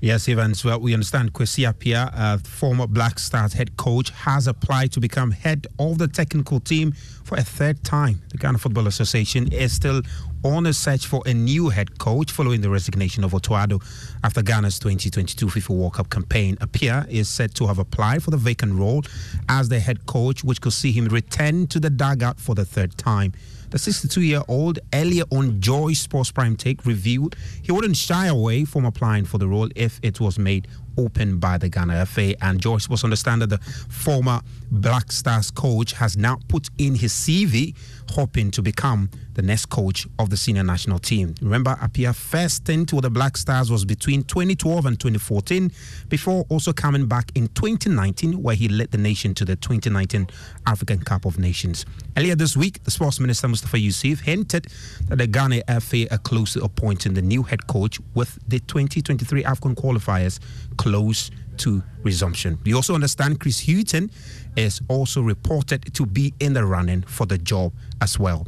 Yes, 0.00 0.28
Evans. 0.28 0.64
Well, 0.64 0.80
we 0.80 0.94
understand 0.94 1.32
Kwesi 1.32 1.72
Appiah, 1.72 2.10
uh, 2.12 2.38
former 2.38 2.88
Black 2.88 3.20
Stars 3.20 3.52
head 3.52 3.76
coach, 3.76 4.10
has 4.10 4.48
applied 4.48 4.90
to 4.92 5.00
become 5.00 5.30
head 5.30 5.68
of 5.78 5.98
the 5.98 6.08
technical 6.08 6.58
team 6.58 6.90
for 6.90 7.38
a 7.38 7.42
third 7.44 7.84
time. 7.84 8.20
The 8.30 8.38
Ghana 8.38 8.58
Football 8.58 8.88
Association 8.88 9.52
is 9.52 9.72
still 9.72 10.02
on 10.44 10.66
a 10.66 10.72
search 10.72 11.06
for 11.06 11.22
a 11.26 11.32
new 11.32 11.68
head 11.68 11.98
coach 11.98 12.32
following 12.32 12.60
the 12.60 12.68
resignation 12.68 13.22
of 13.24 13.34
Otto 13.34 13.54
Addo 13.54 13.82
after 14.24 14.42
Ghana's 14.42 14.78
2022 14.78 15.46
FIFA 15.46 15.70
World 15.70 15.94
Cup 15.94 16.10
campaign. 16.10 16.56
Appiah 16.56 17.08
is 17.08 17.28
said 17.28 17.54
to 17.54 17.66
have 17.66 17.78
applied 17.78 18.22
for 18.22 18.30
the 18.30 18.36
vacant 18.36 18.74
role 18.74 19.02
as 19.48 19.68
the 19.68 19.78
head 19.78 20.06
coach, 20.06 20.42
which 20.42 20.60
could 20.60 20.72
see 20.72 20.92
him 20.92 21.06
return 21.06 21.66
to 21.68 21.78
the 21.78 21.90
dugout 21.90 22.40
for 22.40 22.54
the 22.54 22.64
third 22.64 22.96
time. 22.98 23.32
The 23.70 23.78
62 23.78 24.20
year 24.20 24.42
old 24.48 24.80
earlier 24.92 25.24
on 25.30 25.58
Joy 25.58 25.94
Sports 25.94 26.30
Prime 26.30 26.56
Take 26.56 26.84
revealed 26.84 27.36
he 27.62 27.72
wouldn't 27.72 27.96
shy 27.96 28.26
away 28.26 28.66
from 28.66 28.84
applying 28.84 29.24
for 29.24 29.38
the 29.38 29.48
role 29.48 29.70
if 29.74 29.98
it 30.02 30.20
was 30.20 30.38
made 30.38 30.68
open 30.98 31.38
by 31.38 31.56
the 31.56 31.70
Ghana 31.70 32.04
FA. 32.04 32.34
And 32.44 32.60
Joyce 32.60 32.90
was 32.90 33.02
understand 33.02 33.40
that 33.40 33.48
the 33.48 33.58
former 33.88 34.42
Black 34.70 35.10
Stars 35.10 35.50
coach 35.50 35.94
has 35.94 36.18
now 36.18 36.38
put 36.48 36.68
in 36.76 36.94
his 36.94 37.14
CV, 37.14 37.74
hoping 38.10 38.50
to 38.50 38.60
become 38.60 39.08
the 39.34 39.42
next 39.42 39.66
coach 39.66 40.06
of 40.18 40.30
the 40.30 40.36
senior 40.36 40.62
national 40.62 40.98
team. 40.98 41.34
Remember, 41.40 41.76
Appiah's 41.80 42.18
first 42.18 42.56
stint 42.56 42.92
with 42.92 43.02
the 43.02 43.10
Black 43.10 43.36
Stars 43.36 43.70
was 43.70 43.84
between 43.84 44.22
2012 44.24 44.86
and 44.86 44.98
2014, 44.98 45.70
before 46.08 46.44
also 46.48 46.72
coming 46.72 47.06
back 47.06 47.30
in 47.34 47.48
2019, 47.48 48.42
where 48.42 48.54
he 48.54 48.68
led 48.68 48.90
the 48.90 48.98
nation 48.98 49.34
to 49.34 49.44
the 49.44 49.56
2019 49.56 50.28
African 50.66 51.00
Cup 51.00 51.24
of 51.24 51.38
Nations. 51.38 51.86
Earlier 52.16 52.34
this 52.34 52.56
week, 52.56 52.82
the 52.84 52.90
sports 52.90 53.20
minister 53.20 53.48
Mustafa 53.48 53.76
Ussif 53.76 54.20
hinted 54.20 54.66
that 55.08 55.16
the 55.16 55.26
Ghana 55.26 55.62
FA 55.80 56.12
are 56.12 56.18
close 56.18 56.52
to 56.54 56.62
appointing 56.62 57.14
the 57.14 57.22
new 57.22 57.42
head 57.42 57.66
coach 57.66 57.98
with 58.14 58.38
the 58.48 58.60
2023 58.60 59.44
African 59.44 59.74
qualifiers 59.74 60.38
close 60.76 61.30
to 61.58 61.82
resumption. 62.02 62.58
We 62.64 62.74
also 62.74 62.94
understand 62.94 63.40
Chris 63.40 63.60
Hughton 63.60 64.10
is 64.56 64.80
also 64.88 65.22
reported 65.22 65.94
to 65.94 66.06
be 66.06 66.34
in 66.40 66.52
the 66.52 66.64
running 66.64 67.02
for 67.02 67.26
the 67.26 67.38
job 67.38 67.72
as 68.00 68.18
well. 68.18 68.46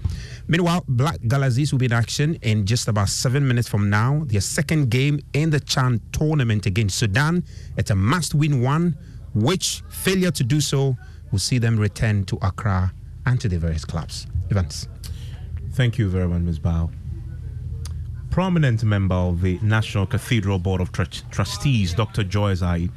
Meanwhile, 0.49 0.85
Black 0.89 1.19
Galaxies 1.27 1.73
will 1.73 1.79
be 1.79 1.87
in 1.87 1.93
action 1.93 2.37
in 2.43 2.67
just 2.67 2.89
about 2.89 3.09
seven 3.09 3.47
minutes 3.47 3.69
from 3.69 3.89
now. 3.89 4.23
Their 4.27 4.41
second 4.41 4.91
game 4.91 5.21
in 5.33 5.51
the 5.51 5.61
Chan 5.61 6.01
tournament 6.13 6.67
against 6.67 6.99
Sudan. 6.99 7.45
It's 7.77 7.91
a 7.91 7.95
must 7.95 8.35
win 8.35 8.63
one, 8.63 8.97
which 9.35 9.83
failure 9.89 10.31
to 10.33 10.45
do 10.45 10.61
so 10.61 10.97
will 11.31 11.39
see 11.39 11.59
them 11.59 11.79
return 11.79 12.25
to 12.27 12.37
Accra 12.43 12.93
and 13.27 13.41
to 13.41 13.49
the 13.49 13.59
various 13.59 13.85
clubs. 13.85 14.27
Evans. 14.51 14.89
Thank 15.73 15.99
you 15.99 16.09
very 16.09 16.29
much, 16.29 16.43
Ms. 16.43 16.61
Bao 16.61 16.91
prominent 18.35 18.82
member 18.82 19.14
of 19.14 19.43
the 19.43 19.61
National 19.62 20.07
Cathedral 20.07 20.59
Board 20.59 20.80
of 20.80 20.91
Tr- 20.91 21.05
Trustees, 21.30 21.95
Dr. 21.95 22.24
Joyce 22.24 22.62
Aryee, 22.62 22.91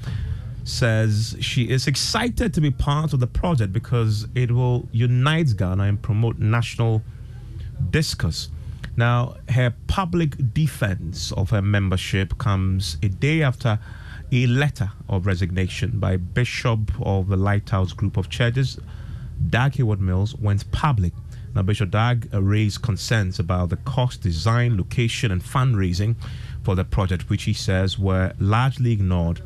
says 0.63 1.37
she 1.39 1.69
is 1.69 1.85
excited 1.85 2.55
to 2.55 2.59
be 2.59 2.71
part 2.71 3.13
of 3.13 3.19
the 3.19 3.27
project 3.27 3.71
because 3.71 4.27
it 4.33 4.49
will 4.49 4.89
unite 4.91 5.55
Ghana 5.55 5.83
and 5.83 6.01
promote 6.01 6.39
national 6.39 7.03
discourse. 7.91 8.49
Now, 8.95 9.35
her 9.49 9.75
public 9.85 10.55
defense 10.55 11.31
of 11.33 11.51
her 11.51 11.61
membership 11.61 12.39
comes 12.39 12.97
a 13.03 13.07
day 13.07 13.43
after 13.43 13.77
a 14.31 14.47
letter 14.47 14.89
of 15.07 15.27
resignation 15.27 15.99
by 15.99 16.17
Bishop 16.17 16.91
of 16.99 17.27
the 17.27 17.37
Lighthouse 17.37 17.93
Group 17.93 18.17
of 18.17 18.31
Churches, 18.31 18.79
Dag 19.51 19.75
Heward-Mills, 19.75 20.33
went 20.33 20.71
public 20.71 21.13
now, 21.57 21.63
Bishop 21.63 21.89
Dag 21.89 22.29
raised 22.31 22.83
concerns 22.83 23.39
about 23.39 23.69
the 23.69 23.77
cost, 23.77 24.21
design, 24.21 24.77
location, 24.77 25.31
and 25.31 25.43
fundraising 25.43 26.15
for 26.61 26.75
the 26.75 26.85
project, 26.85 27.31
which 27.31 27.45
he 27.45 27.53
says 27.53 27.97
were 27.97 28.33
largely 28.37 28.91
ignored. 28.91 29.41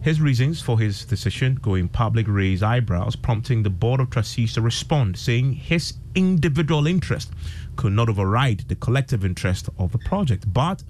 His 0.00 0.20
reasons 0.20 0.62
for 0.62 0.78
his 0.78 1.04
decision 1.04 1.56
going 1.56 1.88
public 1.88 2.26
raised 2.28 2.62
eyebrows, 2.62 3.16
prompting 3.16 3.64
the 3.64 3.70
Board 3.70 3.98
of 3.98 4.10
Trustees 4.10 4.52
to 4.52 4.60
respond, 4.60 5.18
saying 5.18 5.54
his 5.54 5.94
individual 6.14 6.86
interest 6.86 7.32
could 7.74 7.94
not 7.94 8.08
override 8.08 8.68
the 8.68 8.76
collective 8.76 9.24
interest 9.24 9.68
of 9.76 9.90
the 9.90 9.98
project. 9.98 10.44
But 10.52 10.84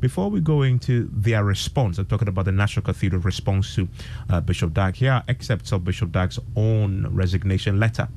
before 0.00 0.28
we 0.28 0.40
go 0.40 0.62
into 0.62 1.08
their 1.12 1.44
response, 1.44 1.98
I'm 1.98 2.06
talking 2.06 2.26
about 2.26 2.46
the 2.46 2.52
National 2.52 2.84
Cathedral 2.84 3.22
response 3.22 3.72
to 3.76 3.86
uh, 4.28 4.40
Bishop 4.40 4.74
Dag. 4.74 4.96
Here 4.96 5.22
excerpts 5.28 5.70
of 5.70 5.84
Bishop 5.84 6.10
Dag's 6.10 6.40
own 6.56 7.06
resignation 7.14 7.78
letter 7.78 8.08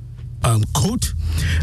um, 0.44 0.64
quote. 0.74 1.14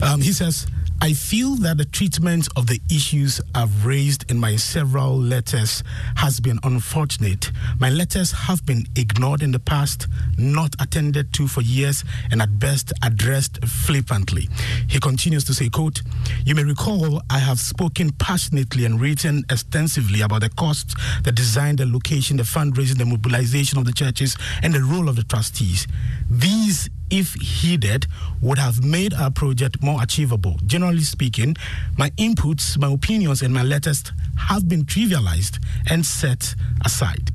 Um, 0.02 0.20
he 0.20 0.32
says, 0.32 0.66
I 1.04 1.12
feel 1.12 1.56
that 1.56 1.76
the 1.76 1.84
treatment 1.84 2.48
of 2.56 2.66
the 2.66 2.80
issues 2.90 3.38
I've 3.54 3.84
raised 3.84 4.30
in 4.30 4.38
my 4.38 4.56
several 4.56 5.18
letters 5.18 5.82
has 6.16 6.40
been 6.40 6.58
unfortunate. 6.62 7.52
My 7.78 7.90
letters 7.90 8.32
have 8.32 8.64
been 8.64 8.86
ignored 8.96 9.42
in 9.42 9.52
the 9.52 9.58
past, 9.58 10.06
not 10.38 10.74
attended 10.80 11.34
to 11.34 11.46
for 11.46 11.60
years, 11.60 12.04
and 12.30 12.40
at 12.40 12.58
best 12.58 12.90
addressed 13.02 13.62
flippantly. 13.66 14.48
He 14.88 14.98
continues 14.98 15.44
to 15.44 15.52
say, 15.52 15.68
quote, 15.68 16.00
You 16.46 16.54
may 16.54 16.64
recall 16.64 17.20
I 17.28 17.38
have 17.38 17.60
spoken 17.60 18.10
passionately 18.12 18.86
and 18.86 18.98
written 18.98 19.44
extensively 19.50 20.22
about 20.22 20.40
the 20.40 20.48
costs, 20.48 20.94
the 21.22 21.32
design, 21.32 21.76
the 21.76 21.84
location, 21.84 22.38
the 22.38 22.44
fundraising, 22.44 22.96
the 22.96 23.04
mobilization 23.04 23.78
of 23.78 23.84
the 23.84 23.92
churches, 23.92 24.38
and 24.62 24.72
the 24.72 24.82
role 24.82 25.10
of 25.10 25.16
the 25.16 25.24
trustees. 25.24 25.86
These 26.30 26.63
if 27.10 27.34
heeded, 27.34 28.06
would 28.40 28.58
have 28.58 28.84
made 28.84 29.14
our 29.14 29.30
project 29.30 29.82
more 29.82 30.02
achievable. 30.02 30.56
Generally 30.66 31.04
speaking, 31.04 31.56
my 31.96 32.10
inputs, 32.10 32.78
my 32.78 32.92
opinions, 32.92 33.42
and 33.42 33.52
my 33.52 33.62
letters 33.62 34.12
have 34.48 34.68
been 34.68 34.84
trivialized 34.84 35.58
and 35.90 36.04
set 36.04 36.54
aside. 36.84 37.30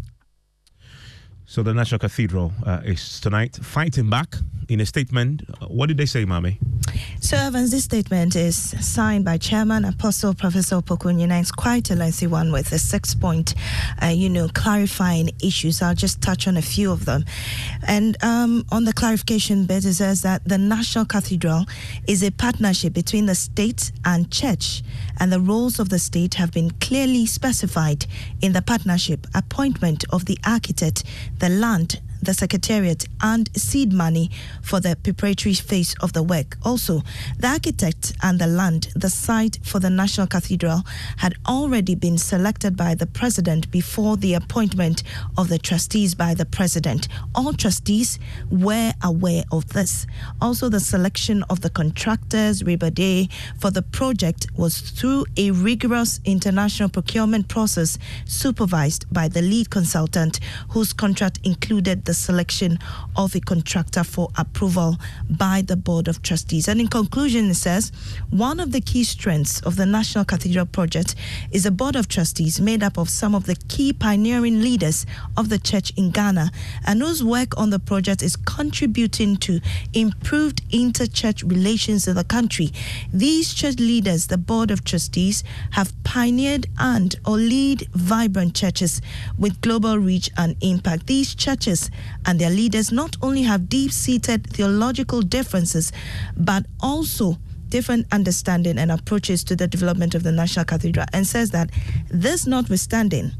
So 1.45 1.63
the 1.63 1.73
National 1.73 1.99
Cathedral 1.99 2.53
uh, 2.65 2.81
is 2.83 3.19
tonight 3.19 3.55
fighting 3.61 4.09
back 4.09 4.35
in 4.69 4.79
a 4.79 4.85
statement. 4.85 5.41
What 5.67 5.87
did 5.87 5.97
they 5.97 6.05
say, 6.05 6.25
Mami? 6.25 6.57
So, 7.19 7.37
Evans, 7.37 7.71
this 7.71 7.83
statement 7.83 8.35
is 8.35 8.55
signed 8.55 9.25
by 9.25 9.37
Chairman 9.37 9.83
Apostle 9.83 10.33
Professor 10.33 10.77
Opoku-Onyinah. 10.77 11.41
It's 11.41 11.51
quite 11.51 11.91
a 11.91 11.95
lengthy 11.95 12.27
one 12.27 12.51
with 12.51 12.71
a 12.71 12.79
six 12.79 13.13
point, 13.13 13.55
uh, 14.01 14.07
you 14.07 14.29
know, 14.29 14.47
clarifying 14.47 15.31
issues. 15.43 15.81
I'll 15.81 15.95
just 15.95 16.21
touch 16.21 16.47
on 16.47 16.55
a 16.55 16.61
few 16.61 16.91
of 16.91 17.05
them. 17.05 17.25
And 17.87 18.15
um, 18.23 18.65
on 18.71 18.85
the 18.85 18.93
clarification 18.93 19.65
bit, 19.65 19.85
it 19.85 19.95
says 19.95 20.21
that 20.21 20.43
the 20.45 20.57
National 20.57 21.05
Cathedral 21.05 21.65
is 22.07 22.23
a 22.23 22.31
partnership 22.31 22.93
between 22.93 23.25
the 23.25 23.35
state 23.35 23.91
and 24.05 24.31
church, 24.31 24.83
and 25.19 25.31
the 25.31 25.39
roles 25.39 25.79
of 25.79 25.89
the 25.89 25.99
state 25.99 26.35
have 26.35 26.51
been 26.51 26.71
clearly 26.79 27.25
specified 27.25 28.05
in 28.41 28.53
the 28.53 28.61
partnership 28.61 29.27
appointment 29.33 30.05
of 30.11 30.25
the 30.25 30.37
architect, 30.45 31.03
the 31.39 31.49
land 31.49 32.01
the 32.21 32.33
Secretariat 32.33 33.05
and 33.21 33.49
seed 33.55 33.93
money 33.93 34.29
for 34.61 34.79
the 34.79 34.95
preparatory 35.03 35.53
phase 35.53 35.95
of 36.01 36.13
the 36.13 36.23
work. 36.23 36.57
Also, 36.63 37.01
the 37.37 37.47
architect 37.47 38.13
and 38.21 38.39
the 38.39 38.47
land, 38.47 38.89
the 38.95 39.09
site 39.09 39.59
for 39.63 39.79
the 39.79 39.89
National 39.89 40.27
Cathedral, 40.27 40.83
had 41.17 41.35
already 41.47 41.95
been 41.95 42.17
selected 42.17 42.75
by 42.75 42.95
the 42.95 43.07
President 43.07 43.69
before 43.71 44.17
the 44.17 44.33
appointment 44.33 45.03
of 45.37 45.49
the 45.49 45.57
trustees 45.57 46.15
by 46.15 46.33
the 46.33 46.45
President. 46.45 47.07
All 47.35 47.53
trustees 47.53 48.19
were 48.51 48.93
aware 49.03 49.43
of 49.51 49.69
this. 49.69 50.05
Also, 50.41 50.69
the 50.69 50.79
selection 50.79 51.43
of 51.49 51.61
the 51.61 51.69
contractors, 51.69 52.63
Ribade, 52.63 53.31
for 53.59 53.71
the 53.71 53.81
project 53.81 54.47
was 54.57 54.79
through 54.79 55.25
a 55.37 55.51
rigorous 55.51 56.19
international 56.25 56.89
procurement 56.89 57.47
process 57.47 57.97
supervised 58.25 59.05
by 59.13 59.27
the 59.27 59.41
lead 59.41 59.69
consultant, 59.69 60.39
whose 60.69 60.93
contract 60.93 61.39
included 61.43 62.05
the 62.09 62.13
selection 62.15 62.79
of 63.15 63.35
a 63.35 63.39
contractor 63.39 64.03
for 64.03 64.29
approval 64.35 64.97
by 65.29 65.61
the 65.67 65.75
Board 65.75 66.07
of 66.07 66.23
Trustees. 66.23 66.67
And 66.67 66.81
in 66.81 66.87
conclusion, 66.87 67.51
it 67.51 67.53
says 67.53 67.91
one 68.31 68.59
of 68.59 68.71
the 68.71 68.81
key 68.81 69.03
strengths 69.03 69.61
of 69.61 69.75
the 69.75 69.85
National 69.85 70.25
Cathedral 70.25 70.65
project 70.65 71.13
is 71.51 71.67
a 71.67 71.71
Board 71.71 71.95
of 71.95 72.07
Trustees 72.07 72.59
made 72.59 72.81
up 72.81 72.97
of 72.97 73.11
some 73.11 73.35
of 73.35 73.45
the 73.45 73.55
key 73.67 73.93
pioneering 73.93 74.59
leaders 74.61 75.05
of 75.37 75.49
the 75.49 75.59
church 75.59 75.93
in 75.97 76.09
Ghana 76.09 76.49
and 76.87 76.99
whose 76.99 77.23
work 77.23 77.55
on 77.59 77.69
the 77.69 77.77
project 77.77 78.23
is 78.23 78.35
contributing 78.35 79.37
to 79.37 79.59
improved 79.93 80.63
inter-church 80.71 81.43
relations 81.43 82.07
in 82.07 82.15
the 82.15 82.23
country. 82.23 82.71
These 83.13 83.53
church 83.53 83.75
leaders, 83.77 84.25
the 84.25 84.39
Board 84.39 84.71
of 84.71 84.83
Trustees, 84.83 85.43
have 85.73 85.93
pioneered 86.03 86.65
and 86.79 87.15
or 87.23 87.37
lead 87.37 87.87
vibrant 87.93 88.55
churches 88.55 88.99
with 89.37 89.61
global 89.61 89.99
reach 89.99 90.31
and 90.37 90.55
impact. 90.61 91.05
These 91.05 91.35
churches 91.35 91.91
and 92.25 92.39
their 92.39 92.49
leaders 92.49 92.91
not 92.91 93.15
only 93.21 93.43
have 93.43 93.69
deep 93.69 93.91
seated 93.91 94.47
theological 94.47 95.21
differences, 95.21 95.91
but 96.35 96.65
also 96.79 97.37
different 97.69 98.07
understanding 98.11 98.77
and 98.77 98.91
approaches 98.91 99.43
to 99.43 99.55
the 99.55 99.67
development 99.67 100.15
of 100.15 100.23
the 100.23 100.31
National 100.31 100.65
Cathedral, 100.65 101.05
and 101.13 101.25
says 101.25 101.51
that 101.51 101.69
this 102.09 102.47
notwithstanding, 102.47 103.31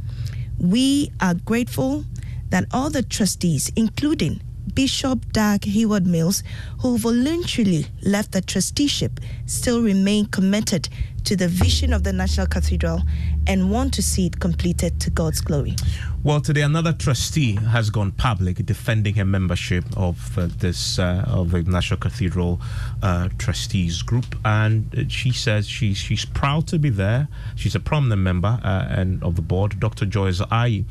we 0.60 1.12
are 1.20 1.34
grateful 1.34 2.06
that 2.50 2.66
all 2.72 2.90
the 2.90 3.04
trustees, 3.04 3.72
including 3.76 4.42
Bishop 4.74 5.32
Dag 5.32 5.64
Heward 5.64 6.06
Mills, 6.06 6.44
who 6.82 6.98
voluntarily 6.98 7.88
left 8.04 8.32
the 8.32 8.42
trusteeship, 8.42 9.20
still 9.46 9.82
remain 9.82 10.26
committed 10.28 10.90
to 11.26 11.36
the 11.36 11.48
vision 11.48 11.94
of 11.94 12.04
the 12.04 12.14
National 12.14 12.48
Cathedral 12.48 13.02
and 13.48 13.72
want 13.72 13.94
to 13.96 14.02
see 14.02 14.26
it 14.26 14.40
completed 14.40 15.00
to 15.02 15.10
God's 15.10 15.42
glory. 15.42 15.76
Well, 16.24 16.42
today 16.42 16.62
another 16.62 16.94
trustee 16.94 17.56
has 17.56 17.90
gone 17.90 18.12
public 18.12 18.66
defending 18.66 19.16
her 19.16 19.26
membership 19.26 19.86
of 19.96 20.38
uh, 20.38 20.48
this 20.58 21.00
uh, 21.00 21.24
of 21.28 21.52
the 21.52 21.64
National 21.64 22.00
Cathedral 22.00 22.60
uh, 23.02 23.30
Trustees 23.38 24.02
Group, 24.02 24.36
and 24.44 25.06
she 25.10 25.32
says 25.32 25.68
she's 25.68 25.98
she's 25.98 26.26
proud 26.26 26.68
to 26.68 26.80
be 26.80 26.90
there. 26.90 27.28
She's 27.56 27.76
a 27.76 27.80
prominent 27.80 28.22
member 28.22 28.60
uh, 28.64 28.88
and 28.90 29.24
of 29.24 29.36
the 29.36 29.42
board, 29.42 29.80
Dr. 29.80 30.06
Joyce 30.06 30.42
Aryee. 30.42 30.86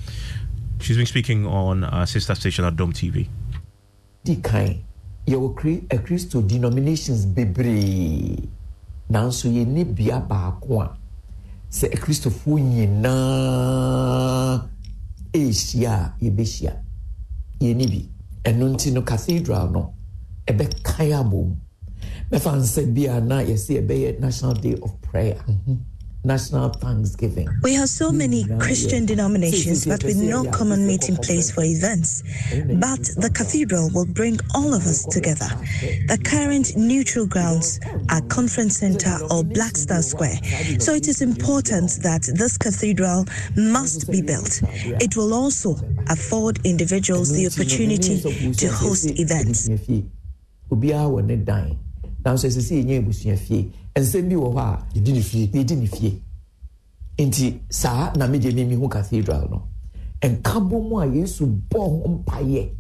She's 0.81 0.97
been 0.97 1.07
speaking 1.07 1.47
on 1.47 1.85
our 1.85 2.07
sister 2.07 2.35
station 2.35 2.65
at 2.65 2.77
Dome 2.77 2.93
TV. 2.93 3.29
di 4.25 4.37
kan 4.43 4.77
yɛwɔ 5.27 5.55
akristo 5.89 6.43
denominations 6.43 7.25
bebree 7.27 8.37
nanso 9.11 9.49
yɛnni 9.49 9.85
bea 9.97 10.21
baako 10.21 10.81
a 10.83 10.97
sɛ 11.71 11.87
akristofoɔ 11.95 12.61
nyinaa 12.61 14.29
ɛrehyia 15.33 15.93
a 15.93 16.15
yɛbɛhyia. 16.25 16.73
Yɛnni 17.61 17.87
bi. 17.91 18.09
Ɛno 18.45 18.69
nti 18.75 18.93
no 18.93 19.03
cathedral 19.03 19.71
no 19.71 19.95
ɛbɛkan 20.47 21.13
abom. 21.21 21.57
Mɛfa 22.31 22.57
nsɛ 22.61 22.83
bi 22.95 23.07
a 23.07 23.21
na 23.21 23.41
yɛsɛ 23.43 23.73
yɛbɛyɛ 23.79 24.21
national 24.21 24.55
day 24.55 24.75
of 24.83 25.01
prayer. 25.03 25.39
Mm 25.49 25.57
-hmm. 25.67 25.77
National 26.25 26.71
thanksgiving. 26.71 27.49
We 27.63 27.75
have 27.75 27.89
so 27.89 28.11
many 28.11 28.45
Christian 28.59 29.07
denominations, 29.07 29.87
but 29.87 30.03
with 30.05 30.17
no 30.17 30.45
common 30.51 30.87
meeting 30.87 31.17
place 31.17 31.51
for 31.51 31.63
events. 31.63 32.23
But 32.53 33.03
the 33.17 33.31
cathedral 33.33 33.91
will 33.95 34.07
bring 34.07 34.39
all 34.55 34.75
of 34.75 34.87
us 34.87 35.05
together. 35.05 35.49
The 36.09 36.19
current 36.23 36.77
neutral 36.77 37.27
grounds 37.27 37.81
are 38.11 38.21
Conference 38.23 38.79
Center 38.79 39.19
or 39.31 39.45
Black 39.45 39.77
Star 39.77 40.03
Square. 40.03 40.39
So 40.81 40.95
it 40.95 41.09
is 41.09 41.23
important 41.23 41.99
that 42.03 42.23
this 42.35 42.59
cathedral 42.59 43.25
must 43.57 44.11
be 44.11 44.21
built. 44.23 44.61
It 45.01 45.17
will 45.17 45.33
also 45.33 45.77
afford 46.09 46.65
individuals 46.67 47.33
the 47.33 47.47
opportunity 47.47 48.21
to 48.53 48.69
host 48.69 49.19
events. 49.19 49.69
Nsɛm 54.01 54.29
bi 54.29 54.35
wɔ 54.37 54.49
hɔ 54.55 54.59
a 54.61 54.87
yɛdi 54.95 55.13
ne 55.13 55.21
fie 55.21 55.47
yɛdi 55.53 55.77
ne 55.77 55.87
fie 55.87 56.23
nti 57.19 57.61
saa 57.71 58.13
na 58.17 58.27
me 58.27 58.39
mehu 58.39 58.89
cathedral 58.89 59.49
no 59.51 59.69
nka 60.23 60.59
bɔ 60.69 60.77
mu 60.89 60.99
a 61.01 61.07
yesu 61.07 61.47
bɔ 61.71 61.79
ho 61.79 62.09
mpayɛ 62.09 62.71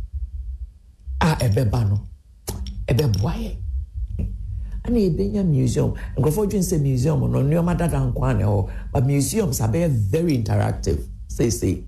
a 1.20 1.34
ɛbɛba 1.46 1.88
no 1.88 1.96
ɛbɛboa 2.86 3.32
yɛ 3.42 3.50
ana 4.88 4.98
yɛbɛnya 4.98 5.44
museum. 5.44 5.92
Nkurɔfoɔ 6.16 6.48
dwen 6.50 6.62
sɛ 6.62 6.80
museum 6.80 7.20
no 7.30 7.42
nneɔma 7.42 7.76
dada 7.76 7.98
nko 8.00 8.22
a 8.24 8.34
na 8.34 8.44
ɛhɔ 8.44 8.68
but 8.92 9.06
museums 9.06 9.60
abɛyɛ 9.60 9.88
very 9.88 10.34
interactive. 10.42 10.98
Seesei 11.28 11.84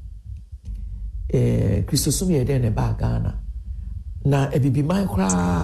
eh, 1.33 1.83
kristosom 1.87 2.29
yɛ 2.29 2.45
dɛn 2.47 2.61
ne 2.63 2.71
baa 2.71 2.93
ghana 2.93 3.35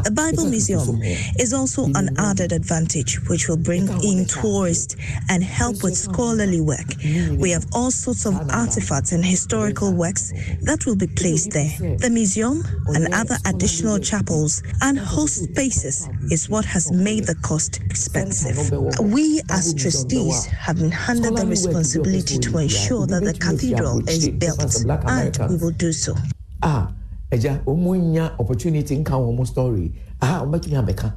a 0.06 0.10
Bible 0.10 0.46
museum 0.46 1.02
is 1.38 1.52
also 1.52 1.84
an 1.94 2.08
added 2.16 2.52
advantage 2.52 3.20
which 3.28 3.48
will 3.48 3.58
bring 3.58 3.86
in 4.02 4.24
tourists 4.24 4.96
and 5.28 5.44
help 5.44 5.82
with 5.82 5.94
scholarly 5.94 6.62
work. 6.62 6.96
We 7.38 7.50
have 7.50 7.66
all 7.74 7.90
sorts 7.90 8.24
of 8.24 8.34
artifacts 8.50 9.12
and 9.12 9.22
historical 9.22 9.92
works 9.92 10.32
that 10.62 10.86
will 10.86 10.96
be 10.96 11.06
placed 11.06 11.50
there. 11.50 11.68
The 11.98 12.08
museum 12.08 12.64
and 12.94 13.12
other 13.12 13.36
additional 13.44 13.98
chapels 13.98 14.62
and 14.80 14.98
host 14.98 15.50
spaces 15.50 16.08
is 16.30 16.48
what 16.48 16.64
has 16.64 16.90
made 16.90 17.24
the 17.24 17.34
cost 17.42 17.82
expensive. 17.82 18.56
We 19.02 19.42
as 19.50 19.74
trustees 19.74 20.46
have 20.46 20.76
been 20.76 20.90
handed 20.90 21.36
the 21.36 21.46
responsibility 21.46 22.38
to 22.38 22.58
ensure 22.58 23.06
that 23.06 23.22
the 23.22 23.34
cathedral 23.34 24.00
is 24.08 24.30
built 24.30 24.82
and 25.06 25.36
we 25.50 25.56
will 25.56 25.72
do 25.72 25.92
so. 25.92 26.14
Ah. 26.62 26.95
Wɔn 27.30 28.12
nya 28.12 28.38
opportunity 28.38 28.96
nka 28.96 29.12
wɔn 29.12 29.46
story 29.46 29.92
aha 30.22 30.44
wɔn 30.44 30.52
bɛtumi 30.52 30.84
abɛka. 30.84 31.14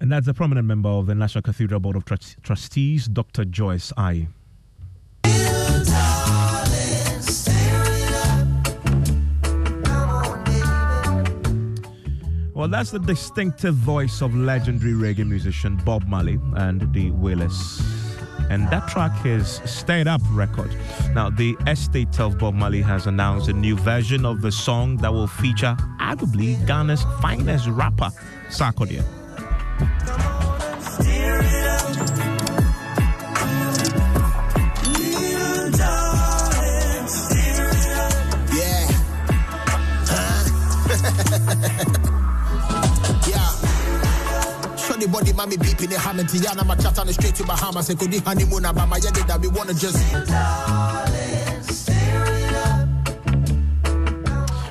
And 0.00 0.12
that's 0.12 0.28
a 0.28 0.34
prominent 0.34 0.66
member 0.66 0.88
of 0.88 1.06
the 1.06 1.14
National 1.14 1.42
Cathedral 1.42 1.80
Board 1.80 1.96
of 1.96 2.04
Trustees, 2.04 3.08
Dr. 3.08 3.44
Joyce 3.44 3.92
Aryee. 3.98 4.28
Well, 12.54 12.68
that's 12.68 12.90
the 12.90 12.98
distinctive 12.98 13.74
voice 13.74 14.20
of 14.20 14.34
legendary 14.34 14.92
reggae 14.92 15.26
musician 15.26 15.76
Bob 15.84 16.06
Marley 16.06 16.40
and 16.56 16.92
the 16.92 17.10
Wailers. 17.12 17.97
And 18.50 18.68
that 18.70 18.88
track 18.88 19.26
is 19.26 19.60
Stir 19.64 19.98
It 19.98 20.08
Up 20.08 20.22
Record. 20.30 20.74
Now, 21.14 21.30
the 21.30 21.56
estate 21.66 22.18
of 22.20 22.38
Bob 22.38 22.54
Marley 22.54 22.82
has 22.82 23.06
announced 23.06 23.48
a 23.48 23.52
new 23.52 23.76
version 23.76 24.24
of 24.24 24.40
the 24.40 24.50
song 24.50 24.96
that 24.98 25.12
will 25.12 25.26
feature 25.26 25.76
arguably 26.00 26.56
Ghana's 26.66 27.04
finest 27.20 27.66
rapper, 27.68 28.10
Sarkodie. 28.48 29.04
Body, 45.18 45.32
mommy 45.32 45.56
the 45.56 45.98
ham 45.98 46.18
and 46.20 46.28
Tiana, 46.28 46.66
my 46.66 46.76
chat 46.76 46.98
on 46.98 47.06
the 47.06 47.12
straight 47.12 47.34
to 47.34 47.44
Bahamas. 47.44 47.92
Could 47.94 48.10
be 48.10 48.18
honeymoon, 48.18 48.62
my 48.62 48.98
that 49.00 49.38
we 49.40 49.48
wanna 49.48 49.74
just. 49.74 49.98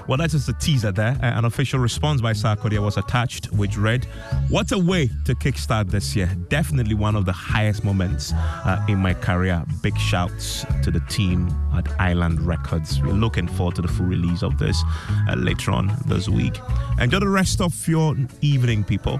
Well, 0.07 0.17
that 0.19 0.33
is 0.33 0.45
the 0.45 0.53
teaser 0.53 0.93
there. 0.93 1.17
Uh, 1.21 1.37
an 1.37 1.43
official 1.43 1.79
response 1.79 2.21
by 2.21 2.31
Sarkodie 2.31 2.79
was 2.79 2.95
attached, 2.95 3.47
which 3.51 3.75
read, 3.75 4.05
What 4.47 4.71
a 4.71 4.77
way 4.77 5.09
to 5.25 5.35
kickstart 5.35 5.91
this 5.91 6.15
year. 6.15 6.33
Definitely 6.47 6.95
one 6.95 7.17
of 7.17 7.25
the 7.25 7.33
highest 7.33 7.83
moments 7.83 8.31
uh, 8.31 8.85
in 8.87 8.99
my 8.99 9.13
career. 9.13 9.65
Big 9.81 9.97
shouts 9.97 10.65
to 10.83 10.91
the 10.91 11.01
team 11.09 11.49
at 11.75 11.89
Island 11.99 12.39
Records. 12.39 13.01
We're 13.01 13.11
looking 13.11 13.49
forward 13.49 13.75
to 13.75 13.81
the 13.81 13.89
full 13.89 14.05
release 14.05 14.43
of 14.43 14.57
this 14.57 14.81
uh, 15.27 15.35
later 15.35 15.71
on 15.71 15.93
this 16.05 16.29
week. 16.29 16.57
Enjoy 17.01 17.19
the 17.19 17.27
rest 17.27 17.59
of 17.59 17.85
your 17.85 18.15
evening, 18.41 18.85
people. 18.85 19.19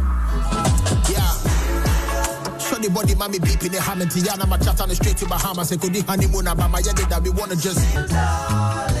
body, 2.91 3.15
mommy 3.15 3.39
beeping 3.39 3.71
the 3.71 3.81
ham 3.81 4.01
and 4.01 4.11
Tiana, 4.11 4.47
my 4.47 4.57
chat 4.57 4.79
on 4.81 4.89
the 4.89 4.95
straight 4.95 5.17
to 5.17 5.25
Bahamas. 5.25 5.71
I 5.71 5.77
could 5.77 5.93
be 5.93 6.01
honeymoon, 6.01 6.45
but 6.45 6.67
my 6.67 6.79
yard 6.79 6.97
that 6.97 7.21
we 7.23 7.29
wanna 7.29 7.55
just. 7.55 9.00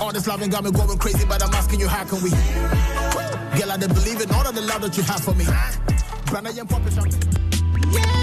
All 0.00 0.12
this 0.12 0.26
loving 0.26 0.48
got 0.48 0.64
me 0.64 0.70
going 0.70 0.98
crazy, 0.98 1.26
but 1.26 1.42
I'm 1.42 1.52
asking 1.52 1.80
you, 1.80 1.88
how 1.88 2.04
can 2.04 2.22
we? 2.22 2.30
Girl, 2.30 3.70
I 3.70 3.76
don't 3.76 3.92
believe 3.92 4.20
in 4.20 4.30
all 4.30 4.46
of 4.46 4.54
the 4.54 4.62
love 4.62 4.80
that 4.80 4.96
you 4.96 5.02
have 5.02 5.20
for 5.20 5.34
me. 5.34 5.44
Brandon, 6.26 6.56
you're 6.56 6.64
Yeah. 7.92 8.20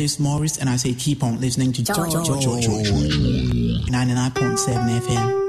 This 0.00 0.14
is 0.14 0.20
Morris, 0.20 0.56
and 0.56 0.70
I 0.70 0.76
say 0.76 0.94
keep 0.94 1.22
on 1.22 1.38
listening 1.40 1.74
to 1.74 1.82
George. 1.82 2.14
99.7 2.14 5.00
FM. 5.00 5.39